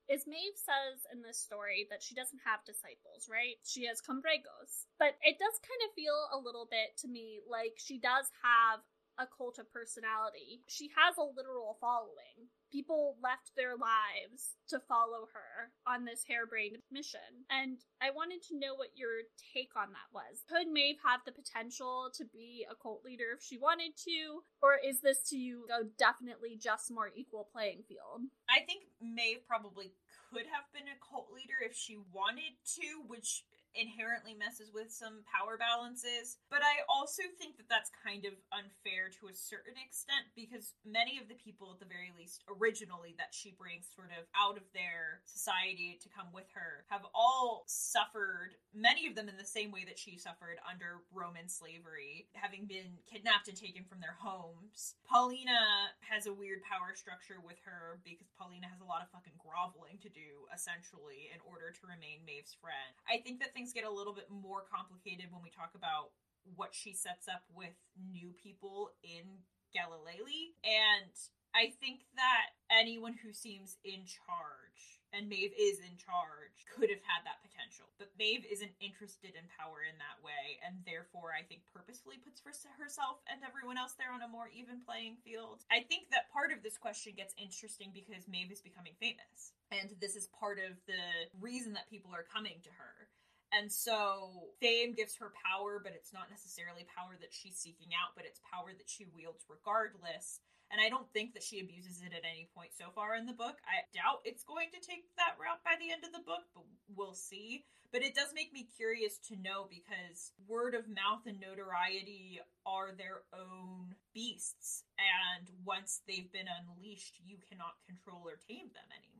is 0.07 0.29
Maeve 0.29 0.55
says 0.55 1.03
in 1.11 1.25
this 1.25 1.41
story 1.41 1.89
that 1.89 2.05
she 2.05 2.15
doesn't 2.15 2.39
have 2.47 2.63
disciples, 2.63 3.27
right? 3.27 3.59
She 3.65 3.89
has 3.91 3.99
combragos. 3.99 4.87
But 5.01 5.19
it 5.19 5.35
does 5.35 5.57
kind 5.59 5.81
of 5.83 5.97
feel 5.97 6.15
a 6.31 6.39
little 6.39 6.69
bit 6.69 6.95
to 7.03 7.11
me 7.11 7.41
like 7.43 7.75
she 7.75 7.99
does 7.99 8.29
have 8.39 8.79
a 9.19 9.27
cult 9.27 9.59
of 9.59 9.71
personality. 9.71 10.61
She 10.67 10.89
has 10.95 11.17
a 11.17 11.23
literal 11.23 11.77
following 11.81 12.49
people 12.71 13.15
left 13.23 13.51
their 13.55 13.75
lives 13.75 14.55
to 14.69 14.79
follow 14.87 15.27
her 15.33 15.71
on 15.87 16.05
this 16.05 16.23
harebrained 16.27 16.77
mission. 16.91 17.47
And 17.49 17.79
I 18.01 18.11
wanted 18.11 18.43
to 18.47 18.59
know 18.59 18.75
what 18.75 18.95
your 18.95 19.23
take 19.53 19.71
on 19.75 19.89
that 19.95 20.11
was. 20.11 20.43
Could 20.49 20.67
Maeve 20.67 20.97
have 21.05 21.21
the 21.25 21.31
potential 21.31 22.11
to 22.15 22.25
be 22.25 22.65
a 22.69 22.75
cult 22.75 23.03
leader 23.05 23.35
if 23.35 23.43
she 23.43 23.57
wanted 23.57 23.95
to? 24.05 24.43
Or 24.61 24.75
is 24.77 25.01
this 25.01 25.29
to 25.29 25.37
you 25.37 25.67
a 25.71 25.85
definitely 25.97 26.59
just 26.59 26.91
more 26.91 27.11
equal 27.15 27.47
playing 27.51 27.83
field? 27.87 28.27
I 28.49 28.65
think 28.65 28.91
Maeve 29.01 29.47
probably 29.47 29.93
could 30.31 30.47
have 30.51 30.67
been 30.73 30.91
a 30.91 30.99
cult 30.99 31.31
leader 31.31 31.63
if 31.63 31.75
she 31.75 31.97
wanted 32.11 32.59
to, 32.75 33.07
which 33.07 33.43
inherently 33.75 34.33
messes 34.33 34.71
with 34.73 34.91
some 34.91 35.25
power 35.27 35.57
balances. 35.57 36.37
But 36.49 36.61
I 36.63 36.85
also 36.87 37.23
think 37.37 37.57
that 37.57 37.69
that's 37.69 37.91
kind 38.03 38.25
of 38.25 38.33
unfair 38.53 39.09
to 39.19 39.27
a 39.27 39.35
certain 39.35 39.75
extent 39.79 40.31
because 40.35 40.73
many 40.85 41.19
of 41.19 41.27
the 41.27 41.39
people, 41.39 41.71
at 41.73 41.79
the 41.79 41.89
very 41.89 42.11
least, 42.15 42.43
originally 42.47 43.15
that 43.17 43.35
she 43.35 43.55
brings 43.57 43.89
sort 43.91 44.11
of 44.15 44.25
out 44.33 44.57
of 44.57 44.65
their 44.73 45.21
society 45.25 45.99
to 46.01 46.09
come 46.09 46.31
with 46.33 46.47
her, 46.53 46.87
have 46.87 47.05
all 47.13 47.63
suffered, 47.67 48.55
many 48.73 49.07
of 49.07 49.15
them 49.15 49.29
in 49.29 49.37
the 49.37 49.47
same 49.47 49.71
way 49.71 49.83
that 49.85 49.99
she 49.99 50.17
suffered 50.17 50.57
under 50.65 51.03
Roman 51.13 51.49
slavery, 51.49 52.27
having 52.33 52.65
been 52.65 52.97
kidnapped 53.05 53.47
and 53.47 53.57
taken 53.57 53.83
from 53.83 53.99
their 53.99 54.15
homes. 54.17 54.95
Paulina 55.07 55.91
has 56.01 56.25
a 56.27 56.33
weird 56.33 56.63
power 56.63 56.95
structure 56.95 57.39
with 57.43 57.57
her 57.65 57.99
because 58.03 58.27
Paulina 58.37 58.67
has 58.67 58.81
a 58.81 58.89
lot 58.89 59.01
of 59.01 59.09
fucking 59.11 59.37
groveling 59.39 59.99
to 60.01 60.09
do, 60.09 60.45
essentially, 60.53 61.29
in 61.33 61.39
order 61.47 61.71
to 61.71 61.83
remain 61.87 62.23
Maeve's 62.25 62.55
friend. 62.57 62.93
I 63.07 63.21
think 63.23 63.39
that 63.39 63.53
things 63.53 63.66
things 63.67 63.75
get 63.75 63.83
a 63.83 63.91
little 63.91 64.13
bit 64.13 64.31
more 64.31 64.63
complicated 64.63 65.27
when 65.27 65.43
we 65.43 65.51
talk 65.51 65.75
about 65.75 66.15
what 66.55 66.71
she 66.71 66.95
sets 66.95 67.27
up 67.27 67.43
with 67.51 67.75
new 67.99 68.31
people 68.39 68.95
in 69.03 69.43
Galilee. 69.75 70.55
And 70.63 71.11
I 71.51 71.75
think 71.83 72.07
that 72.15 72.55
anyone 72.71 73.19
who 73.19 73.35
seems 73.35 73.75
in 73.83 74.07
charge, 74.07 75.03
and 75.11 75.27
Maeve 75.27 75.51
is 75.59 75.83
in 75.83 75.99
charge, 75.99 76.63
could 76.71 76.87
have 76.87 77.03
had 77.03 77.27
that 77.27 77.43
potential. 77.43 77.91
But 77.99 78.15
Maeve 78.15 78.47
isn't 78.47 78.71
interested 78.79 79.35
in 79.35 79.43
power 79.59 79.83
in 79.83 79.99
that 79.99 80.23
way, 80.23 80.63
and 80.63 80.79
therefore 80.87 81.35
I 81.35 81.43
think 81.43 81.67
purposefully 81.67 82.23
puts 82.23 82.39
herself 82.39 83.19
and 83.27 83.43
everyone 83.43 83.75
else 83.75 83.99
there 83.99 84.15
on 84.15 84.23
a 84.23 84.31
more 84.31 84.47
even 84.55 84.79
playing 84.87 85.19
field. 85.27 85.67
I 85.67 85.83
think 85.83 86.07
that 86.15 86.31
part 86.31 86.55
of 86.55 86.63
this 86.63 86.79
question 86.79 87.19
gets 87.19 87.35
interesting 87.35 87.91
because 87.91 88.31
Maeve 88.31 88.55
is 88.55 88.63
becoming 88.63 88.95
famous. 88.95 89.51
And 89.75 89.91
this 89.99 90.15
is 90.15 90.31
part 90.31 90.63
of 90.63 90.79
the 90.87 91.27
reason 91.43 91.75
that 91.75 91.91
people 91.91 92.15
are 92.15 92.23
coming 92.23 92.63
to 92.63 92.71
her 92.71 93.06
and 93.53 93.71
so 93.71 94.51
fame 94.59 94.93
gives 94.93 95.15
her 95.17 95.31
power, 95.39 95.79
but 95.81 95.93
it's 95.95 96.13
not 96.13 96.29
necessarily 96.29 96.85
power 96.91 97.15
that 97.19 97.31
she's 97.31 97.57
seeking 97.57 97.95
out, 97.95 98.15
but 98.15 98.25
it's 98.25 98.41
power 98.51 98.73
that 98.75 98.89
she 98.89 99.05
wields 99.15 99.45
regardless. 99.47 100.39
And 100.71 100.83
I 100.83 100.89
don't 100.89 101.07
think 101.15 101.33
that 101.33 101.43
she 101.43 101.63
abuses 101.63 102.03
it 102.03 102.11
at 102.11 102.27
any 102.27 102.49
point 102.51 102.75
so 102.75 102.91
far 102.91 103.15
in 103.15 103.25
the 103.25 103.31
book. 103.31 103.55
I 103.63 103.87
doubt 103.95 104.27
it's 104.27 104.43
going 104.43 104.67
to 104.75 104.83
take 104.83 105.07
that 105.15 105.39
route 105.39 105.63
by 105.63 105.79
the 105.79 105.91
end 105.91 106.03
of 106.03 106.11
the 106.11 106.27
book, 106.27 106.43
but 106.53 106.67
we'll 106.91 107.15
see. 107.15 107.63
But 107.91 108.03
it 108.03 108.15
does 108.15 108.35
make 108.35 108.51
me 108.51 108.67
curious 108.75 109.17
to 109.31 109.39
know 109.39 109.71
because 109.71 110.35
word 110.45 110.75
of 110.75 110.91
mouth 110.91 111.23
and 111.25 111.39
notoriety 111.39 112.41
are 112.65 112.91
their 112.91 113.23
own 113.31 113.95
beasts. 114.13 114.83
And 114.99 115.47
once 115.63 116.01
they've 116.03 116.31
been 116.35 116.51
unleashed, 116.51 117.15
you 117.23 117.37
cannot 117.47 117.79
control 117.87 118.27
or 118.27 118.35
tame 118.35 118.67
them 118.75 118.91
anymore. 118.91 119.16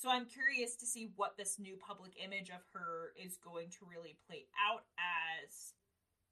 So 0.00 0.08
I'm 0.08 0.24
curious 0.24 0.76
to 0.76 0.86
see 0.88 1.12
what 1.16 1.36
this 1.36 1.58
new 1.60 1.76
public 1.76 2.16
image 2.16 2.48
of 2.48 2.64
her 2.72 3.12
is 3.20 3.36
going 3.36 3.68
to 3.68 3.84
really 3.84 4.16
play 4.24 4.48
out 4.56 4.88
as 4.96 5.76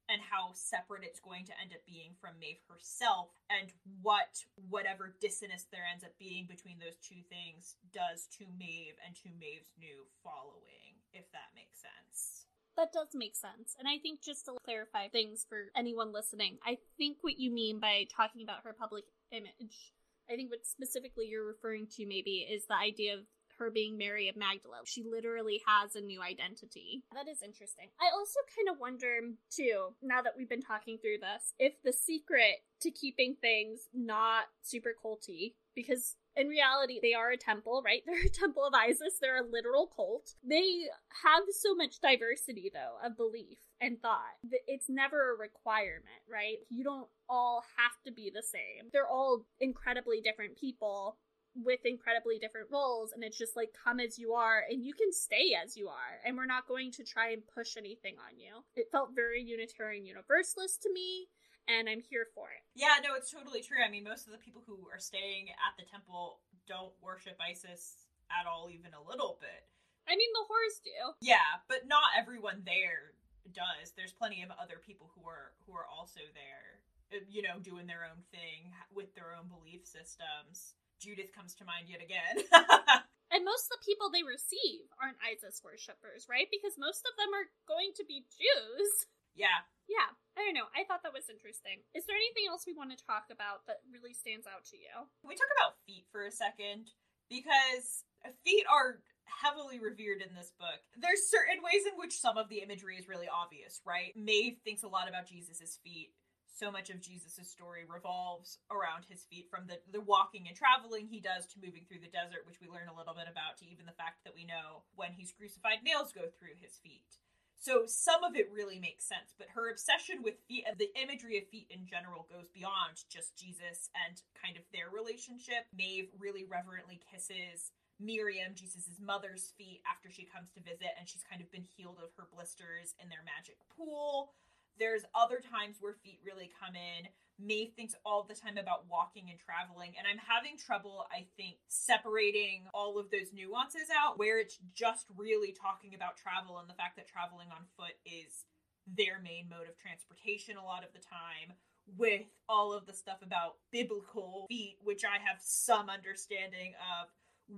and 0.08 0.24
how 0.24 0.56
separate 0.56 1.04
it's 1.04 1.20
going 1.20 1.44
to 1.44 1.60
end 1.60 1.76
up 1.76 1.84
being 1.84 2.16
from 2.16 2.40
Maeve 2.40 2.64
herself 2.64 3.28
and 3.52 3.68
what 4.00 4.40
whatever 4.72 5.12
dissonance 5.20 5.68
there 5.68 5.84
ends 5.84 6.00
up 6.00 6.16
being 6.16 6.48
between 6.48 6.80
those 6.80 6.96
two 6.96 7.20
things 7.28 7.76
does 7.92 8.24
to 8.40 8.48
Maeve 8.56 8.96
and 9.04 9.12
to 9.20 9.28
Maeve's 9.36 9.76
new 9.76 10.08
following, 10.24 10.96
if 11.12 11.28
that 11.36 11.52
makes 11.52 11.76
sense. 11.76 12.48
That 12.80 12.96
does 12.96 13.12
make 13.12 13.36
sense. 13.36 13.76
And 13.76 13.84
I 13.84 14.00
think 14.00 14.24
just 14.24 14.46
to 14.46 14.56
clarify 14.64 15.12
things 15.12 15.44
for 15.44 15.68
anyone 15.76 16.08
listening, 16.16 16.56
I 16.64 16.78
think 16.96 17.18
what 17.20 17.36
you 17.36 17.52
mean 17.52 17.84
by 17.84 18.08
talking 18.08 18.40
about 18.40 18.64
her 18.64 18.72
public 18.72 19.04
image, 19.30 19.92
I 20.24 20.40
think 20.40 20.48
what 20.48 20.64
specifically 20.64 21.28
you're 21.28 21.44
referring 21.44 21.86
to 22.00 22.06
maybe 22.06 22.48
is 22.48 22.64
the 22.64 22.80
idea 22.80 23.12
of 23.12 23.28
her 23.58 23.70
being 23.70 23.98
Mary 23.98 24.28
of 24.28 24.36
Magdala. 24.36 24.78
She 24.84 25.04
literally 25.04 25.62
has 25.66 25.94
a 25.94 26.00
new 26.00 26.22
identity. 26.22 27.02
That 27.14 27.28
is 27.28 27.42
interesting. 27.42 27.88
I 28.00 28.10
also 28.14 28.40
kind 28.56 28.68
of 28.74 28.80
wonder, 28.80 29.20
too, 29.50 29.94
now 30.02 30.22
that 30.22 30.34
we've 30.36 30.48
been 30.48 30.62
talking 30.62 30.98
through 30.98 31.18
this, 31.18 31.54
if 31.58 31.74
the 31.82 31.92
secret 31.92 32.62
to 32.80 32.90
keeping 32.90 33.36
things 33.40 33.88
not 33.92 34.44
super 34.62 34.94
culty, 35.04 35.54
because 35.74 36.16
in 36.38 36.48
reality, 36.48 37.00
they 37.02 37.14
are 37.14 37.30
a 37.30 37.36
temple, 37.36 37.82
right? 37.84 38.02
They're 38.06 38.26
a 38.26 38.30
temple 38.30 38.64
of 38.64 38.74
Isis. 38.74 39.18
They're 39.20 39.42
a 39.42 39.50
literal 39.50 39.88
cult. 39.94 40.34
They 40.48 40.84
have 41.24 41.42
so 41.50 41.74
much 41.74 42.00
diversity, 42.00 42.70
though, 42.72 43.04
of 43.04 43.16
belief 43.16 43.58
and 43.80 44.00
thought. 44.00 44.38
It's 44.66 44.88
never 44.88 45.32
a 45.32 45.38
requirement, 45.38 46.22
right? 46.30 46.58
You 46.70 46.84
don't 46.84 47.08
all 47.28 47.64
have 47.76 47.92
to 48.06 48.12
be 48.12 48.30
the 48.32 48.42
same. 48.42 48.90
They're 48.92 49.08
all 49.08 49.44
incredibly 49.60 50.20
different 50.20 50.56
people 50.56 51.18
with 51.54 51.80
incredibly 51.84 52.38
different 52.38 52.68
roles 52.70 53.12
and 53.12 53.24
it's 53.24 53.38
just 53.38 53.56
like 53.56 53.70
come 53.84 54.00
as 54.00 54.18
you 54.18 54.32
are 54.32 54.62
and 54.70 54.84
you 54.84 54.94
can 54.94 55.12
stay 55.12 55.56
as 55.62 55.76
you 55.76 55.88
are 55.88 56.20
and 56.24 56.36
we're 56.36 56.46
not 56.46 56.68
going 56.68 56.92
to 56.92 57.02
try 57.02 57.30
and 57.30 57.42
push 57.46 57.76
anything 57.76 58.14
on 58.18 58.38
you. 58.38 58.62
It 58.76 58.88
felt 58.92 59.14
very 59.14 59.42
Unitarian 59.42 60.06
Universalist 60.06 60.82
to 60.82 60.92
me 60.92 61.28
and 61.68 61.88
I'm 61.88 62.00
here 62.00 62.26
for 62.34 62.48
it. 62.48 62.64
Yeah, 62.74 62.96
no, 63.04 63.14
it's 63.14 63.30
totally 63.30 63.60
true. 63.60 63.84
I 63.84 63.90
mean, 63.90 64.04
most 64.04 64.26
of 64.26 64.32
the 64.32 64.40
people 64.40 64.62
who 64.66 64.88
are 64.88 64.98
staying 64.98 65.52
at 65.52 65.76
the 65.76 65.84
temple 65.84 66.40
don't 66.66 66.92
worship 67.02 67.36
Isis 67.36 68.08
at 68.32 68.48
all, 68.48 68.68
even 68.72 68.96
a 68.96 69.04
little 69.04 69.36
bit. 69.40 69.68
I 70.08 70.16
mean, 70.16 70.32
the 70.32 70.48
whores 70.48 70.80
do. 70.80 71.12
Yeah, 71.20 71.60
but 71.68 71.84
not 71.86 72.16
everyone 72.16 72.64
there 72.64 73.12
does. 73.52 73.92
There's 73.92 74.12
plenty 74.12 74.42
of 74.42 74.48
other 74.56 74.80
people 74.80 75.12
who 75.12 75.28
are 75.28 75.52
who 75.68 75.76
are 75.76 75.84
also 75.84 76.24
there, 76.32 76.80
uh, 77.12 77.24
you 77.28 77.44
know, 77.44 77.60
doing 77.60 77.86
their 77.86 78.08
own 78.08 78.24
thing 78.32 78.72
with 78.88 79.12
their 79.14 79.36
own 79.36 79.52
belief 79.52 79.84
systems. 79.84 80.74
Judith 80.98 81.34
comes 81.34 81.54
to 81.58 81.68
mind 81.68 81.86
yet 81.88 82.02
again. 82.02 82.42
and 83.32 83.46
most 83.46 83.70
of 83.70 83.78
the 83.78 83.86
people 83.86 84.10
they 84.10 84.26
receive 84.26 84.90
aren't 84.98 85.22
Isis 85.22 85.62
worshippers, 85.62 86.26
right? 86.26 86.50
Because 86.50 86.78
most 86.78 87.06
of 87.06 87.14
them 87.16 87.30
are 87.32 87.48
going 87.70 87.94
to 87.98 88.04
be 88.04 88.26
Jews. 88.34 89.06
Yeah. 89.38 89.62
Yeah. 89.86 90.10
I 90.34 90.42
don't 90.42 90.58
know. 90.58 90.68
I 90.74 90.82
thought 90.84 91.06
that 91.06 91.14
was 91.14 91.30
interesting. 91.30 91.82
Is 91.94 92.06
there 92.06 92.18
anything 92.18 92.50
else 92.50 92.66
we 92.66 92.76
want 92.76 92.90
to 92.94 93.00
talk 93.00 93.30
about 93.30 93.66
that 93.70 93.82
really 93.86 94.14
stands 94.14 94.46
out 94.46 94.66
to 94.70 94.76
you? 94.76 94.94
Can 95.22 95.30
we 95.30 95.38
talk 95.38 95.50
about 95.54 95.78
feet 95.86 96.06
for 96.10 96.26
a 96.26 96.34
second? 96.34 96.90
Because 97.30 98.06
feet 98.42 98.66
are 98.66 99.02
heavily 99.28 99.78
revered 99.78 100.24
in 100.24 100.34
this 100.34 100.50
book. 100.58 100.80
There's 100.96 101.28
certain 101.30 101.62
ways 101.62 101.84
in 101.86 101.94
which 102.00 102.18
some 102.18 102.36
of 102.36 102.48
the 102.48 102.64
imagery 102.64 102.96
is 102.96 103.08
really 103.08 103.28
obvious, 103.28 103.80
right? 103.84 104.16
Maeve 104.16 104.58
thinks 104.64 104.82
a 104.82 104.90
lot 104.90 105.08
about 105.08 105.28
Jesus's 105.28 105.78
feet 105.84 106.10
so 106.58 106.70
much 106.74 106.90
of 106.90 107.00
Jesus' 107.00 107.46
story 107.46 107.86
revolves 107.86 108.58
around 108.74 109.06
his 109.06 109.22
feet 109.30 109.46
from 109.46 109.70
the, 109.70 109.78
the 109.94 110.02
walking 110.02 110.50
and 110.50 110.58
traveling 110.58 111.06
he 111.06 111.22
does 111.22 111.46
to 111.54 111.62
moving 111.62 111.86
through 111.86 112.02
the 112.02 112.10
desert, 112.10 112.42
which 112.42 112.58
we 112.60 112.66
learn 112.66 112.90
a 112.90 112.96
little 112.98 113.14
bit 113.14 113.30
about, 113.30 113.56
to 113.62 113.70
even 113.70 113.86
the 113.86 113.94
fact 113.94 114.26
that 114.26 114.34
we 114.34 114.42
know 114.42 114.82
when 114.98 115.14
he's 115.14 115.30
crucified, 115.30 115.86
nails 115.86 116.10
go 116.10 116.26
through 116.26 116.58
his 116.58 116.74
feet. 116.82 117.22
So 117.58 117.86
some 117.86 118.22
of 118.22 118.34
it 118.34 118.50
really 118.54 118.78
makes 118.78 119.06
sense, 119.06 119.34
but 119.34 119.50
her 119.54 119.70
obsession 119.70 120.22
with 120.22 120.42
feet 120.46 120.62
and 120.66 120.78
the 120.78 120.94
imagery 120.94 121.38
of 121.38 121.50
feet 121.50 121.66
in 121.70 121.86
general 121.86 122.26
goes 122.30 122.50
beyond 122.54 123.02
just 123.10 123.34
Jesus 123.34 123.90
and 123.94 124.22
kind 124.34 124.54
of 124.54 124.62
their 124.70 124.90
relationship. 124.94 125.66
Maeve 125.74 126.10
really 126.18 126.46
reverently 126.46 127.02
kisses 127.02 127.74
Miriam, 127.98 128.54
Jesus' 128.54 129.02
mother's 129.02 129.54
feet, 129.58 129.82
after 129.90 130.06
she 130.06 130.22
comes 130.22 130.54
to 130.54 130.62
visit, 130.62 130.94
and 130.98 131.10
she's 131.10 131.26
kind 131.26 131.42
of 131.42 131.50
been 131.50 131.66
healed 131.66 131.98
of 131.98 132.14
her 132.14 132.30
blisters 132.30 132.94
in 133.02 133.10
their 133.10 133.26
magic 133.26 133.58
pool. 133.74 134.30
There's 134.78 135.02
other 135.14 135.40
times 135.40 135.76
where 135.80 135.94
feet 136.04 136.20
really 136.24 136.50
come 136.58 136.74
in. 136.74 137.08
Maeve 137.38 137.72
thinks 137.76 137.94
all 138.04 138.24
the 138.24 138.34
time 138.34 138.58
about 138.58 138.90
walking 138.90 139.30
and 139.30 139.38
traveling, 139.38 139.94
and 139.96 140.06
I'm 140.10 140.18
having 140.18 140.58
trouble, 140.58 141.06
I 141.12 141.26
think, 141.36 141.58
separating 141.68 142.66
all 142.74 142.98
of 142.98 143.10
those 143.10 143.30
nuances 143.32 143.86
out 143.94 144.18
where 144.18 144.40
it's 144.40 144.58
just 144.74 145.06
really 145.16 145.52
talking 145.54 145.94
about 145.94 146.16
travel 146.16 146.58
and 146.58 146.68
the 146.68 146.74
fact 146.74 146.96
that 146.96 147.06
traveling 147.06 147.46
on 147.54 147.62
foot 147.78 147.94
is 148.04 148.42
their 148.90 149.20
main 149.22 149.46
mode 149.48 149.68
of 149.68 149.78
transportation 149.78 150.56
a 150.56 150.64
lot 150.64 150.82
of 150.82 150.90
the 150.92 150.98
time, 150.98 151.54
with 151.96 152.26
all 152.48 152.72
of 152.72 152.86
the 152.86 152.92
stuff 152.92 153.22
about 153.22 153.56
biblical 153.70 154.46
feet, 154.48 154.78
which 154.82 155.04
I 155.04 155.22
have 155.22 155.38
some 155.40 155.88
understanding 155.88 156.74
of, 157.00 157.08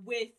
with 0.05 0.29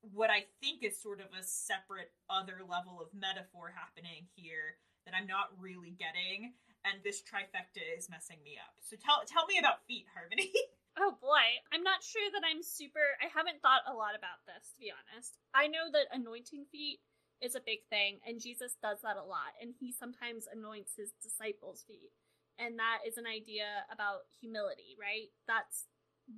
what 0.00 0.30
I 0.30 0.44
think 0.60 0.82
is 0.82 0.96
sort 0.96 1.20
of 1.20 1.26
a 1.38 1.42
separate 1.42 2.12
other 2.30 2.60
level 2.66 3.00
of 3.00 3.12
metaphor 3.12 3.72
happening 3.74 4.26
here 4.34 4.78
that 5.06 5.14
I'm 5.14 5.26
not 5.26 5.54
really 5.58 5.94
getting, 5.94 6.52
and 6.84 6.98
this 7.02 7.22
trifecta 7.22 7.82
is 7.96 8.10
messing 8.10 8.42
me 8.44 8.58
up. 8.58 8.74
So 8.82 8.98
tell 8.98 9.22
tell 9.24 9.46
me 9.46 9.58
about 9.58 9.86
feet, 9.86 10.06
Harmony. 10.12 10.52
Oh 10.96 11.12
boy, 11.20 11.60
I'm 11.68 11.84
not 11.84 12.00
sure 12.00 12.24
that 12.32 12.40
I'm 12.40 12.64
super. 12.64 13.04
I 13.20 13.28
haven't 13.28 13.60
thought 13.60 13.84
a 13.84 13.92
lot 13.92 14.16
about 14.16 14.40
this, 14.48 14.72
to 14.72 14.80
be 14.80 14.88
honest. 14.88 15.36
I 15.52 15.68
know 15.68 15.92
that 15.92 16.08
anointing 16.08 16.72
feet 16.72 17.04
is 17.44 17.54
a 17.54 17.60
big 17.60 17.84
thing, 17.92 18.16
and 18.24 18.40
Jesus 18.40 18.80
does 18.80 19.04
that 19.04 19.20
a 19.20 19.28
lot, 19.28 19.52
and 19.60 19.76
he 19.76 19.92
sometimes 19.92 20.48
anoints 20.48 20.96
his 20.96 21.12
disciples' 21.20 21.84
feet. 21.84 22.16
And 22.56 22.78
that 22.80 23.04
is 23.04 23.20
an 23.20 23.28
idea 23.28 23.84
about 23.92 24.24
humility, 24.40 24.96
right? 24.96 25.28
That's 25.44 25.84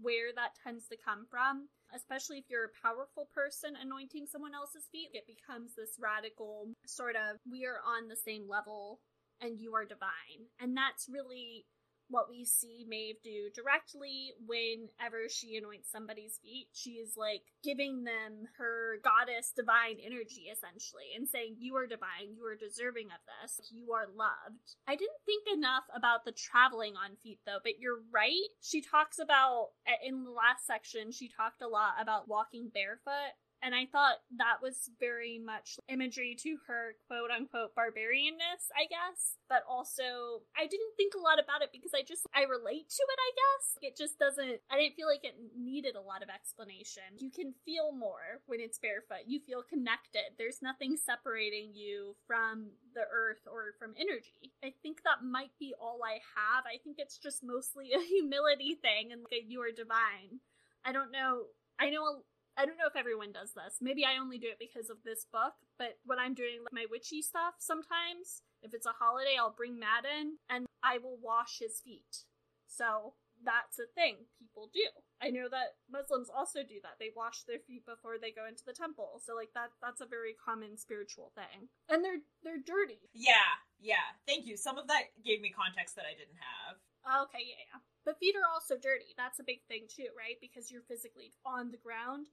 where 0.02 0.34
that 0.34 0.58
tends 0.58 0.90
to 0.90 0.98
come 0.98 1.30
from. 1.30 1.70
Especially 1.94 2.38
if 2.38 2.44
you're 2.48 2.66
a 2.66 2.80
powerful 2.82 3.28
person 3.34 3.74
anointing 3.80 4.26
someone 4.26 4.54
else's 4.54 4.88
feet, 4.92 5.08
it 5.12 5.24
becomes 5.26 5.74
this 5.74 5.96
radical 5.98 6.68
sort 6.86 7.16
of 7.16 7.38
we 7.50 7.64
are 7.64 7.80
on 7.86 8.08
the 8.08 8.16
same 8.16 8.48
level 8.48 9.00
and 9.40 9.58
you 9.58 9.74
are 9.74 9.84
divine. 9.84 10.50
And 10.60 10.76
that's 10.76 11.08
really 11.08 11.64
what 12.08 12.30
we 12.30 12.44
see 12.44 12.84
Maeve 12.88 13.16
do 13.22 13.50
directly 13.54 14.32
whenever 14.46 15.28
she 15.28 15.56
anoints 15.56 15.90
somebody's 15.90 16.38
feet. 16.42 16.68
She 16.72 16.92
is 16.92 17.14
like 17.16 17.42
giving 17.62 18.04
them 18.04 18.48
her 18.58 18.98
goddess 19.04 19.52
divine 19.54 19.96
energy 20.04 20.48
essentially 20.52 21.14
and 21.16 21.28
saying, 21.28 21.56
You 21.58 21.76
are 21.76 21.86
divine, 21.86 22.34
you 22.36 22.44
are 22.46 22.56
deserving 22.56 23.06
of 23.06 23.20
this, 23.26 23.70
you 23.70 23.92
are 23.92 24.06
loved. 24.14 24.76
I 24.86 24.96
didn't 24.96 25.22
think 25.26 25.44
enough 25.52 25.84
about 25.94 26.24
the 26.24 26.32
traveling 26.32 26.94
on 26.96 27.16
feet 27.22 27.40
though, 27.46 27.58
but 27.62 27.78
you're 27.78 28.00
right. 28.12 28.48
She 28.60 28.80
talks 28.80 29.18
about, 29.18 29.68
in 30.04 30.24
the 30.24 30.30
last 30.30 30.66
section, 30.66 31.12
she 31.12 31.28
talked 31.28 31.62
a 31.62 31.68
lot 31.68 31.94
about 32.00 32.28
walking 32.28 32.70
barefoot 32.72 33.36
and 33.62 33.74
I 33.74 33.86
thought 33.86 34.22
that 34.36 34.62
was 34.62 34.90
very 35.00 35.38
much 35.38 35.80
imagery 35.88 36.36
to 36.42 36.58
her 36.66 36.94
quote 37.06 37.30
unquote 37.30 37.74
barbarianness, 37.74 38.70
I 38.70 38.86
guess. 38.86 39.38
But 39.48 39.64
also, 39.68 40.46
I 40.56 40.66
didn't 40.66 40.94
think 40.96 41.14
a 41.14 41.22
lot 41.22 41.42
about 41.42 41.62
it 41.62 41.70
because 41.72 41.92
I 41.94 42.02
just, 42.02 42.26
I 42.34 42.42
relate 42.44 42.88
to 42.88 43.02
it, 43.02 43.18
I 43.18 43.30
guess. 43.34 43.66
It 43.82 43.96
just 43.96 44.18
doesn't, 44.18 44.60
I 44.70 44.78
didn't 44.78 44.94
feel 44.94 45.08
like 45.08 45.24
it 45.24 45.34
needed 45.56 45.96
a 45.96 46.00
lot 46.00 46.22
of 46.22 46.28
explanation. 46.28 47.18
You 47.18 47.30
can 47.30 47.54
feel 47.64 47.90
more 47.90 48.40
when 48.46 48.60
it's 48.60 48.78
barefoot. 48.78 49.26
You 49.26 49.40
feel 49.40 49.62
connected. 49.62 50.38
There's 50.38 50.62
nothing 50.62 50.96
separating 50.96 51.74
you 51.74 52.14
from 52.26 52.70
the 52.94 53.06
earth 53.10 53.42
or 53.50 53.74
from 53.78 53.94
energy. 53.98 54.54
I 54.62 54.74
think 54.82 55.02
that 55.02 55.24
might 55.24 55.52
be 55.58 55.74
all 55.80 56.00
I 56.04 56.20
have. 56.36 56.64
I 56.66 56.78
think 56.82 56.96
it's 56.98 57.18
just 57.18 57.42
mostly 57.42 57.90
a 57.92 58.00
humility 58.06 58.78
thing 58.80 59.10
and 59.12 59.22
like 59.22 59.42
a 59.42 59.44
you 59.44 59.60
are 59.62 59.72
divine. 59.74 60.40
I 60.84 60.92
don't 60.92 61.10
know. 61.10 61.50
I 61.80 61.90
know 61.90 62.22
I 62.58 62.66
don't 62.66 62.76
know 62.76 62.90
if 62.90 62.98
everyone 62.98 63.30
does 63.30 63.54
this. 63.54 63.78
Maybe 63.80 64.04
I 64.04 64.18
only 64.18 64.36
do 64.36 64.50
it 64.50 64.58
because 64.58 64.90
of 64.90 64.98
this 65.04 65.24
book, 65.30 65.54
but 65.78 66.02
when 66.04 66.18
I'm 66.18 66.34
doing 66.34 66.66
like, 66.66 66.74
my 66.74 66.86
witchy 66.90 67.22
stuff 67.22 67.54
sometimes, 67.62 68.42
if 68.62 68.74
it's 68.74 68.86
a 68.86 68.98
holiday, 68.98 69.38
I'll 69.38 69.54
bring 69.54 69.78
Matt 69.78 70.02
in 70.02 70.42
and 70.50 70.66
I 70.82 70.98
will 70.98 71.22
wash 71.22 71.62
his 71.62 71.78
feet. 71.78 72.26
So 72.66 73.14
that's 73.46 73.78
a 73.78 73.86
thing 73.94 74.26
people 74.42 74.70
do. 74.74 74.90
I 75.22 75.30
know 75.30 75.46
that 75.46 75.78
Muslims 75.86 76.26
also 76.26 76.66
do 76.66 76.82
that. 76.82 76.98
They 76.98 77.14
wash 77.14 77.46
their 77.46 77.62
feet 77.62 77.86
before 77.86 78.18
they 78.18 78.34
go 78.34 78.50
into 78.50 78.66
the 78.66 78.74
temple. 78.74 79.22
So 79.22 79.38
like 79.38 79.54
that 79.54 79.70
that's 79.78 80.02
a 80.02 80.10
very 80.10 80.34
common 80.34 80.74
spiritual 80.74 81.30
thing. 81.38 81.70
And 81.86 82.02
they're 82.02 82.26
they're 82.42 82.58
dirty. 82.58 83.06
Yeah, 83.14 83.54
yeah. 83.78 84.18
Thank 84.26 84.46
you. 84.46 84.58
Some 84.58 84.78
of 84.78 84.90
that 84.90 85.14
gave 85.22 85.40
me 85.40 85.54
context 85.54 85.94
that 85.94 86.10
I 86.10 86.18
didn't 86.18 86.42
have. 86.42 86.82
Oh, 87.06 87.30
okay, 87.30 87.46
yeah, 87.46 87.62
yeah. 87.70 87.80
But 88.04 88.18
feet 88.18 88.34
are 88.34 88.50
also 88.50 88.74
dirty. 88.74 89.14
That's 89.16 89.38
a 89.38 89.46
big 89.46 89.62
thing 89.68 89.86
too, 89.86 90.10
right? 90.18 90.36
Because 90.42 90.70
you're 90.70 90.86
physically 90.86 91.32
on 91.46 91.70
the 91.70 91.78
ground. 91.78 92.26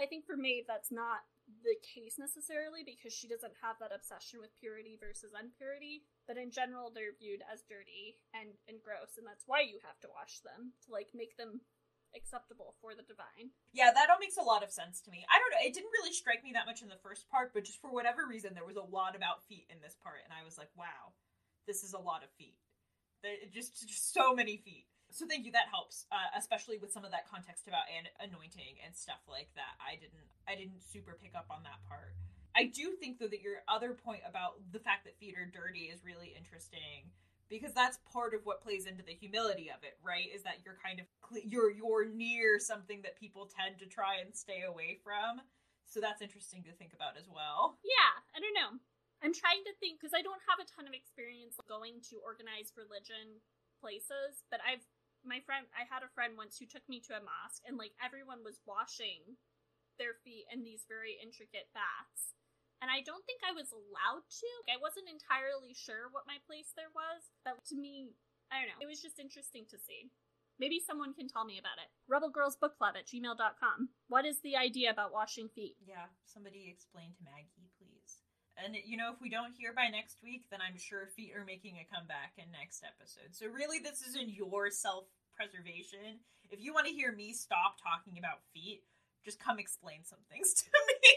I 0.00 0.06
think 0.06 0.24
for 0.24 0.36
Maeve, 0.36 0.64
that's 0.66 0.90
not 0.90 1.24
the 1.66 1.76
case 1.82 2.16
necessarily 2.16 2.86
because 2.86 3.12
she 3.12 3.28
doesn't 3.28 3.60
have 3.60 3.76
that 3.82 3.92
obsession 3.92 4.40
with 4.40 4.56
purity 4.56 4.96
versus 4.96 5.36
unpurity. 5.36 6.06
But 6.26 6.38
in 6.38 6.54
general, 6.54 6.88
they're 6.88 7.18
viewed 7.18 7.42
as 7.50 7.66
dirty 7.66 8.16
and, 8.32 8.54
and 8.70 8.80
gross, 8.80 9.18
and 9.18 9.26
that's 9.26 9.44
why 9.44 9.66
you 9.66 9.82
have 9.84 9.98
to 10.06 10.12
wash 10.12 10.40
them 10.40 10.72
to 10.86 10.88
like 10.94 11.10
make 11.12 11.36
them 11.36 11.60
acceptable 12.14 12.76
for 12.80 12.94
the 12.94 13.04
divine. 13.04 13.52
Yeah, 13.72 13.90
that 13.92 14.08
all 14.12 14.20
makes 14.20 14.36
a 14.36 14.44
lot 14.44 14.62
of 14.62 14.70
sense 14.70 15.00
to 15.02 15.10
me. 15.10 15.24
I 15.28 15.40
don't 15.40 15.52
know, 15.52 15.64
it 15.64 15.74
didn't 15.74 15.96
really 15.96 16.12
strike 16.12 16.44
me 16.44 16.52
that 16.54 16.68
much 16.68 16.84
in 16.84 16.92
the 16.92 17.00
first 17.00 17.28
part, 17.28 17.52
but 17.52 17.64
just 17.64 17.80
for 17.80 17.90
whatever 17.90 18.28
reason, 18.28 18.52
there 18.52 18.68
was 18.68 18.76
a 18.76 18.84
lot 18.84 19.16
about 19.16 19.44
feet 19.48 19.66
in 19.72 19.80
this 19.80 19.96
part, 19.96 20.20
and 20.24 20.32
I 20.32 20.44
was 20.44 20.60
like, 20.60 20.70
wow, 20.76 21.16
this 21.66 21.82
is 21.82 21.92
a 21.92 22.00
lot 22.00 22.22
of 22.22 22.30
feet. 22.36 22.60
Just, 23.54 23.80
just 23.86 24.12
so 24.12 24.34
many 24.34 24.60
feet. 24.60 24.86
So 25.12 25.28
thank 25.28 25.44
you. 25.44 25.52
That 25.52 25.68
helps, 25.70 26.06
uh, 26.10 26.32
especially 26.36 26.78
with 26.78 26.92
some 26.92 27.04
of 27.04 27.12
that 27.12 27.28
context 27.28 27.68
about 27.68 27.84
an- 27.92 28.12
anointing 28.18 28.80
and 28.84 28.96
stuff 28.96 29.20
like 29.28 29.52
that. 29.54 29.76
I 29.78 30.00
didn't, 30.00 30.26
I 30.48 30.56
didn't 30.56 30.80
super 30.80 31.16
pick 31.20 31.36
up 31.36 31.46
on 31.52 31.62
that 31.64 31.84
part. 31.88 32.16
I 32.56 32.68
do 32.68 32.92
think 33.00 33.18
though 33.18 33.28
that 33.28 33.40
your 33.40 33.64
other 33.68 33.96
point 33.96 34.20
about 34.28 34.60
the 34.72 34.80
fact 34.80 35.04
that 35.04 35.16
feet 35.16 35.36
are 35.36 35.48
dirty 35.48 35.88
is 35.88 36.04
really 36.04 36.36
interesting 36.36 37.08
because 37.48 37.72
that's 37.72 38.00
part 38.08 38.32
of 38.32 38.44
what 38.44 38.64
plays 38.64 38.88
into 38.88 39.04
the 39.04 39.12
humility 39.12 39.68
of 39.68 39.84
it, 39.84 39.96
right? 40.00 40.28
Is 40.32 40.44
that 40.44 40.64
you're 40.64 40.80
kind 40.80 41.00
of 41.00 41.06
you're 41.44 41.72
you're 41.72 42.08
near 42.08 42.60
something 42.60 43.00
that 43.04 43.16
people 43.16 43.48
tend 43.48 43.80
to 43.80 43.86
try 43.88 44.20
and 44.20 44.32
stay 44.32 44.64
away 44.68 45.00
from. 45.00 45.40
So 45.84 46.00
that's 46.00 46.24
interesting 46.24 46.64
to 46.64 46.72
think 46.72 46.96
about 46.96 47.20
as 47.20 47.28
well. 47.28 47.76
Yeah, 47.84 48.12
I 48.32 48.40
don't 48.40 48.56
know. 48.56 48.80
I'm 49.20 49.36
trying 49.36 49.62
to 49.68 49.76
think 49.76 50.00
because 50.00 50.16
I 50.16 50.24
don't 50.24 50.40
have 50.48 50.58
a 50.58 50.66
ton 50.66 50.88
of 50.88 50.96
experience 50.96 51.60
going 51.68 52.00
to 52.08 52.24
organized 52.24 52.74
religion 52.74 53.44
places, 53.78 54.42
but 54.48 54.58
I've 54.64 54.82
my 55.22 55.40
friend 55.42 55.66
I 55.72 55.86
had 55.86 56.02
a 56.02 56.14
friend 56.14 56.34
once 56.36 56.58
who 56.58 56.66
took 56.66 56.84
me 56.90 56.98
to 57.06 57.16
a 57.18 57.22
mosque 57.22 57.62
and 57.66 57.78
like 57.78 57.94
everyone 58.02 58.42
was 58.42 58.62
washing 58.66 59.38
their 59.98 60.18
feet 60.24 60.48
in 60.50 60.64
these 60.64 60.88
very 60.88 61.18
intricate 61.20 61.70
baths. 61.76 62.34
And 62.82 62.90
I 62.90 62.98
don't 63.06 63.22
think 63.22 63.46
I 63.46 63.54
was 63.54 63.70
allowed 63.70 64.26
to. 64.26 64.50
I 64.66 64.74
wasn't 64.82 65.06
entirely 65.06 65.70
sure 65.70 66.10
what 66.10 66.26
my 66.26 66.42
place 66.42 66.74
there 66.74 66.90
was, 66.90 67.30
but 67.46 67.62
to 67.70 67.78
me, 67.78 68.18
I 68.50 68.58
don't 68.58 68.74
know. 68.74 68.82
It 68.82 68.90
was 68.90 68.98
just 68.98 69.22
interesting 69.22 69.70
to 69.70 69.78
see. 69.78 70.10
Maybe 70.58 70.82
someone 70.82 71.14
can 71.14 71.30
tell 71.30 71.46
me 71.46 71.62
about 71.62 71.78
it. 71.78 71.90
Rebelgirlsbookclub 72.10 72.98
at 72.98 73.06
gmail.com. 73.06 73.88
What 74.08 74.26
is 74.26 74.42
the 74.42 74.56
idea 74.58 74.90
about 74.90 75.14
washing 75.14 75.48
feet? 75.48 75.76
Yeah, 75.80 76.10
somebody 76.26 76.68
explain 76.68 77.14
to 77.14 77.22
Maggie. 77.24 77.71
And 78.62 78.78
you 78.86 78.96
know, 78.96 79.10
if 79.10 79.18
we 79.20 79.28
don't 79.28 79.52
hear 79.58 79.74
by 79.74 79.90
next 79.90 80.22
week, 80.22 80.46
then 80.50 80.62
I'm 80.62 80.78
sure 80.78 81.10
feet 81.10 81.34
are 81.34 81.44
making 81.44 81.82
a 81.82 81.88
comeback 81.90 82.38
in 82.38 82.46
next 82.54 82.86
episode. 82.86 83.34
So 83.34 83.50
really, 83.50 83.82
this 83.82 84.02
is 84.06 84.14
in 84.14 84.30
your 84.30 84.70
self 84.70 85.10
preservation. 85.34 86.22
If 86.50 86.62
you 86.62 86.70
want 86.70 86.86
to 86.86 86.94
hear 86.94 87.10
me 87.10 87.32
stop 87.32 87.80
talking 87.82 88.20
about 88.20 88.44
feet, 88.54 88.84
just 89.24 89.42
come 89.42 89.58
explain 89.58 90.06
some 90.06 90.22
things 90.30 90.54
to 90.62 90.66
me. 90.88 91.10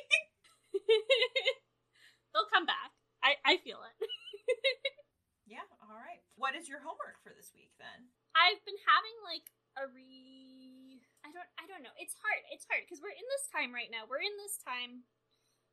They'll 2.33 2.49
come 2.49 2.65
back. 2.65 2.91
I 3.21 3.37
I 3.45 3.53
feel 3.61 3.79
it. 3.85 3.95
yeah. 5.53 5.65
All 5.85 5.95
right. 5.95 6.25
What 6.35 6.57
is 6.57 6.65
your 6.65 6.81
homework 6.81 7.21
for 7.21 7.29
this 7.29 7.53
week 7.53 7.71
then? 7.77 8.09
I've 8.33 8.61
been 8.65 8.79
having 8.89 9.17
like 9.21 9.47
a 9.77 9.83
re. 9.93 11.01
I 11.21 11.29
don't. 11.29 11.49
I 11.61 11.65
don't 11.69 11.85
know. 11.85 11.93
It's 12.01 12.17
hard. 12.17 12.41
It's 12.49 12.65
hard 12.65 12.85
because 12.85 13.01
we're 13.01 13.13
in 13.13 13.27
this 13.37 13.45
time 13.53 13.69
right 13.69 13.89
now. 13.93 14.09
We're 14.09 14.25
in 14.25 14.35
this 14.41 14.57
time 14.65 15.05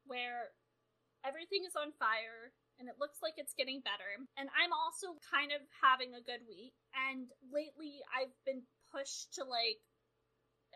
where 0.06 0.50
everything 1.22 1.64
is 1.66 1.74
on 1.78 1.94
fire 1.98 2.52
and 2.78 2.90
it 2.90 2.98
looks 2.98 3.22
like 3.22 3.38
it's 3.38 3.54
getting 3.54 3.78
better. 3.84 4.18
And 4.34 4.50
I'm 4.58 4.74
also 4.74 5.14
kind 5.22 5.54
of 5.54 5.62
having 5.78 6.18
a 6.18 6.24
good 6.24 6.42
week. 6.50 6.74
And 6.94 7.30
lately 7.50 8.02
I've 8.10 8.34
been 8.42 8.66
pushed 8.90 9.32
to 9.40 9.46
like 9.46 9.80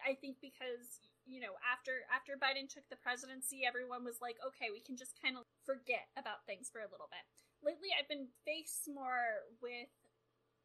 I 0.01 0.17
think 0.17 0.41
because 0.41 1.01
you 1.29 1.41
know 1.41 1.57
after 1.65 2.05
after 2.09 2.37
Biden 2.37 2.69
took 2.69 2.85
the 2.89 3.01
presidency 3.01 3.65
everyone 3.69 4.05
was 4.05 4.21
like 4.25 4.41
okay 4.41 4.73
we 4.73 4.81
can 4.81 4.97
just 4.97 5.17
kind 5.21 5.37
of 5.37 5.45
forget 5.65 6.09
about 6.17 6.49
things 6.49 6.73
for 6.73 6.81
a 6.81 6.89
little 6.89 7.13
bit. 7.13 7.25
Lately 7.61 7.93
I've 7.93 8.09
been 8.09 8.33
faced 8.49 8.89
more 8.89 9.45
with 9.61 9.93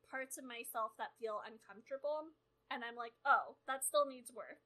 parts 0.08 0.36
of 0.40 0.48
myself 0.48 0.96
that 1.00 1.16
feel 1.20 1.44
uncomfortable 1.44 2.32
and 2.72 2.84
I'm 2.84 2.96
like 2.96 3.16
oh 3.28 3.60
that 3.68 3.84
still 3.84 4.08
needs 4.08 4.32
work. 4.32 4.64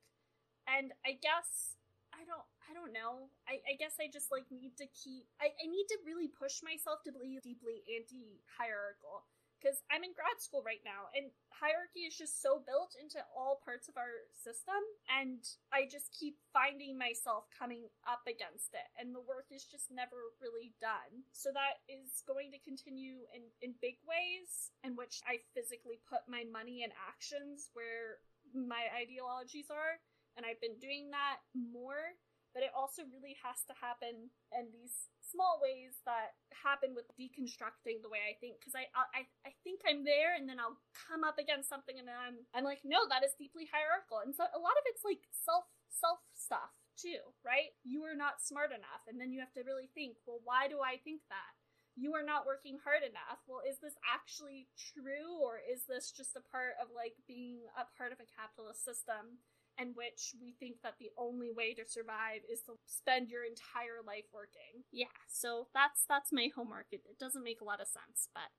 And 0.66 0.94
I 1.06 1.18
guess 1.18 1.78
I 2.16 2.24
don't 2.24 2.48
I 2.66 2.74
don't 2.74 2.96
know. 2.96 3.30
I, 3.46 3.62
I 3.68 3.74
guess 3.78 4.00
I 4.02 4.08
just 4.10 4.32
like 4.32 4.48
need 4.50 4.80
to 4.80 4.88
keep 4.96 5.28
I, 5.38 5.52
I 5.52 5.66
need 5.68 5.86
to 5.92 6.00
really 6.08 6.32
push 6.32 6.64
myself 6.64 7.04
to 7.06 7.12
be 7.12 7.38
deeply 7.44 7.84
anti 7.92 8.42
hierarchical. 8.58 9.28
Because 9.60 9.82
I'm 9.90 10.06
in 10.06 10.14
grad 10.14 10.38
school 10.38 10.62
right 10.62 10.84
now 10.86 11.10
and 11.18 11.34
hierarchy 11.50 12.06
is 12.06 12.14
just 12.14 12.44
so 12.44 12.62
built 12.62 12.94
into 13.02 13.18
all 13.34 13.64
parts 13.66 13.90
of 13.90 13.98
our 13.98 14.28
system 14.30 14.78
and 15.10 15.42
I 15.74 15.90
just 15.90 16.14
keep 16.14 16.38
finding 16.54 17.00
myself 17.00 17.50
coming 17.50 17.90
up 18.06 18.22
against 18.30 18.78
it 18.78 18.86
and 18.94 19.10
the 19.10 19.26
work 19.26 19.50
is 19.50 19.66
just 19.66 19.90
never 19.90 20.36
really 20.38 20.76
done. 20.78 21.26
So 21.34 21.50
that 21.56 21.82
is 21.90 22.22
going 22.30 22.54
to 22.54 22.62
continue 22.62 23.26
in, 23.34 23.50
in 23.64 23.80
big 23.82 23.98
ways 24.06 24.70
in 24.86 24.94
which 24.94 25.26
I 25.26 25.42
physically 25.58 25.98
put 26.06 26.30
my 26.30 26.46
money 26.46 26.86
and 26.86 26.94
actions 27.02 27.74
where 27.74 28.22
my 28.54 28.86
ideologies 28.94 29.74
are 29.74 29.98
and 30.36 30.46
I've 30.46 30.62
been 30.62 30.78
doing 30.80 31.12
that 31.12 31.44
more. 31.56 32.16
But 32.56 32.64
it 32.64 32.72
also 32.72 33.04
really 33.12 33.36
has 33.44 33.68
to 33.68 33.76
happen 33.76 34.32
in 34.56 34.72
these 34.72 35.12
small 35.20 35.60
ways 35.60 36.00
that 36.08 36.40
happen 36.56 36.96
with 36.96 37.04
deconstructing 37.20 38.00
the 38.00 38.08
way 38.08 38.24
I 38.24 38.40
think. 38.40 38.64
Because 38.64 38.80
I, 38.80 38.88
I 38.96 39.28
I 39.44 39.52
think 39.68 39.84
I'm 39.84 40.08
there, 40.08 40.40
and 40.40 40.48
then 40.48 40.56
I'll 40.56 40.80
come 40.96 41.28
up 41.28 41.36
against 41.36 41.68
something, 41.68 42.00
and 42.00 42.08
then 42.08 42.16
I'm 42.16 42.48
I'm 42.56 42.64
like, 42.64 42.80
no, 42.88 43.04
that 43.12 43.28
is 43.28 43.36
deeply 43.36 43.68
hierarchical. 43.68 44.24
And 44.24 44.32
so 44.32 44.48
a 44.48 44.62
lot 44.64 44.80
of 44.80 44.88
it's 44.88 45.04
like 45.04 45.28
self 45.36 45.68
self 45.92 46.24
stuff 46.32 46.72
too, 46.96 47.20
right? 47.44 47.76
You 47.84 48.08
are 48.08 48.16
not 48.16 48.40
smart 48.40 48.72
enough, 48.72 49.04
and 49.12 49.20
then 49.20 49.36
you 49.36 49.44
have 49.44 49.52
to 49.60 49.68
really 49.68 49.92
think, 49.92 50.16
well, 50.24 50.40
why 50.48 50.72
do 50.72 50.80
I 50.80 50.96
think 51.04 51.28
that? 51.28 51.52
you 51.96 52.12
are 52.12 52.24
not 52.28 52.44
working 52.46 52.76
hard 52.84 53.08
enough. 53.08 53.40
Well, 53.48 53.64
is 53.64 53.80
this 53.80 53.96
actually 54.04 54.68
true 54.76 55.40
or 55.40 55.64
is 55.64 55.88
this 55.88 56.12
just 56.12 56.36
a 56.36 56.44
part 56.44 56.76
of 56.76 56.92
like 56.92 57.16
being 57.24 57.64
a 57.80 57.88
part 57.96 58.12
of 58.12 58.20
a 58.20 58.28
capitalist 58.28 58.84
system 58.84 59.40
in 59.80 59.94
which 59.96 60.34
we 60.42 60.54
think 60.60 60.82
that 60.84 60.96
the 61.00 61.12
only 61.18 61.52
way 61.52 61.74
to 61.74 61.84
survive 61.88 62.42
is 62.52 62.62
to 62.68 62.78
spend 62.86 63.30
your 63.30 63.44
entire 63.44 64.00
life 64.06 64.26
working? 64.34 64.84
Yeah, 64.92 65.12
so 65.28 65.68
that's 65.74 66.06
that's 66.08 66.32
my 66.32 66.50
homework. 66.56 66.88
It, 66.92 67.02
it 67.10 67.20
doesn't 67.20 67.44
make 67.44 67.62
a 67.62 67.68
lot 67.68 67.82
of 67.82 67.88
sense, 67.88 68.30
but 68.34 68.50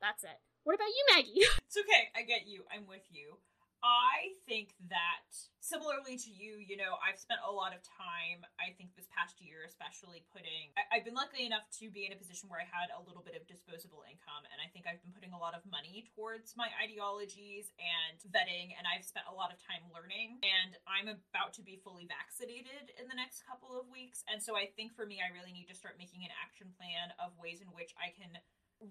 that's 0.00 0.24
it. 0.24 0.38
What 0.64 0.74
about 0.74 0.88
you, 0.92 1.04
Maggie? 1.14 1.46
It's 1.68 1.76
okay. 1.76 2.08
I 2.16 2.22
get 2.22 2.46
you. 2.46 2.64
I'm 2.72 2.86
with 2.88 3.04
you. 3.12 3.36
I 3.82 4.34
think 4.48 4.74
that 4.90 5.28
similarly 5.68 6.16
to 6.16 6.30
you, 6.32 6.56
you 6.58 6.80
know, 6.80 6.96
I've 7.04 7.20
spent 7.20 7.44
a 7.44 7.52
lot 7.52 7.76
of 7.76 7.84
time, 7.84 8.42
I 8.56 8.72
think 8.80 8.96
this 8.96 9.04
past 9.12 9.36
year 9.38 9.68
especially, 9.68 10.24
putting. 10.32 10.72
I, 10.80 10.98
have 10.98 11.04
been 11.04 11.14
lucky 11.14 11.44
enough 11.44 11.68
to 11.84 11.92
be 11.92 12.08
in 12.08 12.16
a 12.16 12.18
position 12.18 12.48
where 12.48 12.64
I 12.64 12.66
had 12.66 12.88
a 12.90 13.04
little 13.04 13.20
bit 13.20 13.36
of 13.36 13.44
disposable 13.44 14.02
income, 14.08 14.48
and 14.48 14.58
I 14.58 14.72
think 14.72 14.88
I've 14.88 14.98
been 15.04 15.12
putting 15.12 15.36
a 15.36 15.40
lot 15.40 15.52
of 15.52 15.62
money 15.68 16.08
towards 16.16 16.56
my 16.56 16.72
ideologies 16.80 17.68
and 17.76 18.16
vetting, 18.32 18.72
and 18.74 18.88
I've 18.88 19.04
spent 19.04 19.28
a 19.28 19.34
lot 19.36 19.52
of 19.52 19.60
time 19.60 19.84
learning. 19.92 20.40
And 20.40 20.80
I'm 20.88 21.12
about 21.12 21.52
to 21.60 21.62
be 21.62 21.76
fully 21.84 22.08
vaccinated 22.08 22.96
in 22.96 23.06
the 23.06 23.18
next 23.18 23.44
couple 23.44 23.76
of 23.76 23.86
weeks. 23.92 24.24
And 24.26 24.40
so 24.40 24.56
I 24.56 24.72
think 24.72 24.96
for 24.96 25.04
me, 25.04 25.20
I 25.20 25.28
really 25.36 25.52
need 25.52 25.68
to 25.68 25.76
start 25.76 26.00
making 26.00 26.24
an 26.24 26.32
action 26.40 26.72
plan 26.80 27.12
of 27.20 27.36
ways 27.36 27.60
in 27.60 27.68
which 27.76 27.92
I 28.00 28.10
can 28.16 28.40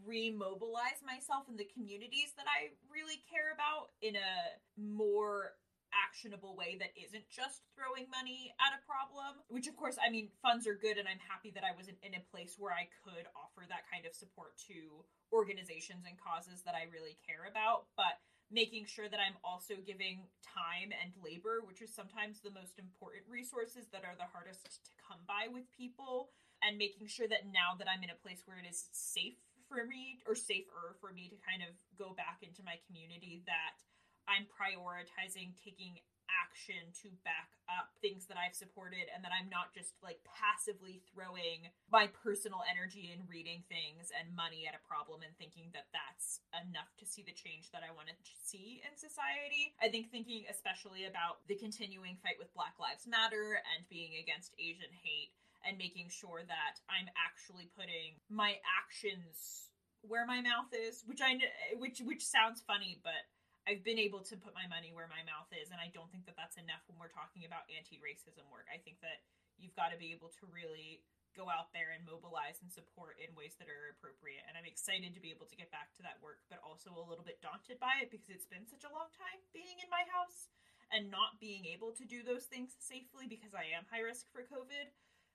remobilize 0.04 1.00
myself 1.06 1.48
in 1.48 1.56
the 1.56 1.68
communities 1.72 2.36
that 2.36 2.46
I 2.48 2.76
really 2.92 3.24
care 3.30 3.56
about 3.56 3.96
in 4.02 4.16
a 4.16 4.32
more 4.76 5.56
actionable 5.96 6.56
way 6.56 6.76
that 6.80 6.92
isn't 7.00 7.24
just 7.32 7.64
throwing 7.72 8.12
money 8.12 8.52
at 8.60 8.76
a 8.76 8.84
problem. 8.84 9.40
Which, 9.48 9.68
of 9.68 9.76
course, 9.80 9.96
I 10.00 10.12
mean, 10.12 10.30
funds 10.44 10.68
are 10.68 10.76
good, 10.76 11.00
and 11.00 11.08
I'm 11.08 11.22
happy 11.24 11.52
that 11.56 11.64
I 11.64 11.72
was 11.76 11.88
in, 11.88 11.96
in, 12.04 12.16
a 12.16 12.24
place 12.32 12.60
where 12.60 12.76
I 12.76 12.92
could 13.04 13.28
offer 13.36 13.64
that 13.68 13.88
kind 13.88 14.04
of 14.04 14.14
support 14.14 14.60
to 14.68 15.04
organizations 15.32 16.04
and 16.04 16.20
causes 16.20 16.64
that 16.68 16.76
I 16.76 16.92
really 16.92 17.16
care 17.24 17.48
about. 17.48 17.88
But 17.96 18.20
making 18.52 18.88
sure 18.88 19.12
that 19.12 19.20
I'm 19.20 19.40
also 19.44 19.76
giving 19.84 20.28
time 20.44 20.96
and 20.96 21.12
labor, 21.20 21.64
which 21.64 21.84
is 21.84 21.92
sometimes 21.92 22.40
the 22.40 22.56
most 22.56 22.80
important 22.80 23.28
resources 23.28 23.92
that 23.92 24.08
are 24.08 24.16
the 24.16 24.32
hardest 24.32 24.64
to 24.64 24.92
come 25.04 25.20
by 25.28 25.52
with 25.52 25.68
people, 25.76 26.32
and 26.64 26.80
making 26.80 27.08
sure 27.08 27.28
that 27.28 27.48
now 27.52 27.78
that 27.78 27.88
I'm 27.88 28.04
in 28.04 28.12
a 28.12 28.24
place 28.24 28.44
where 28.48 28.58
it 28.58 28.68
is 28.68 28.90
safe 28.92 29.38
for 29.68 29.86
me 29.86 30.20
or 30.26 30.36
safer 30.36 30.96
for 31.00 31.12
me 31.12 31.30
to 31.30 31.38
kind 31.44 31.62
of 31.62 31.76
go 32.00 32.16
back 32.16 32.40
into 32.42 32.64
my 32.64 32.80
community 32.88 33.44
that 33.46 33.80
I'm 34.28 34.48
prioritizing 34.48 35.56
taking 35.64 36.00
action 36.28 36.92
to 37.04 37.08
back 37.24 37.56
up 37.72 37.96
things 38.04 38.28
that 38.28 38.36
I've 38.36 38.56
supported 38.56 39.08
and 39.12 39.24
that 39.24 39.32
I'm 39.32 39.48
not 39.48 39.72
just 39.72 39.96
like 40.04 40.20
passively 40.28 41.00
throwing 41.12 41.72
my 41.88 42.12
personal 42.12 42.68
energy 42.68 43.12
in 43.16 43.24
reading 43.28 43.64
things 43.72 44.12
and 44.12 44.36
money 44.36 44.68
at 44.68 44.76
a 44.76 44.84
problem 44.84 45.24
and 45.24 45.32
thinking 45.40 45.72
that 45.72 45.88
that's 45.96 46.44
enough 46.52 46.92
to 47.00 47.08
see 47.08 47.24
the 47.24 47.36
change 47.36 47.72
that 47.72 47.84
I 47.84 47.96
want 47.96 48.12
to 48.12 48.36
see 48.44 48.84
in 48.84 48.94
society. 49.00 49.76
I 49.80 49.88
think 49.88 50.12
thinking 50.12 50.44
especially 50.52 51.08
about 51.08 51.44
the 51.48 51.56
continuing 51.56 52.20
fight 52.20 52.40
with 52.40 52.52
Black 52.52 52.76
Lives 52.76 53.08
Matter 53.08 53.64
and 53.76 53.88
being 53.88 54.20
against 54.20 54.56
Asian 54.60 54.92
hate 54.92 55.32
and 55.68 55.76
making 55.76 56.08
sure 56.08 56.48
that 56.48 56.80
I'm 56.88 57.12
actually 57.20 57.68
putting 57.76 58.24
my 58.32 58.56
actions 58.64 59.68
where 60.08 60.24
my 60.24 60.40
mouth 60.40 60.72
is, 60.72 61.04
which 61.04 61.20
I 61.20 61.36
which 61.76 62.00
which 62.00 62.24
sounds 62.24 62.64
funny, 62.64 63.04
but 63.04 63.28
I've 63.68 63.84
been 63.84 64.00
able 64.00 64.24
to 64.32 64.40
put 64.40 64.56
my 64.56 64.64
money 64.72 64.96
where 64.96 65.12
my 65.12 65.28
mouth 65.28 65.52
is, 65.52 65.76
and 65.76 65.84
I 65.84 65.92
don't 65.92 66.08
think 66.08 66.24
that 66.32 66.40
that's 66.40 66.56
enough 66.56 66.88
when 66.88 66.96
we're 66.96 67.12
talking 67.12 67.44
about 67.44 67.68
anti-racism 67.68 68.48
work. 68.48 68.72
I 68.72 68.80
think 68.80 69.04
that 69.04 69.28
you've 69.60 69.76
got 69.76 69.92
to 69.92 70.00
be 70.00 70.16
able 70.16 70.32
to 70.40 70.48
really 70.48 71.04
go 71.36 71.52
out 71.52 71.70
there 71.76 71.94
and 71.94 72.02
mobilize 72.08 72.64
and 72.64 72.72
support 72.74 73.20
in 73.22 73.30
ways 73.38 73.60
that 73.62 73.70
are 73.70 73.94
appropriate. 73.94 74.42
And 74.50 74.58
I'm 74.58 74.66
excited 74.66 75.14
to 75.14 75.22
be 75.22 75.30
able 75.30 75.46
to 75.46 75.60
get 75.60 75.70
back 75.70 75.94
to 76.00 76.02
that 76.02 76.18
work, 76.24 76.42
but 76.50 76.64
also 76.66 76.90
a 76.96 77.06
little 77.06 77.22
bit 77.22 77.44
daunted 77.46 77.78
by 77.78 78.02
it 78.02 78.10
because 78.10 78.34
it's 78.34 78.50
been 78.50 78.66
such 78.66 78.88
a 78.88 78.96
long 78.96 79.12
time 79.14 79.38
being 79.54 79.78
in 79.78 79.92
my 79.94 80.02
house 80.10 80.50
and 80.90 81.14
not 81.14 81.38
being 81.38 81.68
able 81.70 81.94
to 81.94 82.08
do 82.08 82.26
those 82.26 82.50
things 82.50 82.74
safely 82.80 83.30
because 83.30 83.54
I 83.54 83.70
am 83.76 83.86
high 83.92 84.02
risk 84.02 84.26
for 84.34 84.48
COVID. 84.48 84.90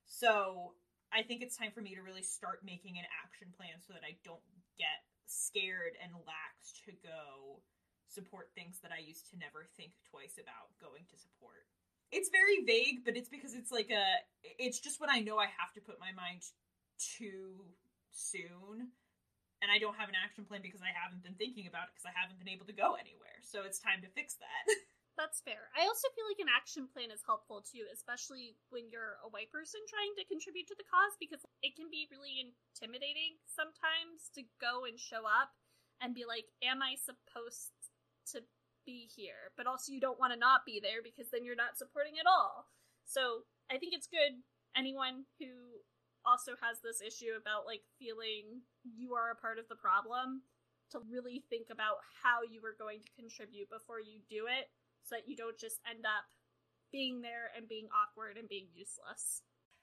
So 0.07 0.75
I 1.13 1.23
think 1.23 1.43
it's 1.43 1.57
time 1.57 1.73
for 1.73 1.81
me 1.81 1.95
to 1.95 2.03
really 2.03 2.23
start 2.23 2.65
making 2.65 2.99
an 2.99 3.05
action 3.25 3.49
plan 3.57 3.81
so 3.81 3.93
that 3.93 4.03
I 4.05 4.17
don't 4.25 4.43
get 4.79 5.05
scared 5.27 5.97
and 6.03 6.13
lax 6.27 6.77
to 6.85 6.93
go 7.05 7.61
support 8.09 8.53
things 8.53 8.81
that 8.85 8.93
I 8.93 9.01
used 9.01 9.31
to 9.33 9.41
never 9.41 9.65
think 9.77 9.93
twice 10.09 10.37
about 10.37 10.73
going 10.81 11.09
to 11.09 11.17
support. 11.17 11.65
It's 12.13 12.29
very 12.29 12.61
vague, 12.69 13.09
but 13.09 13.17
it's 13.17 13.29
because 13.33 13.55
it's 13.57 13.73
like 13.73 13.89
a 13.89 14.05
it's 14.61 14.81
just 14.81 15.01
when 15.01 15.09
I 15.09 15.21
know 15.21 15.39
I 15.41 15.49
have 15.57 15.73
to 15.75 15.81
put 15.81 15.97
my 15.97 16.13
mind 16.13 16.45
too 17.01 17.65
soon 18.13 18.93
and 19.63 19.71
I 19.71 19.79
don't 19.79 19.97
have 19.97 20.11
an 20.11 20.19
action 20.19 20.45
plan 20.45 20.61
because 20.61 20.83
I 20.83 20.93
haven't 20.93 21.23
been 21.23 21.39
thinking 21.39 21.71
about 21.71 21.89
it 21.89 21.97
because 21.97 22.05
I 22.05 22.13
haven't 22.13 22.37
been 22.43 22.51
able 22.51 22.67
to 22.67 22.77
go 22.77 22.99
anywhere. 22.99 23.41
So 23.41 23.63
it's 23.65 23.79
time 23.79 24.03
to 24.03 24.11
fix 24.13 24.37
that. 24.43 24.65
That's 25.23 25.39
fair. 25.39 25.71
I 25.79 25.87
also 25.87 26.11
feel 26.19 26.27
like 26.27 26.43
an 26.43 26.51
action 26.51 26.91
plan 26.91 27.15
is 27.15 27.23
helpful 27.23 27.63
too, 27.63 27.87
especially 27.95 28.59
when 28.75 28.91
you're 28.91 29.23
a 29.23 29.31
white 29.31 29.55
person 29.55 29.79
trying 29.87 30.19
to 30.19 30.27
contribute 30.27 30.67
to 30.67 30.75
the 30.75 30.83
cause, 30.91 31.15
because 31.23 31.47
it 31.63 31.79
can 31.79 31.87
be 31.87 32.11
really 32.11 32.43
intimidating 32.43 33.39
sometimes 33.47 34.35
to 34.35 34.43
go 34.59 34.83
and 34.83 34.99
show 34.99 35.23
up 35.23 35.55
and 36.03 36.11
be 36.11 36.27
like, 36.27 36.51
Am 36.59 36.83
I 36.83 36.99
supposed 36.99 37.71
to 38.35 38.43
be 38.83 39.07
here? 39.15 39.55
But 39.55 39.71
also, 39.71 39.95
you 39.95 40.03
don't 40.03 40.19
want 40.19 40.35
to 40.35 40.43
not 40.43 40.67
be 40.67 40.83
there 40.83 41.07
because 41.07 41.31
then 41.31 41.47
you're 41.47 41.55
not 41.55 41.79
supporting 41.79 42.19
at 42.19 42.27
all. 42.27 42.67
So 43.07 43.47
I 43.71 43.79
think 43.79 43.95
it's 43.95 44.11
good. 44.11 44.43
Anyone 44.75 45.31
who 45.39 45.87
also 46.27 46.59
has 46.59 46.83
this 46.83 46.99
issue 46.99 47.39
about 47.39 47.63
like 47.63 47.87
feeling 47.95 48.67
you 48.83 49.15
are 49.15 49.31
a 49.31 49.39
part 49.39 49.63
of 49.63 49.71
the 49.71 49.79
problem 49.79 50.43
to 50.91 50.99
really 51.07 51.47
think 51.47 51.71
about 51.71 52.03
how 52.27 52.43
you 52.43 52.59
are 52.67 52.75
going 52.75 53.07
to 53.07 53.15
contribute 53.15 53.71
before 53.71 54.03
you 54.03 54.19
do 54.27 54.51
it 54.51 54.67
so 55.05 55.17
that 55.17 55.29
you 55.29 55.37
don't 55.37 55.59
just 55.59 55.81
end 55.89 56.05
up 56.05 56.31
being 56.91 57.23
there 57.23 57.51
and 57.57 57.69
being 57.69 57.89
awkward 57.91 58.37
and 58.37 58.49
being 58.49 58.69
useless. 58.75 59.43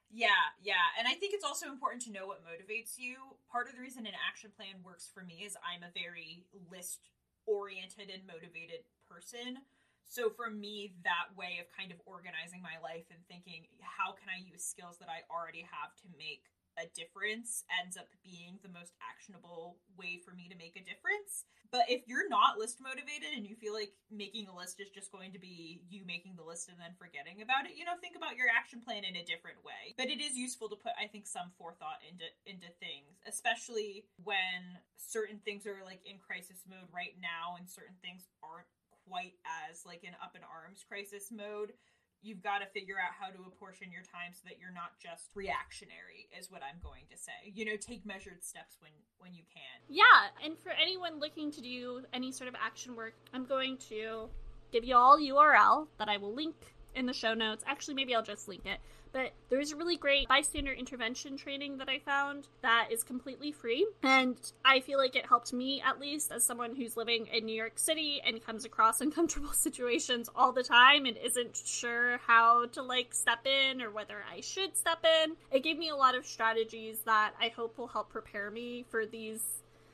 Yeah, 0.09 0.53
yeah. 0.61 0.89
And 0.97 1.07
I 1.07 1.13
think 1.13 1.33
it's 1.33 1.45
also 1.45 1.69
important 1.69 2.01
to 2.09 2.11
know 2.11 2.25
what 2.25 2.41
motivates 2.41 2.97
you. 2.97 3.37
Part 3.51 3.69
of 3.69 3.77
the 3.77 3.81
reason 3.81 4.09
an 4.09 4.17
action 4.17 4.49
plan 4.55 4.81
works 4.81 5.05
for 5.05 5.21
me 5.21 5.45
is 5.45 5.53
I'm 5.61 5.85
a 5.85 5.93
very 5.93 6.45
list 6.69 7.09
oriented 7.45 8.09
and 8.09 8.25
motivated 8.25 8.85
person. 9.05 9.61
So 10.09 10.33
for 10.33 10.49
me, 10.49 10.97
that 11.05 11.29
way 11.37 11.61
of 11.61 11.69
kind 11.69 11.93
of 11.93 12.01
organizing 12.09 12.65
my 12.65 12.81
life 12.81 13.05
and 13.13 13.21
thinking, 13.29 13.69
how 13.77 14.17
can 14.17 14.25
I 14.33 14.41
use 14.41 14.65
skills 14.65 14.97
that 14.97 15.09
I 15.09 15.21
already 15.29 15.61
have 15.69 15.93
to 16.01 16.09
make 16.17 16.49
a 16.79 16.87
difference 16.95 17.63
ends 17.67 17.97
up 17.99 18.07
being 18.23 18.57
the 18.63 18.71
most 18.71 18.95
actionable 19.03 19.77
way 19.99 20.17
for 20.23 20.31
me 20.31 20.47
to 20.47 20.55
make 20.55 20.79
a 20.79 20.83
difference. 20.83 21.43
But 21.69 21.85
if 21.85 22.07
you're 22.07 22.27
not 22.31 22.57
list 22.57 22.81
motivated 22.81 23.35
and 23.35 23.45
you 23.45 23.53
feel 23.53 23.75
like 23.75 23.93
making 24.09 24.47
a 24.47 24.55
list 24.55 24.81
is 24.81 24.89
just 24.89 25.11
going 25.11 25.35
to 25.35 25.39
be 25.39 25.83
you 25.85 26.01
making 26.07 26.33
the 26.33 26.47
list 26.47 26.71
and 26.71 26.79
then 26.79 26.97
forgetting 26.97 27.45
about 27.45 27.69
it, 27.69 27.77
you 27.77 27.85
know, 27.85 27.93
think 28.01 28.15
about 28.17 28.39
your 28.39 28.49
action 28.49 28.81
plan 28.81 29.05
in 29.05 29.19
a 29.19 29.27
different 29.27 29.61
way. 29.61 29.93
But 29.93 30.09
it 30.09 30.17
is 30.17 30.33
useful 30.33 30.71
to 30.73 30.79
put, 30.79 30.97
I 30.97 31.05
think, 31.05 31.27
some 31.27 31.53
forethought 31.59 32.01
into 32.01 32.25
into 32.47 32.71
things, 32.81 33.21
especially 33.27 34.09
when 34.23 34.81
certain 34.97 35.37
things 35.45 35.67
are 35.67 35.85
like 35.85 36.01
in 36.07 36.17
crisis 36.17 36.65
mode 36.65 36.89
right 36.89 37.13
now 37.21 37.59
and 37.59 37.69
certain 37.69 37.99
things 38.01 38.25
aren't 38.41 38.69
quite 39.09 39.37
as 39.69 39.85
like 39.85 40.03
in 40.03 40.13
up 40.21 40.33
in 40.37 40.41
arms 40.45 40.85
crisis 40.85 41.33
mode 41.33 41.73
you've 42.21 42.43
got 42.43 42.59
to 42.59 42.67
figure 42.67 42.95
out 42.95 43.13
how 43.19 43.29
to 43.29 43.39
apportion 43.47 43.91
your 43.91 44.03
time 44.03 44.31
so 44.33 44.41
that 44.45 44.59
you're 44.59 44.73
not 44.73 44.91
just 45.01 45.29
reactionary 45.35 46.27
is 46.37 46.51
what 46.51 46.61
i'm 46.63 46.79
going 46.83 47.03
to 47.09 47.17
say. 47.17 47.51
You 47.53 47.65
know 47.65 47.75
take 47.79 48.05
measured 48.05 48.43
steps 48.43 48.77
when 48.81 48.91
when 49.19 49.33
you 49.33 49.43
can. 49.53 49.79
Yeah 49.87 50.03
and 50.43 50.57
for 50.57 50.71
anyone 50.71 51.19
looking 51.19 51.51
to 51.51 51.61
do 51.61 52.01
any 52.13 52.31
sort 52.31 52.47
of 52.47 52.55
action 52.55 52.95
work 52.95 53.13
i'm 53.33 53.45
going 53.45 53.77
to 53.89 54.29
give 54.71 54.83
you 54.83 54.95
all 54.95 55.17
url 55.17 55.87
that 55.97 56.09
i 56.09 56.17
will 56.17 56.33
link 56.33 56.55
in 56.95 57.05
the 57.05 57.13
show 57.13 57.33
notes 57.33 57.63
actually 57.67 57.93
maybe 57.93 58.15
i'll 58.15 58.23
just 58.23 58.47
link 58.47 58.65
it 58.65 58.79
but 59.11 59.31
there's 59.49 59.71
a 59.71 59.75
really 59.75 59.97
great 59.97 60.27
bystander 60.27 60.71
intervention 60.71 61.35
training 61.35 61.77
that 61.77 61.89
I 61.89 61.99
found 61.99 62.47
that 62.61 62.89
is 62.91 63.03
completely 63.03 63.51
free. 63.51 63.87
And 64.03 64.37
I 64.63 64.81
feel 64.81 64.99
like 64.99 65.15
it 65.15 65.25
helped 65.25 65.51
me, 65.51 65.81
at 65.81 65.99
least, 65.99 66.31
as 66.31 66.43
someone 66.43 66.75
who's 66.75 66.95
living 66.95 67.27
in 67.33 67.45
New 67.45 67.55
York 67.55 67.79
City 67.79 68.21
and 68.25 68.43
comes 68.45 68.65
across 68.65 69.01
uncomfortable 69.01 69.53
situations 69.53 70.29
all 70.35 70.51
the 70.51 70.63
time 70.63 71.05
and 71.05 71.17
isn't 71.17 71.59
sure 71.65 72.19
how 72.27 72.67
to 72.67 72.81
like 72.81 73.13
step 73.13 73.45
in 73.45 73.81
or 73.81 73.89
whether 73.89 74.17
I 74.31 74.41
should 74.41 74.77
step 74.77 75.03
in. 75.03 75.35
It 75.51 75.63
gave 75.63 75.77
me 75.77 75.89
a 75.89 75.95
lot 75.95 76.15
of 76.15 76.25
strategies 76.25 76.99
that 77.05 77.33
I 77.41 77.49
hope 77.49 77.77
will 77.77 77.87
help 77.87 78.09
prepare 78.09 78.51
me 78.51 78.85
for 78.89 79.05
these 79.05 79.41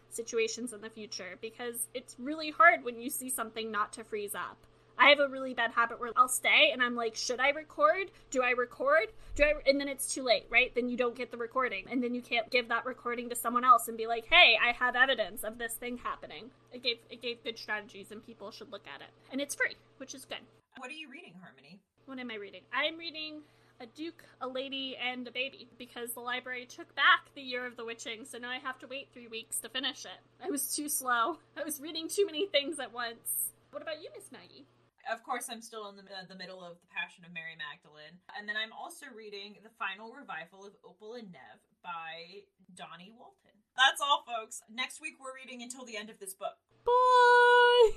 situations 0.09 0.73
in 0.73 0.81
the 0.81 0.89
future 0.89 1.37
because 1.41 1.87
it's 1.93 2.15
really 2.19 2.51
hard 2.51 2.83
when 2.83 3.01
you 3.01 3.09
see 3.09 3.29
something 3.29 3.71
not 3.71 3.93
to 3.93 4.03
freeze 4.03 4.35
up. 4.35 4.57
I 4.97 5.09
have 5.09 5.19
a 5.19 5.27
really 5.27 5.53
bad 5.53 5.71
habit 5.71 5.99
where 5.99 6.11
I'll 6.15 6.27
stay 6.27 6.69
and 6.71 6.81
I'm 6.81 6.95
like, 6.95 7.15
should 7.15 7.39
I 7.39 7.49
record? 7.49 8.11
Do 8.31 8.41
I 8.41 8.51
record? 8.51 9.07
Do 9.35 9.43
I? 9.43 9.53
And 9.69 9.79
then 9.79 9.87
it's 9.87 10.13
too 10.13 10.23
late, 10.23 10.45
right? 10.49 10.73
Then 10.73 10.89
you 10.89 10.97
don't 10.97 11.15
get 11.15 11.31
the 11.31 11.37
recording, 11.37 11.85
and 11.91 12.01
then 12.01 12.15
you 12.15 12.21
can't 12.21 12.49
give 12.49 12.69
that 12.69 12.85
recording 12.85 13.29
to 13.29 13.35
someone 13.35 13.65
else 13.65 13.87
and 13.87 13.97
be 13.97 14.07
like, 14.07 14.25
hey, 14.31 14.57
I 14.63 14.71
have 14.71 14.95
evidence 14.95 15.43
of 15.43 15.57
this 15.57 15.73
thing 15.73 15.97
happening. 15.97 16.45
It 16.71 16.83
gave 16.83 16.97
it 17.09 17.21
gave 17.21 17.43
good 17.43 17.57
strategies, 17.57 18.11
and 18.11 18.25
people 18.25 18.51
should 18.51 18.71
look 18.71 18.85
at 18.87 19.01
it, 19.01 19.09
and 19.31 19.41
it's 19.41 19.55
free, 19.55 19.75
which 19.97 20.15
is 20.15 20.25
good. 20.25 20.39
What 20.77 20.89
are 20.89 20.93
you 20.93 21.09
reading, 21.09 21.33
Harmony? 21.41 21.79
What 22.05 22.19
am 22.19 22.31
I 22.31 22.35
reading? 22.35 22.61
I'm 22.73 22.97
reading 22.97 23.41
a 23.81 23.85
duke, 23.87 24.23
a 24.39 24.47
lady, 24.47 24.95
and 24.95 25.27
a 25.27 25.31
baby 25.31 25.67
because 25.77 26.13
the 26.13 26.21
library 26.21 26.65
took 26.65 26.95
back 26.95 27.33
the 27.35 27.41
Year 27.41 27.65
of 27.65 27.75
the 27.75 27.83
Witching, 27.83 28.23
so 28.23 28.37
now 28.37 28.49
I 28.49 28.59
have 28.59 28.79
to 28.79 28.87
wait 28.87 29.09
three 29.11 29.27
weeks 29.27 29.59
to 29.59 29.69
finish 29.69 30.05
it. 30.05 30.45
I 30.45 30.49
was 30.49 30.73
too 30.75 30.87
slow. 30.87 31.37
I 31.57 31.63
was 31.63 31.81
reading 31.81 32.07
too 32.07 32.25
many 32.25 32.47
things 32.47 32.79
at 32.79 32.93
once. 32.93 33.51
What 33.71 33.81
about 33.81 34.01
you, 34.01 34.09
Miss 34.15 34.31
Maggie? 34.31 34.65
Of 35.11 35.23
course, 35.23 35.47
I'm 35.51 35.61
still 35.61 35.87
in 35.89 35.97
the, 35.97 36.01
uh, 36.01 36.25
the 36.27 36.35
middle 36.35 36.63
of 36.63 36.77
The 36.81 36.87
Passion 36.89 37.23
of 37.25 37.33
Mary 37.33 37.53
Magdalen. 37.53 38.17
And 38.37 38.49
then 38.49 38.55
I'm 38.57 38.73
also 38.73 39.05
reading 39.15 39.55
the 39.63 39.69
final 39.77 40.11
revival 40.11 40.65
of 40.65 40.73
Opal 40.83 41.13
and 41.13 41.31
Nev 41.31 41.61
by 41.83 42.41
Dawnie 42.73 43.13
Walton. 43.17 43.53
That's 43.77 44.01
all, 44.01 44.25
folks. 44.25 44.63
Next 44.73 45.01
week, 45.01 45.15
we're 45.21 45.35
reading 45.35 45.61
until 45.61 45.85
the 45.85 45.95
end 45.95 46.09
of 46.09 46.17
this 46.19 46.33
book. 46.33 46.57
Bye! 46.85 47.91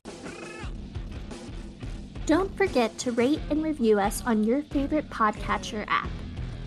Don't 2.26 2.54
forget 2.58 2.98
to 2.98 3.12
rate 3.12 3.40
and 3.48 3.62
review 3.62 3.98
us 3.98 4.22
on 4.26 4.44
your 4.44 4.62
favorite 4.64 5.08
podcatcher 5.08 5.86
app. 5.88 6.10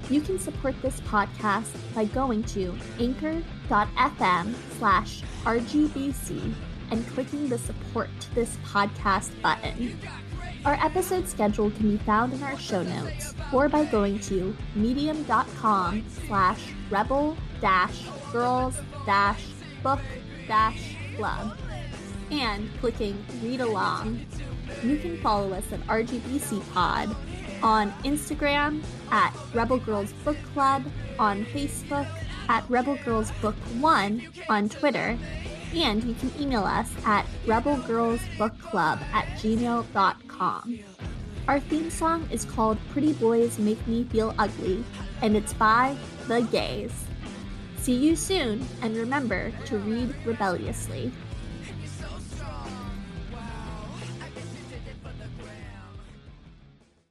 You 0.09 0.21
can 0.21 0.39
support 0.39 0.73
this 0.81 0.99
podcast 1.01 1.69
by 1.93 2.05
going 2.05 2.43
to 2.45 2.75
anchor.fm 2.99 4.55
slash 4.79 5.21
rgbc 5.43 6.53
and 6.89 7.07
clicking 7.09 7.47
the 7.47 7.59
support 7.59 8.09
to 8.21 8.35
this 8.35 8.57
podcast 8.65 9.29
button. 9.41 9.99
Our 10.63 10.73
episode 10.73 11.27
schedule 11.27 11.71
can 11.71 11.91
be 11.91 11.97
found 11.97 12.33
in 12.33 12.43
our 12.43 12.57
show 12.57 12.83
notes 12.83 13.33
or 13.51 13.67
by 13.67 13.85
going 13.85 14.19
to 14.21 14.55
medium.com 14.75 16.05
slash 16.27 16.61
rebel 16.91 17.35
dash 17.59 18.05
girls 18.31 18.79
dash 19.05 19.43
book 19.81 19.99
dash 20.47 20.95
club 21.15 21.57
and 22.29 22.69
clicking 22.79 23.23
read 23.41 23.61
along. 23.61 24.23
You 24.83 24.97
can 24.97 25.19
follow 25.21 25.51
us 25.53 25.65
at 25.71 25.79
RGBC 25.87 26.61
Pod 26.73 27.15
on 27.63 27.91
Instagram 28.03 28.83
at 29.11 29.35
Rebel 29.53 29.77
Girls 29.77 30.13
Book 30.23 30.37
Club, 30.53 30.83
on 31.19 31.43
Facebook 31.45 32.07
at 32.49 32.69
Rebel 32.69 32.97
Girls 33.03 33.31
Book 33.41 33.55
One, 33.79 34.27
on 34.47 34.69
Twitter, 34.69 35.17
and 35.75 36.03
you 36.03 36.13
can 36.15 36.31
email 36.39 36.63
us 36.63 36.91
at 37.05 37.25
rebelgirlsbookclub 37.45 39.01
at 39.13 39.25
Our 40.41 41.59
theme 41.69 41.91
song 41.91 42.27
is 42.31 42.45
called 42.45 42.79
Pretty 42.89 43.13
Boys 43.13 43.59
Make 43.59 43.85
Me 43.85 44.05
Feel 44.05 44.33
Ugly, 44.39 44.83
and 45.21 45.37
it's 45.37 45.53
by 45.53 45.95
The 46.27 46.41
Gays. 46.41 46.91
See 47.77 47.93
you 47.93 48.15
soon, 48.15 48.65
and 48.81 48.97
remember 48.97 49.51
to 49.65 49.77
read 49.77 50.15
rebelliously. 50.25 51.11